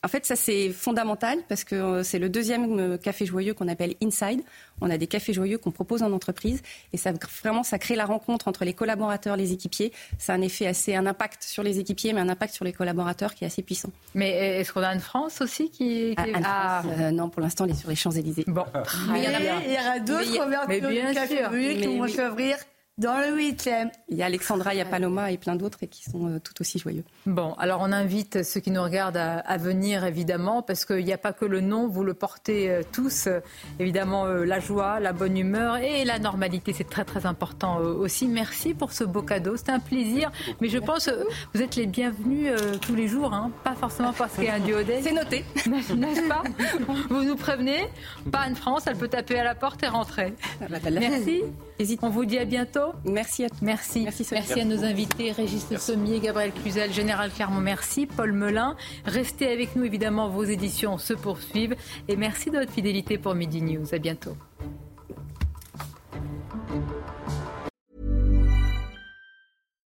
[0.04, 3.70] En fait, ça c'est fondamental parce que euh, c'est le deuxième euh, café joyeux qu'on
[3.70, 4.42] appelle Inside.
[4.82, 6.62] On a des cafés joyeux qu'on propose en entreprise
[6.92, 9.94] et ça vraiment ça crée la rencontre entre les collaborateurs, les équipiers.
[10.18, 12.74] Ça a un effet assez, un impact sur les équipiers, mais un impact sur les
[12.74, 13.92] collaborateurs qui est assez puissant.
[14.14, 16.32] Mais est-ce qu'on a une France aussi qui, qui...
[16.44, 16.84] Ah, ah.
[17.00, 18.44] Euh, non, pour l'instant, elle est sur les Champs Élysées.
[18.48, 18.66] Bon,
[19.10, 22.58] mais il y, aura d'autres ouvertures de cafés joyeux qui vont s'ouvrir
[23.00, 23.90] dans le huitième.
[24.08, 26.54] Il y a Alexandra, il y a Paloma et plein d'autres qui sont euh, tout
[26.60, 27.04] aussi joyeux.
[27.26, 31.18] Bon, alors on invite ceux qui nous regardent à, venir évidemment parce qu'il n'y a
[31.18, 33.28] pas que le nom, vous le portez euh, tous.
[33.80, 38.28] évidemment, euh, la joie, la bonne humeur et la normalité, c'est très très important aussi.
[38.28, 40.32] Merci pour ce beau cadeau, c'était un plaisir.
[40.62, 42.52] Mais je pense que vous êtes les bienvenus
[42.82, 43.52] tous les jours, hein.
[43.64, 45.00] pas forcément parce qu'il y a un duodé.
[45.02, 46.44] C'est noté, n'est-ce pas?
[47.10, 47.88] Vous nous prévenez,
[48.32, 50.34] pas Anne-France, elle peut taper à la porte et rentrer.
[50.62, 51.44] Ah, bah, Merci.
[52.02, 52.83] On vous dit à bientôt.
[53.06, 54.04] Merci à Merci.
[54.04, 58.06] Merci, à nos invités, Régis Sommier, Gabriel Cluzel, Général Clermont, merci.
[58.06, 58.76] Paul Melun.
[59.06, 61.76] Restez avec nous, évidemment, vos éditions se poursuivent.
[62.08, 63.94] Et merci de votre fidélité pour Midi News.
[63.94, 64.36] À bientôt.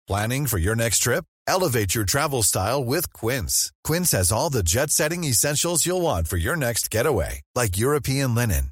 [0.07, 1.25] Planning for your next trip?
[1.47, 3.71] Elevate your travel style with Quince.
[3.83, 8.33] Quince has all the jet setting essentials you'll want for your next getaway, like European
[8.35, 8.71] linen